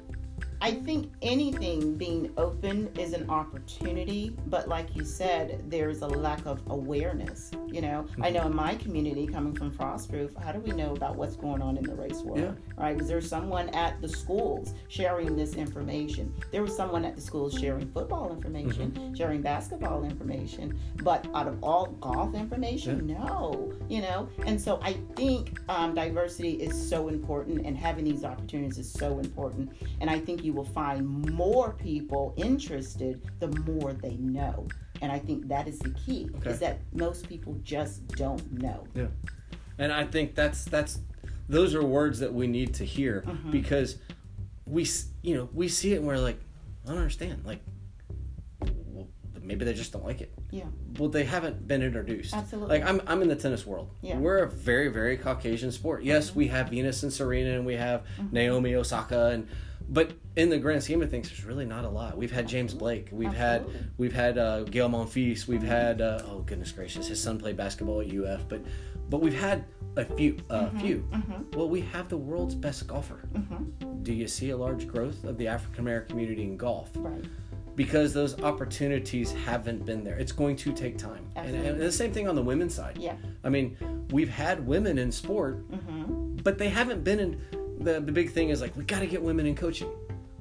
I 0.61 0.71
think 0.71 1.11
anything 1.21 1.95
being 1.95 2.33
open 2.35 2.89
is 2.97 3.13
an 3.13 3.29
opportunity, 3.29 4.35
but 4.47 4.67
like 4.67 4.93
you 4.93 5.05
said, 5.05 5.63
there's 5.69 6.01
a 6.01 6.07
lack 6.07 6.45
of 6.45 6.61
awareness. 6.67 7.51
You 7.67 7.81
know, 7.81 8.05
I 8.21 8.29
know 8.29 8.45
in 8.45 8.55
my 8.55 8.75
community, 8.75 9.25
coming 9.25 9.55
from 9.55 9.71
Frostproof, 9.71 10.35
how 10.43 10.51
do 10.51 10.59
we 10.59 10.71
know 10.71 10.91
about 10.93 11.15
what's 11.15 11.37
going 11.37 11.61
on 11.61 11.77
in 11.77 11.83
the 11.83 11.95
race 11.95 12.21
world? 12.23 12.39
Yeah. 12.39 12.51
Right? 12.83 12.99
Is 12.99 13.07
there 13.07 13.21
someone 13.21 13.69
at 13.69 14.01
the 14.01 14.09
schools 14.09 14.73
sharing 14.89 15.37
this 15.37 15.53
information? 15.53 16.33
There 16.51 16.61
was 16.61 16.75
someone 16.75 17.05
at 17.05 17.15
the 17.15 17.21
schools 17.21 17.53
sharing 17.53 17.89
football 17.91 18.33
information, 18.33 19.15
sharing 19.15 19.41
basketball 19.41 20.03
information, 20.03 20.77
but 21.03 21.25
out 21.33 21.47
of 21.47 21.63
all 21.63 21.85
golf 22.01 22.35
information, 22.35 23.07
no. 23.07 23.71
You 23.87 24.01
know, 24.01 24.27
and 24.45 24.59
so 24.59 24.79
I 24.83 24.97
think 25.15 25.57
um, 25.69 25.95
diversity 25.95 26.53
is 26.53 26.89
so 26.89 27.07
important, 27.07 27.65
and 27.65 27.77
having 27.77 28.03
these 28.03 28.25
opportunities 28.25 28.77
is 28.77 28.91
so 28.91 29.19
important. 29.19 29.71
And 30.01 30.09
I 30.09 30.19
think 30.19 30.43
you 30.43 30.48
will 30.51 30.65
find 30.65 31.07
more 31.33 31.73
people 31.73 32.33
interested 32.37 33.21
the 33.39 33.47
more 33.71 33.93
they 33.93 34.17
know. 34.17 34.67
And 35.01 35.11
I 35.11 35.19
think 35.19 35.47
that 35.47 35.67
is 35.67 35.79
the 35.79 35.91
key 35.91 36.29
Okay. 36.37 36.49
is 36.51 36.59
that 36.59 36.79
most 36.93 37.27
people 37.29 37.53
just 37.63 38.07
don't 38.09 38.51
know. 38.53 38.85
Yeah. 38.95 39.07
And 39.77 39.91
I 39.93 40.03
think 40.05 40.35
that's 40.35 40.65
that's 40.65 40.99
those 41.47 41.73
are 41.73 41.83
words 41.83 42.19
that 42.19 42.33
we 42.33 42.47
need 42.47 42.73
to 42.75 42.83
hear 42.85 43.23
Mm-hmm. 43.25 43.51
because 43.51 43.97
we 44.65 44.87
you 45.23 45.35
know 45.35 45.49
we 45.53 45.67
see 45.67 45.93
it 45.93 45.97
and 45.97 46.05
we're 46.07 46.17
like 46.17 46.39
I 46.85 46.89
don't 46.89 46.97
understand 46.99 47.43
like 47.45 47.61
maybe 49.41 49.65
they 49.65 49.73
just 49.73 49.91
don't 49.91 50.05
like 50.05 50.21
it. 50.21 50.31
Yeah. 50.51 50.65
Well, 50.99 51.09
they 51.09 51.23
haven't 51.23 51.67
been 51.67 51.81
introduced. 51.81 52.35
Absolutely. 52.35 52.79
Like 52.79 52.87
I'm, 52.87 53.01
I'm 53.07 53.21
in 53.23 53.29
the 53.29 53.35
tennis 53.35 53.65
world. 53.65 53.89
Yeah. 54.01 54.13
Mm-hmm. 54.13 54.21
We're 54.21 54.39
a 54.43 54.47
very, 54.49 54.89
very 54.89 55.17
Caucasian 55.17 55.71
sport. 55.71 56.03
Yes, 56.03 56.35
we 56.35 56.47
have 56.49 56.69
Venus 56.69 57.01
and 57.01 57.11
Serena, 57.11 57.55
and 57.55 57.65
we 57.65 57.73
have 57.75 58.03
Naomi 58.31 58.75
Osaka, 58.75 59.27
and 59.27 59.47
but 59.89 60.11
in 60.35 60.49
the 60.49 60.57
grand 60.57 60.83
scheme 60.83 61.01
of 61.01 61.09
things, 61.09 61.27
there's 61.29 61.43
really 61.45 61.65
not 61.65 61.83
a 61.85 61.89
lot. 61.89 62.17
We've 62.17 62.31
had 62.31 62.47
James 62.47 62.73
Blake. 62.73 63.09
We've 63.11 63.29
Absolutely. 63.33 63.73
had 63.73 63.89
we've 63.97 64.13
had 64.13 64.37
uh, 64.37 64.63
Gaël 64.65 64.89
Monfils. 64.89 65.47
We've 65.47 65.63
had 65.63 65.99
uh, 66.01 66.21
oh 66.27 66.39
goodness 66.39 66.71
gracious, 66.71 67.07
his 67.07 67.21
son 67.21 67.37
played 67.39 67.57
basketball 67.57 68.01
at 68.01 68.07
UF. 68.15 68.47
But 68.47 68.61
but 69.09 69.21
we've 69.21 69.39
had 69.39 69.65
a 69.97 70.05
few 70.05 70.37
a 70.49 70.59
Mm-hmm. 70.65 70.79
few. 70.79 71.07
Well, 71.55 71.67
we 71.69 71.81
have 71.81 72.07
the 72.09 72.17
world's 72.17 72.55
best 72.55 72.85
golfer. 72.87 73.21
Do 74.03 74.13
you 74.13 74.27
see 74.27 74.51
a 74.51 74.57
large 74.57 74.87
growth 74.87 75.23
of 75.25 75.37
the 75.37 75.47
African 75.47 75.81
American 75.81 76.09
community 76.11 76.43
in 76.43 76.55
golf? 76.57 76.89
Right. 76.95 77.23
because 77.75 78.13
those 78.13 78.39
opportunities 78.43 79.31
haven't 79.31 79.85
been 79.85 80.03
there. 80.03 80.17
It's 80.17 80.33
going 80.33 80.57
to 80.57 80.73
take 80.73 80.97
time. 80.97 81.25
And, 81.37 81.55
and 81.55 81.79
the 81.79 81.91
same 81.91 82.11
thing 82.11 82.27
on 82.27 82.35
the 82.35 82.41
women's 82.43 82.73
side. 82.75 82.97
Yeah. 82.99 83.15
I 83.43 83.49
mean, 83.49 83.77
we've 84.11 84.29
had 84.29 84.65
women 84.67 84.97
in 84.97 85.11
sport, 85.13 85.63
but 86.43 86.57
they 86.57 86.69
haven't 86.69 87.03
been 87.03 87.19
in. 87.19 87.41
The, 87.79 88.01
the 88.01 88.11
big 88.11 88.31
thing 88.31 88.49
is 88.49 88.61
like, 88.61 88.75
we 88.75 88.83
got 88.83 88.99
to 88.99 89.07
get 89.07 89.21
women 89.21 89.45
in 89.45 89.55
coaching. 89.55 89.89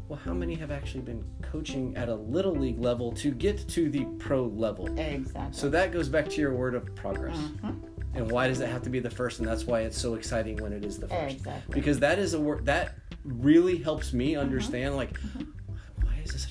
Well, 0.08 0.18
how 0.24 0.32
many 0.32 0.54
have 0.54 0.70
actually 0.70 1.02
been 1.02 1.22
coaching 1.42 1.94
at 1.96 2.08
a 2.08 2.14
little 2.14 2.54
league 2.54 2.80
level 2.80 3.12
to 3.12 3.30
get 3.30 3.68
to 3.68 3.90
the 3.90 4.04
pro 4.18 4.46
level? 4.46 4.86
Exactly. 4.98 5.52
So 5.52 5.68
that 5.68 5.92
goes 5.92 6.08
back 6.08 6.28
to 6.30 6.40
your 6.40 6.54
word 6.54 6.74
of 6.74 6.94
progress. 6.94 7.38
And 8.14 8.30
why 8.30 8.48
does 8.48 8.60
it 8.60 8.68
have 8.68 8.82
to 8.82 8.90
be 8.90 9.00
the 9.00 9.10
first? 9.10 9.38
And 9.38 9.46
that's 9.46 9.66
why 9.66 9.80
it's 9.82 9.98
so 9.98 10.14
exciting 10.14 10.56
when 10.56 10.72
it 10.72 10.84
is 10.84 10.98
the 10.98 11.08
first. 11.08 11.36
Exactly. 11.36 11.74
Because 11.74 11.98
that 12.00 12.18
is 12.18 12.34
a 12.34 12.40
word 12.40 12.64
that 12.64 12.94
really 13.22 13.76
helps 13.76 14.14
me 14.14 14.34
understand. 14.34 14.96
Like, 14.96 15.16
why 16.02 16.18
is 16.24 16.32
this? 16.32 16.48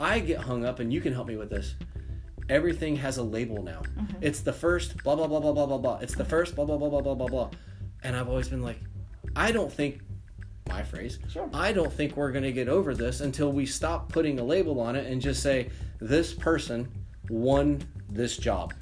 I 0.00 0.18
get 0.18 0.40
hung 0.40 0.64
up, 0.64 0.80
and 0.80 0.92
you 0.92 1.00
can 1.00 1.12
help 1.12 1.28
me 1.28 1.36
with 1.36 1.48
this. 1.48 1.76
Everything 2.48 2.96
has 2.96 3.18
a 3.18 3.22
label 3.22 3.62
now. 3.62 3.82
It's 4.20 4.40
the 4.40 4.52
first, 4.52 5.02
blah 5.04 5.14
blah 5.14 5.28
blah 5.28 5.40
blah 5.40 5.52
blah 5.52 5.66
blah 5.66 5.78
blah. 5.78 5.98
It's 5.98 6.14
the 6.14 6.24
first, 6.24 6.56
blah 6.56 6.64
blah 6.64 6.76
blah 6.76 6.88
blah 6.88 7.00
blah 7.00 7.14
blah 7.14 7.28
blah. 7.28 7.50
And 8.02 8.16
I've 8.16 8.28
always 8.28 8.48
been 8.48 8.62
like, 8.62 8.80
I 9.34 9.52
don't 9.52 9.72
think 9.72 10.00
my 10.68 10.82
phrase. 10.82 11.18
Sure. 11.28 11.48
I 11.52 11.72
don't 11.72 11.92
think 11.92 12.16
we're 12.16 12.32
going 12.32 12.44
to 12.44 12.52
get 12.52 12.68
over 12.68 12.94
this 12.94 13.20
until 13.20 13.52
we 13.52 13.66
stop 13.66 14.08
putting 14.10 14.38
a 14.40 14.44
label 14.44 14.80
on 14.80 14.96
it 14.96 15.06
and 15.10 15.20
just 15.20 15.42
say 15.42 15.70
this 16.00 16.32
person 16.34 16.88
won 17.28 17.82
this 18.08 18.36
job. 18.36 18.74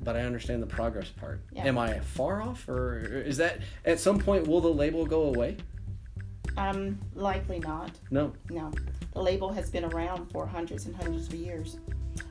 But 0.00 0.16
I 0.16 0.20
understand 0.20 0.62
the 0.62 0.66
progress 0.66 1.08
part. 1.08 1.40
Yeah. 1.50 1.64
Am 1.64 1.78
I 1.78 1.98
far 2.00 2.42
off, 2.42 2.68
or 2.68 2.98
is 2.98 3.38
that 3.38 3.60
at 3.86 3.98
some 3.98 4.18
point 4.18 4.46
will 4.46 4.60
the 4.60 4.68
label 4.72 5.06
go 5.06 5.22
away? 5.24 5.56
um, 6.56 6.98
likely 7.14 7.58
not. 7.58 7.90
No. 8.10 8.32
No, 8.50 8.70
the 9.12 9.20
label 9.22 9.50
has 9.52 9.70
been 9.70 9.84
around 9.86 10.30
for 10.30 10.46
hundreds 10.46 10.86
and 10.86 10.94
hundreds 10.94 11.26
of 11.28 11.34
years. 11.34 11.78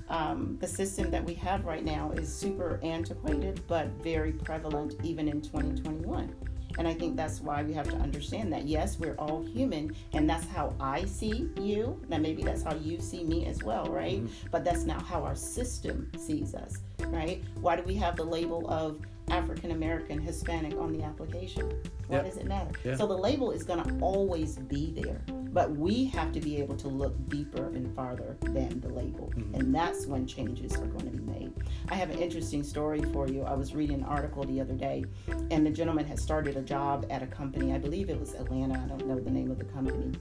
um, 0.08 0.58
the 0.62 0.68
system 0.68 1.10
that 1.12 1.26
we 1.26 1.34
have 1.34 1.66
right 1.66 1.84
now 1.84 2.12
is 2.12 2.34
super 2.34 2.80
antiquated, 2.84 3.60
but 3.68 3.88
very 4.02 4.32
prevalent 4.32 4.94
even 5.04 5.28
in 5.28 5.42
2021. 5.42 6.34
And 6.78 6.88
I 6.88 6.94
think 6.94 7.16
that's 7.16 7.42
why 7.42 7.64
we 7.64 7.74
have 7.74 7.90
to 7.90 7.96
understand 7.98 8.52
that 8.54 8.66
yes, 8.66 9.00
we're 9.00 9.16
all 9.16 9.44
human, 9.44 9.96
and 10.14 10.30
that's 10.30 10.48
how 10.48 10.74
I 10.80 11.06
see 11.06 11.50
you. 11.60 12.00
Now, 12.10 12.18
maybe 12.18 12.44
that's 12.44 12.64
how 12.64 12.76
you 12.76 13.00
see 13.00 13.24
me 13.24 13.46
as 13.46 13.64
well, 13.64 13.86
right? 13.86 14.24
Mm-hmm. 14.24 14.48
But 14.52 14.64
that's 14.64 14.84
not 14.86 15.04
how 15.04 15.24
our 15.24 15.36
system 15.36 16.12
sees 16.18 16.56
us, 16.56 16.78
right? 17.08 17.44
Why 17.62 17.76
do 17.76 17.84
we 17.84 17.96
have 17.96 18.16
the 18.16 18.24
label 18.24 18.70
of 18.70 19.00
African 19.30 19.72
American, 19.72 20.20
Hispanic 20.20 20.78
on 20.78 20.92
the 20.92 21.04
application? 21.04 21.70
Why 22.08 22.18
yep. 22.18 22.26
does 22.26 22.38
it 22.38 22.46
matter? 22.46 22.72
Yeah. 22.84 22.96
So 22.96 23.08
the 23.08 23.18
label 23.18 23.52
is 23.52 23.64
going 23.64 23.84
to 23.84 24.00
always 24.00 24.58
be 24.58 24.92
there, 24.92 25.22
but 25.52 25.72
we 25.72 26.06
have 26.06 26.32
to 26.34 26.40
be 26.40 26.58
able 26.58 26.76
to 26.78 26.88
look 26.88 27.16
deeper 27.30 27.68
and 27.68 27.94
farther 27.96 28.38
than 28.42 28.80
the 28.82 28.90
label, 28.90 29.32
mm-hmm. 29.36 29.56
and 29.56 29.74
that's 29.74 30.06
when 30.06 30.28
changes 30.28 30.76
are 30.76 30.88
going 30.88 31.06
to 31.06 31.18
be 31.18 31.24
made. 31.24 31.54
I 31.90 31.96
have 31.96 32.10
an 32.10 32.20
interesting 32.20 32.64
story 32.64 33.02
for 33.14 33.28
you. 33.28 33.44
I 33.44 33.54
was 33.54 33.74
reading 33.74 33.96
an 33.96 34.06
article 34.06 34.44
the 34.44 34.60
other 34.60 34.74
day, 34.74 35.06
and 35.52 35.66
the 35.66 35.72
gentleman 35.72 36.06
had 36.06 36.20
started 36.20 36.58
a 36.58 36.62
job 36.62 37.06
at 37.10 37.24
a 37.24 37.28
company. 37.28 37.74
I 37.74 37.78
believe 37.78 38.10
it 38.10 38.20
was 38.20 38.34
Atlanta. 38.36 38.82
I 38.84 38.88
don't 38.88 39.08
know 39.08 39.20
the 39.20 39.32
name 39.32 39.52
of 39.52 39.58
the 39.58 39.66
company, 39.66 40.12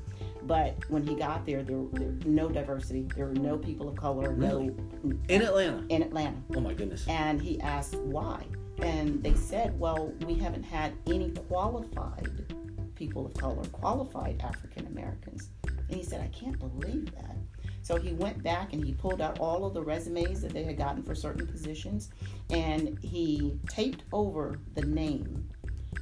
but 0.42 0.76
when 0.88 1.06
he 1.06 1.14
got 1.14 1.44
there, 1.46 1.62
there, 1.62 1.78
were 1.78 2.14
no 2.24 2.48
diversity. 2.48 3.08
There 3.16 3.26
were 3.26 3.34
no 3.34 3.58
people 3.58 3.88
of 3.88 3.96
color. 3.96 4.30
Really? 4.30 4.66
No 4.66 5.16
in 5.28 5.42
Atlanta. 5.42 5.84
In 5.88 6.02
Atlanta. 6.02 6.36
Oh 6.56 6.60
my 6.60 6.74
goodness. 6.74 7.06
And 7.08 7.40
he 7.40 7.60
asked 7.60 7.96
why 7.96 8.44
and 8.80 9.22
they 9.22 9.34
said, 9.34 9.78
well, 9.78 10.12
we 10.26 10.34
haven't 10.34 10.62
had 10.62 10.94
any 11.06 11.30
qualified 11.30 12.54
people 12.94 13.26
of 13.26 13.34
color, 13.34 13.64
qualified 13.72 14.40
African 14.42 14.86
Americans. 14.86 15.50
And 15.66 15.96
he 15.96 16.02
said, 16.02 16.20
I 16.20 16.28
can't 16.28 16.58
believe 16.58 17.12
that. 17.14 17.36
So 17.82 17.96
he 17.96 18.12
went 18.12 18.42
back 18.42 18.72
and 18.72 18.84
he 18.84 18.92
pulled 18.92 19.20
out 19.20 19.40
all 19.40 19.64
of 19.64 19.74
the 19.74 19.82
resumes 19.82 20.40
that 20.42 20.52
they 20.52 20.62
had 20.62 20.78
gotten 20.78 21.02
for 21.02 21.14
certain 21.14 21.46
positions 21.46 22.10
and 22.50 22.96
he 23.02 23.58
taped 23.68 24.04
over 24.12 24.60
the 24.74 24.82
name 24.82 25.48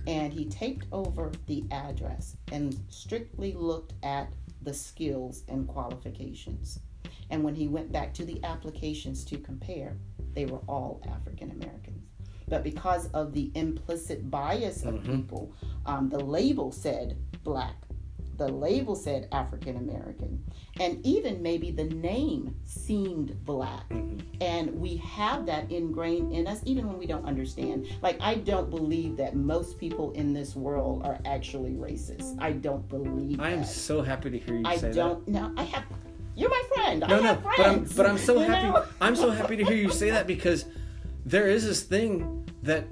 and 0.07 0.33
he 0.33 0.45
taped 0.45 0.87
over 0.93 1.33
the 1.47 1.64
address 1.71 2.37
and 2.53 2.79
strictly 2.91 3.55
looked 3.55 3.95
at 4.03 4.29
the 4.62 4.75
skills 4.75 5.45
and 5.49 5.66
qualifications. 5.66 6.81
And 7.31 7.43
when 7.43 7.55
he 7.55 7.66
went 7.66 7.93
back 7.93 8.12
to 8.14 8.25
the 8.25 8.43
applications 8.45 9.25
to 9.27 9.39
compare, 9.39 9.97
they 10.35 10.45
were 10.45 10.61
all 10.68 11.03
African 11.09 11.51
Americans 11.51 12.00
but 12.51 12.65
because 12.65 13.07
of 13.13 13.33
the 13.33 13.51
implicit 13.55 14.31
bias 14.31 14.83
of 14.85 14.95
mm-hmm. 14.95 15.17
people, 15.17 15.53
um, 15.87 16.11
the 16.11 16.19
label 16.19 16.73
said 16.73 17.17
black, 17.45 17.77
the 18.37 18.49
label 18.49 18.97
said 18.97 19.29
African 19.33 19.77
American, 19.77 20.43
and 20.81 21.05
even 21.07 21.43
maybe 21.43 21.71
the 21.71 21.85
name 21.85 22.57
seemed 22.65 23.45
black. 23.45 23.89
Mm-hmm. 23.91 24.19
And 24.41 24.75
we 24.81 24.97
have 24.97 25.47
that 25.47 25.71
ingrained 25.71 26.33
in 26.33 26.47
us 26.47 26.61
even 26.65 26.89
when 26.89 26.99
we 26.99 27.07
don't 27.07 27.27
understand. 27.27 27.87
Like, 28.03 28.19
I 28.21 28.37
don't 28.37 28.71
believe 28.71 29.17
that 29.19 29.37
most 29.37 29.79
people 29.79 30.11
in 30.13 30.33
this 30.33 30.57
world 30.57 31.03
are 31.05 31.19
actually 31.25 31.73
racist. 31.73 32.37
I 32.41 32.53
don't 32.53 32.89
believe 32.89 33.41
I 33.41 33.51
am 33.51 33.65
so 33.65 34.03
happy 34.03 34.31
to 34.31 34.39
hear 34.39 34.57
you 34.57 34.63
I 34.65 34.77
say 34.77 34.91
that. 34.91 34.99
I 34.99 35.09
don't 35.09 35.29
know. 35.29 35.53
I 35.57 35.65
have. 35.65 35.85
You're 36.35 36.51
my 36.51 36.63
friend. 36.75 37.01
No, 37.01 37.07
I 37.07 37.21
no, 37.21 37.43
but 37.57 37.67
I'm, 37.67 37.85
but 37.85 38.07
I'm 38.07 38.19
so 38.19 38.39
happy. 38.39 38.89
I'm 39.01 39.15
so 39.15 39.31
happy 39.31 39.57
to 39.57 39.65
hear 39.65 39.77
you 39.77 39.91
say 39.91 40.11
that 40.11 40.27
because 40.27 40.65
there 41.27 41.49
is 41.49 41.67
this 41.67 41.83
thing 41.83 42.39
that 42.63 42.85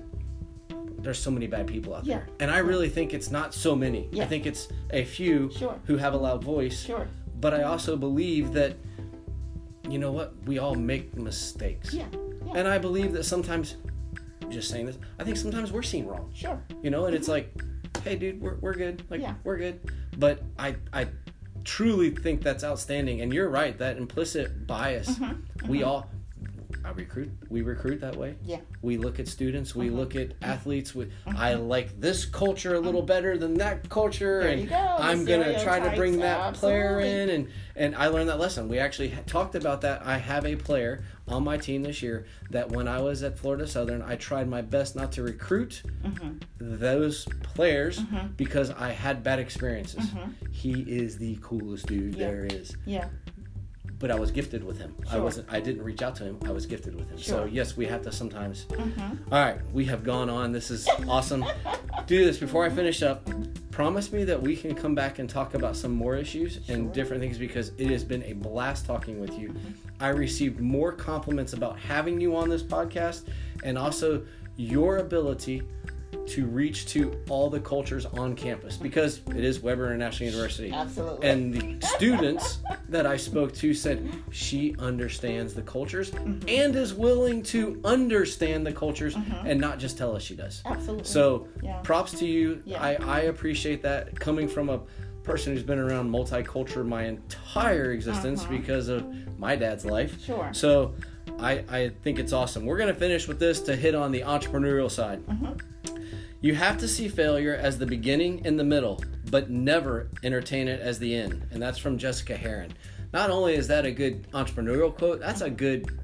there's 0.98 1.18
so 1.18 1.30
many 1.30 1.46
bad 1.46 1.66
people 1.66 1.94
out 1.94 2.04
there. 2.04 2.26
And 2.40 2.50
I 2.50 2.58
really 2.58 2.88
think 2.88 3.14
it's 3.14 3.30
not 3.30 3.54
so 3.54 3.76
many. 3.76 4.08
Yeah. 4.10 4.24
I 4.24 4.26
think 4.26 4.46
it's 4.46 4.68
a 4.90 5.04
few 5.04 5.50
sure. 5.52 5.78
who 5.84 5.96
have 5.96 6.14
a 6.14 6.16
loud 6.16 6.42
voice. 6.42 6.82
Sure. 6.82 7.06
But 7.40 7.54
I 7.54 7.62
also 7.62 7.96
believe 7.96 8.52
that 8.54 8.76
you 9.88 9.98
know 9.98 10.12
what? 10.12 10.34
We 10.44 10.58
all 10.58 10.74
make 10.74 11.16
mistakes. 11.16 11.94
Yeah. 11.94 12.04
yeah. 12.46 12.52
And 12.56 12.68
I 12.68 12.78
believe 12.78 13.12
that 13.12 13.24
sometimes 13.24 13.76
just 14.50 14.70
saying 14.70 14.86
this, 14.86 14.98
I 15.18 15.24
think 15.24 15.36
sometimes 15.36 15.72
we're 15.72 15.82
seen 15.82 16.06
wrong. 16.06 16.30
Sure. 16.34 16.62
You 16.82 16.90
know, 16.90 17.06
and 17.06 17.14
it's 17.14 17.28
like, 17.28 17.54
hey 18.04 18.16
dude, 18.16 18.40
we're 18.40 18.56
we're 18.56 18.74
good. 18.74 19.02
Like 19.08 19.20
yeah. 19.20 19.34
we're 19.44 19.58
good. 19.58 19.80
But 20.18 20.42
I 20.58 20.76
I 20.92 21.08
truly 21.64 22.10
think 22.10 22.42
that's 22.42 22.64
outstanding. 22.64 23.20
And 23.20 23.32
you're 23.32 23.48
right, 23.48 23.78
that 23.78 23.96
implicit 23.96 24.66
bias. 24.66 25.08
Mm-hmm. 25.08 25.68
We 25.68 25.78
mm-hmm. 25.78 25.88
all 25.88 26.10
I 26.88 26.92
recruit. 26.92 27.30
We 27.50 27.60
recruit 27.60 28.00
that 28.00 28.16
way. 28.16 28.36
Yeah. 28.42 28.60
We 28.80 28.96
look 28.96 29.20
at 29.20 29.28
students. 29.28 29.74
We 29.74 29.88
uh-huh. 29.88 29.98
look 29.98 30.16
at 30.16 30.32
athletes. 30.40 30.94
We, 30.94 31.04
uh-huh. 31.04 31.36
I 31.36 31.52
like 31.52 32.00
this 32.00 32.24
culture 32.24 32.76
a 32.76 32.80
little 32.80 33.00
uh-huh. 33.00 33.06
better 33.06 33.36
than 33.36 33.54
that 33.58 33.90
culture, 33.90 34.42
there 34.42 34.52
and 34.52 34.68
go. 34.68 34.96
I'm 34.98 35.26
gonna 35.26 35.62
try 35.62 35.80
to 35.80 35.94
bring 35.94 36.18
that 36.20 36.40
Absolutely. 36.40 36.80
player 36.80 37.00
in. 37.00 37.28
And 37.28 37.48
and 37.76 37.94
I 37.94 38.06
learned 38.06 38.30
that 38.30 38.38
lesson. 38.38 38.70
We 38.70 38.78
actually 38.78 39.12
talked 39.26 39.54
about 39.54 39.82
that. 39.82 40.00
I 40.06 40.16
have 40.16 40.46
a 40.46 40.56
player 40.56 41.04
on 41.28 41.44
my 41.44 41.58
team 41.58 41.82
this 41.82 42.00
year 42.00 42.26
that 42.50 42.70
when 42.70 42.88
I 42.88 43.02
was 43.02 43.22
at 43.22 43.38
Florida 43.38 43.66
Southern, 43.66 44.00
I 44.00 44.16
tried 44.16 44.48
my 44.48 44.62
best 44.62 44.96
not 44.96 45.12
to 45.12 45.22
recruit 45.22 45.82
uh-huh. 46.02 46.30
those 46.58 47.26
players 47.42 47.98
uh-huh. 47.98 48.28
because 48.38 48.70
I 48.70 48.92
had 48.92 49.22
bad 49.22 49.40
experiences. 49.40 50.06
Uh-huh. 50.14 50.28
He 50.50 50.80
is 50.88 51.18
the 51.18 51.38
coolest 51.42 51.86
dude 51.86 52.14
yeah. 52.14 52.26
there 52.26 52.46
is. 52.46 52.74
Yeah 52.86 53.08
but 53.98 54.10
I 54.10 54.18
was 54.18 54.30
gifted 54.30 54.62
with 54.62 54.78
him. 54.78 54.94
Sure. 55.08 55.18
I 55.18 55.22
wasn't. 55.22 55.52
I 55.52 55.60
didn't 55.60 55.82
reach 55.82 56.02
out 56.02 56.16
to 56.16 56.24
him. 56.24 56.38
I 56.46 56.50
was 56.50 56.66
gifted 56.66 56.94
with 56.94 57.10
him. 57.10 57.18
Sure. 57.18 57.38
So 57.38 57.44
yes, 57.44 57.76
we 57.76 57.86
have 57.86 58.02
to 58.02 58.12
sometimes. 58.12 58.64
Mm-hmm. 58.66 59.32
All 59.32 59.44
right, 59.44 59.58
we 59.72 59.84
have 59.86 60.04
gone 60.04 60.30
on. 60.30 60.52
This 60.52 60.70
is 60.70 60.88
awesome. 61.08 61.44
Do 62.06 62.24
this 62.24 62.38
before 62.38 62.64
I 62.64 62.70
finish 62.70 63.02
up. 63.02 63.28
Promise 63.70 64.12
me 64.12 64.24
that 64.24 64.40
we 64.40 64.56
can 64.56 64.74
come 64.74 64.94
back 64.94 65.18
and 65.18 65.28
talk 65.28 65.54
about 65.54 65.76
some 65.76 65.92
more 65.92 66.16
issues 66.16 66.58
sure. 66.66 66.74
and 66.74 66.92
different 66.92 67.22
things 67.22 67.38
because 67.38 67.72
it 67.78 67.88
has 67.90 68.02
been 68.02 68.22
a 68.24 68.32
blast 68.32 68.86
talking 68.86 69.20
with 69.20 69.38
you. 69.38 69.54
I 70.00 70.08
received 70.08 70.60
more 70.60 70.92
compliments 70.92 71.52
about 71.52 71.78
having 71.78 72.20
you 72.20 72.36
on 72.36 72.48
this 72.48 72.62
podcast 72.62 73.24
and 73.62 73.78
also 73.78 74.24
your 74.56 74.98
ability 74.98 75.62
to 76.28 76.46
reach 76.46 76.86
to 76.86 77.18
all 77.28 77.50
the 77.50 77.60
cultures 77.60 78.06
on 78.06 78.34
campus 78.34 78.76
because 78.76 79.20
it 79.28 79.44
is 79.44 79.60
Webber 79.60 79.86
International 79.86 80.30
University. 80.30 80.72
Absolutely. 80.72 81.28
And 81.28 81.54
the 81.54 81.86
students 81.86 82.58
that 82.88 83.06
I 83.06 83.16
spoke 83.16 83.54
to 83.54 83.74
said 83.74 84.08
she 84.30 84.74
understands 84.78 85.54
the 85.54 85.62
cultures 85.62 86.10
mm-hmm. 86.10 86.48
and 86.48 86.74
is 86.76 86.94
willing 86.94 87.42
to 87.44 87.80
understand 87.84 88.66
the 88.66 88.72
cultures 88.72 89.14
mm-hmm. 89.14 89.46
and 89.46 89.60
not 89.60 89.78
just 89.78 89.98
tell 89.98 90.14
us 90.14 90.22
she 90.22 90.36
does. 90.36 90.62
Absolutely. 90.64 91.04
So 91.04 91.48
yeah. 91.62 91.80
props 91.82 92.12
to 92.18 92.26
you. 92.26 92.62
Yeah. 92.64 92.82
I, 92.82 92.94
I 92.94 93.20
appreciate 93.22 93.82
that 93.82 94.18
coming 94.18 94.48
from 94.48 94.68
a 94.68 94.80
person 95.22 95.52
who's 95.52 95.62
been 95.62 95.78
around 95.78 96.10
multicultural 96.10 96.86
my 96.86 97.04
entire 97.04 97.92
existence 97.92 98.42
uh-huh. 98.42 98.56
because 98.56 98.88
of 98.88 99.06
my 99.38 99.56
dad's 99.56 99.84
life. 99.84 100.24
Sure. 100.24 100.48
So 100.52 100.94
I, 101.38 101.64
I 101.68 101.90
think 102.02 102.18
it's 102.18 102.32
awesome. 102.32 102.64
We're 102.66 102.78
going 102.78 102.92
to 102.92 102.98
finish 102.98 103.28
with 103.28 103.38
this 103.38 103.60
to 103.62 103.76
hit 103.76 103.94
on 103.94 104.10
the 104.10 104.22
entrepreneurial 104.22 104.90
side. 104.90 105.22
Uh-huh. 105.28 105.54
You 106.40 106.54
have 106.54 106.78
to 106.78 106.88
see 106.88 107.08
failure 107.08 107.54
as 107.54 107.78
the 107.78 107.86
beginning 107.86 108.46
and 108.46 108.56
the 108.56 108.64
middle, 108.64 109.02
but 109.28 109.50
never 109.50 110.08
entertain 110.22 110.68
it 110.68 110.80
as 110.80 111.00
the 111.00 111.12
end. 111.12 111.44
And 111.50 111.60
that's 111.60 111.78
from 111.78 111.98
Jessica 111.98 112.36
Herrin. 112.36 112.70
Not 113.12 113.30
only 113.30 113.54
is 113.54 113.66
that 113.68 113.84
a 113.84 113.90
good 113.90 114.30
entrepreneurial 114.30 114.96
quote, 114.96 115.18
that's 115.18 115.40
a 115.40 115.50
good 115.50 115.98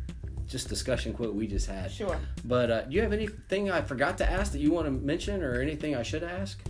just 0.49 0.69
discussion 0.69 1.15
quote 1.15 1.35
we 1.35 1.47
just 1.47 1.69
had. 1.69 1.91
Sure. 1.93 2.19
But 2.45 2.71
uh, 2.71 2.83
do 2.83 2.97
you 2.97 3.03
have 3.03 3.13
anything 3.13 3.71
I 3.71 3.81
forgot 3.81 4.19
to 4.19 4.29
ask 4.29 4.51
that 4.53 4.59
you 4.59 4.73
want 4.73 4.87
to 4.87 4.91
mention 4.91 5.41
or 5.41 5.61
anything 5.61 5.95
I 5.95 6.03
should 6.03 6.25
ask? 6.25 6.61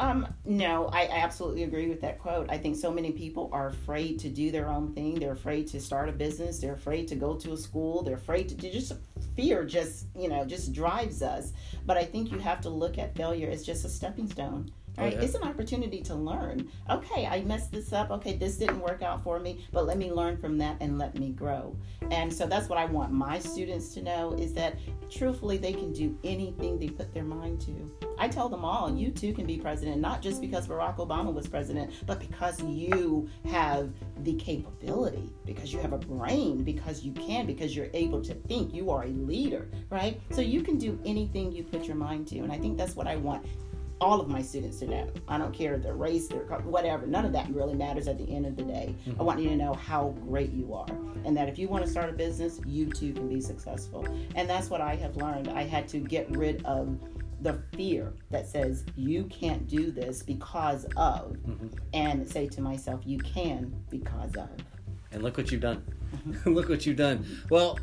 Um, 0.00 0.26
no, 0.44 0.86
I, 0.86 1.02
I 1.02 1.18
absolutely 1.18 1.62
agree 1.62 1.88
with 1.88 2.00
that 2.00 2.18
quote. 2.18 2.50
I 2.50 2.58
think 2.58 2.76
so 2.76 2.90
many 2.90 3.12
people 3.12 3.48
are 3.52 3.68
afraid 3.68 4.18
to 4.20 4.28
do 4.28 4.50
their 4.50 4.68
own 4.68 4.92
thing. 4.92 5.14
They're 5.14 5.32
afraid 5.32 5.68
to 5.68 5.80
start 5.80 6.08
a 6.08 6.12
business. 6.12 6.58
They're 6.58 6.74
afraid 6.74 7.06
to 7.08 7.14
go 7.14 7.36
to 7.36 7.52
a 7.52 7.56
school. 7.56 8.02
They're 8.02 8.16
afraid 8.16 8.48
to 8.48 8.56
just 8.56 8.92
fear 9.36 9.64
just, 9.64 10.06
you 10.16 10.28
know, 10.28 10.44
just 10.44 10.72
drives 10.72 11.22
us. 11.22 11.52
But 11.86 11.96
I 11.96 12.04
think 12.04 12.32
you 12.32 12.38
have 12.38 12.60
to 12.62 12.70
look 12.70 12.98
at 12.98 13.14
failure 13.14 13.50
as 13.50 13.64
just 13.64 13.84
a 13.84 13.88
stepping 13.88 14.28
stone. 14.28 14.72
Oh, 14.98 15.02
right? 15.02 15.14
Oh, 15.14 15.16
yeah. 15.16 15.24
It's 15.24 15.34
an 15.34 15.42
opportunity 15.42 16.00
to 16.02 16.14
learn. 16.14 16.68
Okay, 16.90 17.26
I 17.26 17.42
messed 17.42 17.72
this 17.72 17.92
up. 17.92 18.10
Okay, 18.10 18.36
this 18.36 18.56
didn't 18.56 18.80
work 18.80 19.02
out 19.02 19.22
for 19.24 19.40
me, 19.40 19.64
but 19.72 19.86
let 19.86 19.98
me 19.98 20.12
learn 20.12 20.36
from 20.36 20.58
that 20.58 20.76
and 20.80 20.98
let 20.98 21.18
me 21.18 21.30
grow. 21.30 21.76
And 22.10 22.32
so 22.32 22.46
that's 22.46 22.68
what 22.68 22.78
I 22.78 22.84
want 22.84 23.12
my 23.12 23.38
students 23.38 23.94
to 23.94 24.02
know 24.02 24.32
is 24.34 24.52
that 24.54 24.78
truthfully 25.10 25.58
they 25.58 25.72
can 25.72 25.92
do 25.92 26.16
anything 26.24 26.78
they 26.78 26.88
put 26.88 27.12
their 27.12 27.24
mind 27.24 27.60
to. 27.62 27.90
I 28.18 28.28
tell 28.28 28.48
them 28.48 28.64
all, 28.64 28.94
you 28.94 29.10
too 29.10 29.32
can 29.32 29.46
be 29.46 29.58
president, 29.58 30.00
not 30.00 30.22
just 30.22 30.40
because 30.40 30.68
Barack 30.68 30.96
Obama 30.96 31.32
was 31.32 31.46
president, 31.46 31.92
but 32.06 32.20
because 32.20 32.62
you 32.62 33.28
have 33.50 33.92
the 34.22 34.34
capability, 34.34 35.32
because 35.44 35.72
you 35.72 35.80
have 35.80 35.92
a 35.92 35.98
brain, 35.98 36.62
because 36.62 37.02
you 37.02 37.12
can, 37.12 37.46
because 37.46 37.74
you're 37.74 37.90
able 37.94 38.22
to 38.22 38.34
think. 38.34 38.72
You 38.72 38.90
are 38.90 39.04
a 39.04 39.08
leader, 39.08 39.68
right? 39.90 40.20
So 40.30 40.40
you 40.40 40.62
can 40.62 40.78
do 40.78 40.98
anything 41.04 41.52
you 41.52 41.64
put 41.64 41.84
your 41.84 41.96
mind 41.96 42.28
to. 42.28 42.38
And 42.40 42.52
I 42.52 42.58
think 42.58 42.78
that's 42.78 42.96
what 42.96 43.06
I 43.06 43.16
want 43.16 43.44
all 44.04 44.20
of 44.20 44.28
my 44.28 44.42
students 44.42 44.78
to 44.80 44.86
know. 44.86 45.10
I 45.28 45.38
don't 45.38 45.52
care 45.54 45.78
their 45.78 45.94
race, 45.94 46.28
their 46.28 46.40
whatever. 46.40 47.06
None 47.06 47.24
of 47.24 47.32
that 47.32 47.48
really 47.48 47.74
matters 47.74 48.06
at 48.06 48.18
the 48.18 48.30
end 48.36 48.44
of 48.44 48.54
the 48.54 48.62
day. 48.62 48.94
Mm-hmm. 49.08 49.18
I 49.20 49.24
want 49.24 49.40
you 49.40 49.48
to 49.48 49.56
know 49.56 49.72
how 49.72 50.14
great 50.28 50.52
you 50.52 50.74
are, 50.74 50.86
and 51.24 51.34
that 51.36 51.48
if 51.48 51.58
you 51.58 51.68
want 51.68 51.84
to 51.86 51.90
start 51.90 52.10
a 52.10 52.12
business, 52.12 52.60
you 52.66 52.90
too 52.90 53.14
can 53.14 53.28
be 53.28 53.40
successful. 53.40 54.06
And 54.34 54.48
that's 54.48 54.68
what 54.68 54.82
I 54.82 54.94
have 54.96 55.16
learned. 55.16 55.48
I 55.48 55.62
had 55.62 55.88
to 55.88 55.98
get 55.98 56.30
rid 56.36 56.64
of 56.66 56.98
the 57.40 57.54
fear 57.74 58.12
that 58.30 58.46
says 58.46 58.84
you 58.94 59.24
can't 59.24 59.66
do 59.66 59.90
this 59.90 60.22
because 60.22 60.84
of, 60.96 61.32
mm-hmm. 61.32 61.68
and 61.94 62.28
say 62.28 62.46
to 62.48 62.60
myself, 62.60 63.00
you 63.06 63.18
can 63.18 63.74
because 63.88 64.36
of. 64.36 64.50
And 65.12 65.22
look 65.22 65.38
what 65.38 65.50
you've 65.50 65.62
done. 65.62 65.82
Look 66.44 66.68
what 66.68 66.86
you've 66.86 66.96
done. 66.96 67.26
Well, 67.50 67.78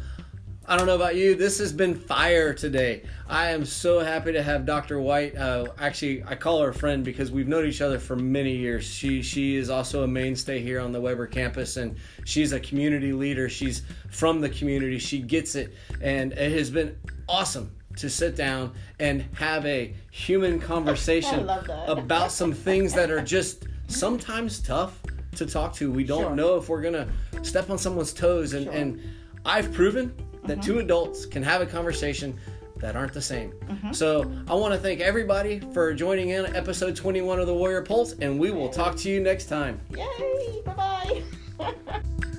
I 0.68 0.78
don't 0.78 0.86
know 0.86 0.96
about 0.96 1.16
you. 1.16 1.34
This 1.34 1.58
has 1.58 1.74
been 1.74 1.96
fire 1.96 2.54
today. 2.54 3.02
I 3.28 3.50
am 3.50 3.66
so 3.66 4.00
happy 4.00 4.32
to 4.34 4.44
have 4.44 4.64
Dr. 4.64 5.02
White. 5.02 5.36
Uh, 5.36 5.66
actually, 5.80 6.24
I 6.24 6.36
call 6.36 6.62
her 6.62 6.70
a 6.70 6.74
friend 6.74 7.04
because 7.04 7.32
we've 7.32 7.48
known 7.48 7.66
each 7.66 7.82
other 7.82 7.98
for 7.98 8.16
many 8.16 8.56
years. 8.56 8.86
She 8.86 9.24
she 9.24 9.56
is 9.56 9.72
also 9.72 10.04
a 10.04 10.08
mainstay 10.08 10.62
here 10.62 10.80
on 10.80 10.92
the 10.92 11.02
Webber 11.02 11.26
campus, 11.26 11.78
and 11.78 11.96
she's 12.26 12.52
a 12.52 12.60
community 12.60 13.12
leader. 13.12 13.50
She's 13.50 13.82
from 14.12 14.40
the 14.40 14.50
community. 14.50 15.00
She 15.00 15.20
gets 15.20 15.56
it, 15.56 15.74
and 16.00 16.32
it 16.34 16.52
has 16.52 16.70
been 16.70 16.96
awesome 17.28 17.72
to 17.98 18.08
sit 18.08 18.36
down 18.36 18.72
and 19.00 19.26
have 19.34 19.66
a 19.66 19.96
human 20.12 20.60
conversation 20.72 21.50
about 21.88 22.32
some 22.32 22.54
things 22.54 22.94
that 22.94 23.10
are 23.10 23.22
just 23.22 23.66
sometimes 23.88 24.60
tough 24.60 25.00
to 25.38 25.48
talk 25.48 25.74
to. 25.74 25.92
We 25.92 26.04
don't 26.04 26.22
sure. 26.22 26.36
know 26.36 26.58
if 26.58 26.70
we're 26.70 26.84
gonna 26.84 27.10
step 27.42 27.72
on 27.72 27.80
someone's 27.80 28.14
toes, 28.14 28.54
and, 28.54 28.66
sure. 28.66 28.74
and 28.74 29.02
I've 29.44 29.74
proven 29.74 30.14
that 30.46 30.60
mm-hmm. 30.60 30.62
two 30.62 30.80
adults 30.80 31.26
can 31.26 31.44
have 31.44 31.62
a 31.62 31.66
conversation 31.66 32.38
that 32.78 32.96
aren't 32.96 33.14
the 33.14 33.22
same. 33.22 33.52
Mm-hmm. 33.52 33.94
So 33.94 34.32
I 34.48 34.56
want 34.56 34.74
to 34.74 34.80
thank 34.80 35.00
everybody 35.02 35.60
for 35.74 35.94
joining 35.94 36.30
in 36.30 36.56
episode 36.56 36.96
21 36.96 37.40
of 37.40 37.48
the 37.48 37.54
Warrior 37.54 37.84
Pulse, 37.84 38.14
and 38.14 38.40
we 38.40 38.52
will 38.52 38.70
talk 38.70 38.96
to 38.98 39.10
you 39.10 39.22
next 39.22 39.46
time. 39.46 39.80
Yay! 39.92 40.62
Bye 40.66 41.24
bye. 41.60 41.74